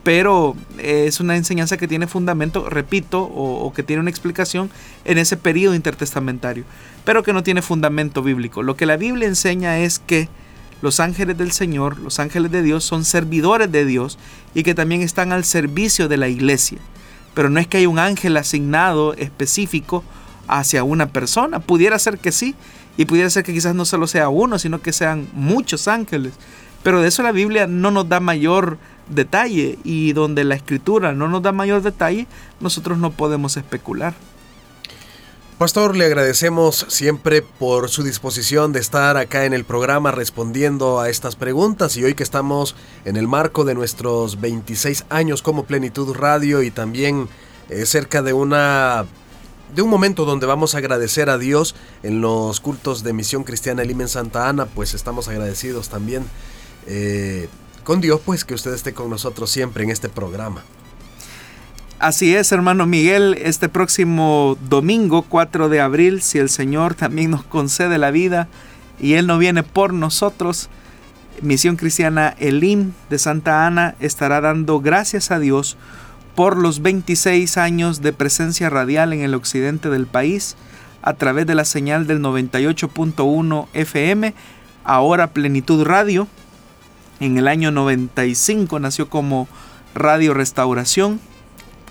pero 0.03 0.55
es 0.77 1.19
una 1.19 1.35
enseñanza 1.35 1.77
que 1.77 1.87
tiene 1.87 2.05
fundamento, 2.05 2.69
repito, 2.69 3.23
o, 3.23 3.73
que 3.73 3.81
tiene 3.81 4.01
una 4.01 4.11
explicación 4.11 4.69
en 5.03 5.17
ese 5.17 5.35
periodo 5.35 5.73
intertestamentario, 5.73 6.63
pero 7.03 7.23
que 7.23 7.33
no 7.33 7.41
tiene 7.41 7.63
fundamento 7.63 8.21
bíblico. 8.21 8.61
Lo 8.61 8.77
que 8.77 8.85
la 8.85 8.97
Biblia 8.97 9.27
enseña 9.27 9.79
es 9.79 9.97
que 9.97 10.29
los 10.85 10.99
ángeles 10.99 11.35
del 11.35 11.51
Señor, 11.51 11.97
los 11.97 12.19
ángeles 12.19 12.51
de 12.51 12.61
Dios, 12.61 12.83
son 12.83 13.05
servidores 13.05 13.71
de 13.71 13.85
Dios 13.85 14.19
y 14.53 14.61
que 14.61 14.75
también 14.75 15.01
están 15.01 15.31
al 15.33 15.43
servicio 15.43 16.07
de 16.07 16.17
la 16.17 16.27
iglesia. 16.27 16.77
Pero 17.33 17.49
no 17.49 17.59
es 17.59 17.65
que 17.65 17.77
haya 17.77 17.89
un 17.89 17.97
ángel 17.97 18.37
asignado 18.37 19.15
específico 19.15 20.03
hacia 20.47 20.83
una 20.83 21.07
persona. 21.07 21.59
Pudiera 21.59 21.97
ser 21.97 22.19
que 22.19 22.31
sí, 22.31 22.53
y 22.97 23.05
pudiera 23.05 23.31
ser 23.31 23.43
que 23.43 23.51
quizás 23.51 23.73
no 23.73 23.83
solo 23.83 24.05
sea 24.05 24.29
uno, 24.29 24.59
sino 24.59 24.79
que 24.79 24.93
sean 24.93 25.27
muchos 25.33 25.87
ángeles 25.87 26.33
Pero 26.83 27.01
de 27.01 27.07
eso 27.07 27.23
la 27.23 27.31
Biblia 27.31 27.65
no 27.65 27.89
nos 27.89 28.07
da 28.07 28.19
mayor 28.19 28.77
detalle 29.09 29.79
y 29.83 30.13
donde 30.13 30.43
la 30.43 30.53
escritura 30.53 31.13
no 31.13 31.27
nos 31.27 31.41
da 31.41 31.51
mayor 31.51 31.81
detalle, 31.81 32.27
nosotros 32.59 32.99
no 32.99 33.09
podemos 33.09 33.57
especular. 33.57 34.13
Pastor, 35.57 35.95
le 35.95 36.03
agradecemos 36.03 36.85
siempre 36.89 37.41
por 37.41 37.87
su 37.89 38.03
disposición 38.03 38.73
de 38.73 38.81
estar 38.81 39.15
acá 39.15 39.45
en 39.45 39.53
el 39.53 39.63
programa 39.63 40.11
respondiendo 40.11 40.99
a 40.99 41.09
estas 41.09 41.37
preguntas 41.37 41.95
y 41.95 42.03
hoy 42.03 42.13
que 42.13 42.23
estamos 42.23 42.75
en 43.05 43.15
el 43.15 43.25
marco 43.29 43.63
de 43.63 43.73
nuestros 43.73 44.41
26 44.41 45.05
años 45.07 45.41
como 45.41 45.63
Plenitud 45.63 46.13
Radio 46.13 46.61
y 46.61 46.71
también 46.71 47.29
eh, 47.69 47.85
cerca 47.85 48.21
de 48.21 48.33
una 48.33 49.05
de 49.73 49.81
un 49.81 49.89
momento 49.89 50.25
donde 50.25 50.45
vamos 50.45 50.75
a 50.75 50.79
agradecer 50.79 51.29
a 51.29 51.37
Dios 51.37 51.73
en 52.03 52.19
los 52.19 52.59
cultos 52.59 53.03
de 53.03 53.13
Misión 53.13 53.45
Cristiana 53.45 53.85
Lima 53.85 54.03
en 54.03 54.09
Santa 54.09 54.49
Ana, 54.49 54.65
pues 54.65 54.93
estamos 54.93 55.29
agradecidos 55.29 55.87
también 55.87 56.25
eh, 56.85 57.47
con 57.85 58.01
Dios, 58.01 58.19
pues 58.25 58.43
que 58.43 58.55
usted 58.55 58.73
esté 58.73 58.93
con 58.93 59.09
nosotros 59.09 59.49
siempre 59.51 59.85
en 59.85 59.89
este 59.89 60.09
programa. 60.09 60.65
Así 61.97 62.35
es, 62.35 62.51
hermano 62.51 62.85
Miguel, 62.85 63.37
este 63.41 63.69
próximo 63.69 64.57
domingo 64.67 65.21
4 65.21 65.69
de 65.69 65.79
abril, 65.79 66.21
si 66.21 66.39
el 66.39 66.49
Señor 66.49 66.93
también 66.93 67.31
nos 67.31 67.45
concede 67.45 67.97
la 67.97 68.11
vida 68.11 68.49
y 68.99 69.13
Él 69.13 69.27
no 69.27 69.37
viene 69.37 69.63
por 69.63 69.93
nosotros, 69.93 70.67
Misión 71.41 71.77
Cristiana 71.77 72.35
Elim 72.37 72.91
de 73.09 73.17
Santa 73.17 73.65
Ana 73.65 73.95
estará 74.01 74.41
dando 74.41 74.81
gracias 74.81 75.31
a 75.31 75.39
Dios 75.39 75.77
por 76.35 76.57
los 76.57 76.81
26 76.81 77.57
años 77.57 78.01
de 78.01 78.11
presencia 78.11 78.69
radial 78.69 79.13
en 79.13 79.21
el 79.21 79.33
occidente 79.33 79.89
del 79.89 80.05
país 80.05 80.57
a 81.01 81.13
través 81.13 81.47
de 81.47 81.55
la 81.55 81.63
señal 81.63 82.07
del 82.07 82.19
98.1 82.19 83.67
FM, 83.73 84.33
ahora 84.83 85.27
Plenitud 85.27 85.85
Radio. 85.85 86.27
En 87.21 87.37
el 87.37 87.47
año 87.47 87.71
95 87.71 88.79
nació 88.79 89.09
como 89.09 89.47
Radio 89.93 90.33
Restauración 90.33 91.21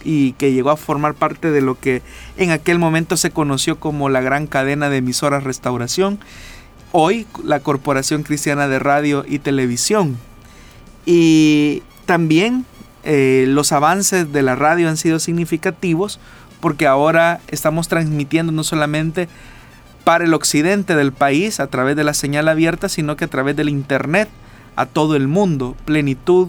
y 0.05 0.33
que 0.33 0.53
llegó 0.53 0.71
a 0.71 0.77
formar 0.77 1.15
parte 1.15 1.51
de 1.51 1.61
lo 1.61 1.79
que 1.79 2.03
en 2.37 2.51
aquel 2.51 2.79
momento 2.79 3.17
se 3.17 3.31
conoció 3.31 3.81
como 3.81 4.09
la 4.09 4.21
gran 4.21 4.47
cadena 4.47 4.91
de 4.91 4.99
emisoras 4.99 5.45
Restauración, 5.45 6.19
hoy 6.93 7.27
la 7.43 7.61
Corporación 7.61 8.23
Cristiana 8.23 8.69
de 8.69 8.79
Radio 8.79 9.25
y 9.27 9.39
Televisión. 9.39 10.17
Y 11.07 11.83
también 12.07 12.65
eh, 13.03 13.47
los 13.49 13.73
avances 13.73 14.33
de 14.33 14.43
la 14.43 14.55
radio 14.55 14.89
han 14.89 14.97
sido 14.97 15.19
significativos 15.19 16.21
porque 16.61 16.87
ahora 16.87 17.41
estamos 17.49 17.89
transmitiendo 17.89 18.53
no 18.53 18.65
solamente 18.65 19.29
para 20.05 20.25
el 20.25 20.35
occidente 20.35 20.95
del 20.95 21.13
país 21.13 21.61
a 21.61 21.67
través 21.67 21.97
de 21.97 22.05
la 22.05 22.15
señal 22.15 22.49
abierta, 22.49 22.89
sino 22.89 23.17
que 23.17 23.25
a 23.25 23.29
través 23.29 23.57
del 23.57 23.69
Internet 23.69 24.29
a 24.77 24.87
todo 24.87 25.17
el 25.17 25.29
mundo. 25.29 25.77
Plenitud 25.85 26.49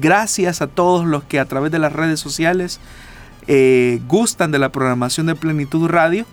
Gracias 0.00 0.62
a 0.62 0.66
todos 0.66 1.06
los 1.06 1.24
que 1.24 1.40
a 1.40 1.44
través 1.44 1.72
de 1.72 1.78
las 1.78 1.92
redes 1.92 2.20
sociales 2.20 2.80
eh, 3.48 4.00
gustan 4.06 4.52
de 4.52 4.58
la 4.58 4.70
programación 4.70 5.26
de 5.26 5.34
Plenitud 5.34 5.88
Radio. 5.88 6.26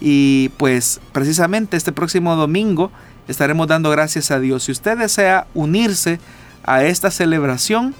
Y 0.00 0.50
pues 0.56 1.00
precisamente 1.12 1.76
este 1.76 1.92
próximo 1.92 2.36
domingo 2.36 2.90
estaremos 3.28 3.68
dando 3.68 3.90
gracias 3.90 4.30
a 4.30 4.40
Dios. 4.40 4.64
Si 4.64 4.72
usted 4.72 4.98
desea 4.98 5.46
unirse 5.54 6.20
a 6.64 6.84
esta 6.84 7.10
celebración, 7.10 7.94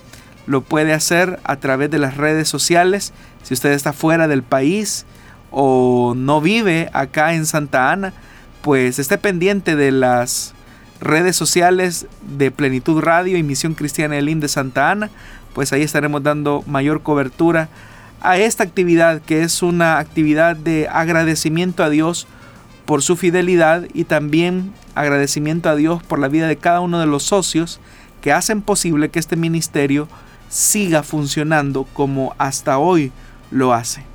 lo 0.46 0.62
puede 0.62 0.92
hacer 0.92 1.38
a 1.44 1.56
través 1.56 1.90
de 1.90 1.98
las 1.98 2.16
redes 2.16 2.48
sociales. 2.48 3.12
Si 3.42 3.54
usted 3.54 3.72
está 3.72 3.92
fuera 3.92 4.28
del 4.28 4.42
país 4.42 5.06
o 5.50 6.14
no 6.16 6.40
vive 6.40 6.90
acá 6.92 7.34
en 7.34 7.46
Santa 7.46 7.92
Ana, 7.92 8.12
pues 8.62 8.98
esté 8.98 9.18
pendiente 9.18 9.76
de 9.76 9.92
las 9.92 10.54
redes 11.01 11.36
sociales 11.36 12.07
de 12.36 12.51
Plenitud 12.51 13.01
Radio 13.01 13.36
y 13.36 13.42
Misión 13.42 13.74
Cristiana 13.74 14.18
Elim 14.18 14.40
de 14.40 14.48
Santa 14.48 14.90
Ana, 14.90 15.11
pues 15.55 15.72
ahí 15.72 15.82
estaremos 15.82 16.22
dando 16.22 16.62
mayor 16.66 17.03
cobertura 17.03 17.68
a 18.20 18.36
esta 18.36 18.64
actividad 18.64 19.22
que 19.22 19.42
es 19.42 19.62
una 19.62 19.98
actividad 19.98 20.57
de 20.57 20.88
agradecimiento 20.88 21.82
a 21.82 21.90
Dios 21.90 22.26
por 22.84 23.03
su 23.03 23.16
fidelidad 23.16 23.86
y 23.94 24.05
también 24.05 24.72
agradecimiento 24.94 25.68
a 25.68 25.76
Dios 25.76 26.03
por 26.03 26.18
la 26.18 26.28
vida 26.28 26.48
de 26.48 26.57
cada 26.57 26.80
uno 26.80 27.01
de 27.01 27.07
los 27.07 27.22
socios 27.22 27.80
que 28.20 28.32
hacen 28.32 28.62
posible 28.62 29.09
que 29.09 29.18
este 29.18 29.36
ministerio 29.36 30.09
siga 30.48 31.03
funcionando 31.03 31.84
como 31.94 32.34
hasta 32.38 32.78
hoy 32.78 33.12
lo 33.51 33.72
hace. 33.72 34.09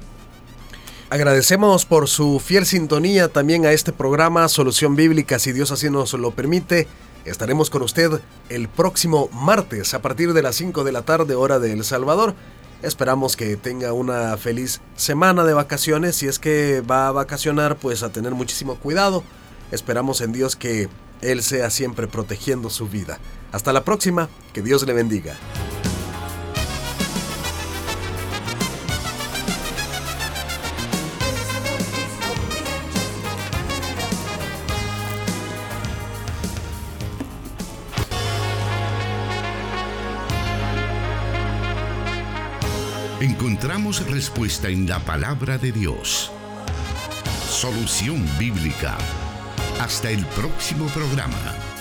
Agradecemos 1.15 1.85
por 1.85 2.09
su 2.09 2.41
fiel 2.41 2.65
sintonía 2.65 3.29
también 3.29 3.65
a 3.65 3.71
este 3.71 3.93
programa 3.93 4.49
Solución 4.49 4.97
Bíblica, 4.97 5.39
si 5.39 5.53
Dios 5.53 5.71
así 5.71 5.89
nos 5.89 6.11
lo 6.11 6.31
permite. 6.31 6.89
Estaremos 7.23 7.69
con 7.69 7.83
usted 7.83 8.19
el 8.49 8.67
próximo 8.67 9.29
martes 9.31 9.93
a 9.93 10.01
partir 10.01 10.33
de 10.33 10.41
las 10.41 10.57
5 10.57 10.83
de 10.83 10.91
la 10.91 11.03
tarde 11.03 11.35
hora 11.35 11.57
de 11.59 11.71
El 11.71 11.85
Salvador. 11.85 12.35
Esperamos 12.83 13.37
que 13.37 13.55
tenga 13.55 13.93
una 13.93 14.35
feliz 14.35 14.81
semana 14.97 15.45
de 15.45 15.53
vacaciones. 15.53 16.17
Si 16.17 16.27
es 16.27 16.37
que 16.37 16.81
va 16.81 17.07
a 17.07 17.13
vacacionar, 17.13 17.77
pues 17.77 18.03
a 18.03 18.09
tener 18.09 18.33
muchísimo 18.33 18.75
cuidado. 18.75 19.23
Esperamos 19.71 20.19
en 20.19 20.33
Dios 20.33 20.57
que 20.57 20.89
Él 21.21 21.43
sea 21.43 21.69
siempre 21.69 22.07
protegiendo 22.07 22.69
su 22.69 22.89
vida. 22.89 23.19
Hasta 23.53 23.71
la 23.71 23.85
próxima, 23.85 24.27
que 24.51 24.61
Dios 24.61 24.85
le 24.85 24.91
bendiga. 24.91 25.37
Encontramos 43.25 44.05
respuesta 44.05 44.69
en 44.69 44.87
la 44.87 44.99
palabra 44.99 45.57
de 45.57 45.71
Dios. 45.71 46.31
Solución 47.49 48.23
bíblica. 48.37 48.97
Hasta 49.79 50.11
el 50.11 50.23
próximo 50.27 50.85
programa. 50.89 51.74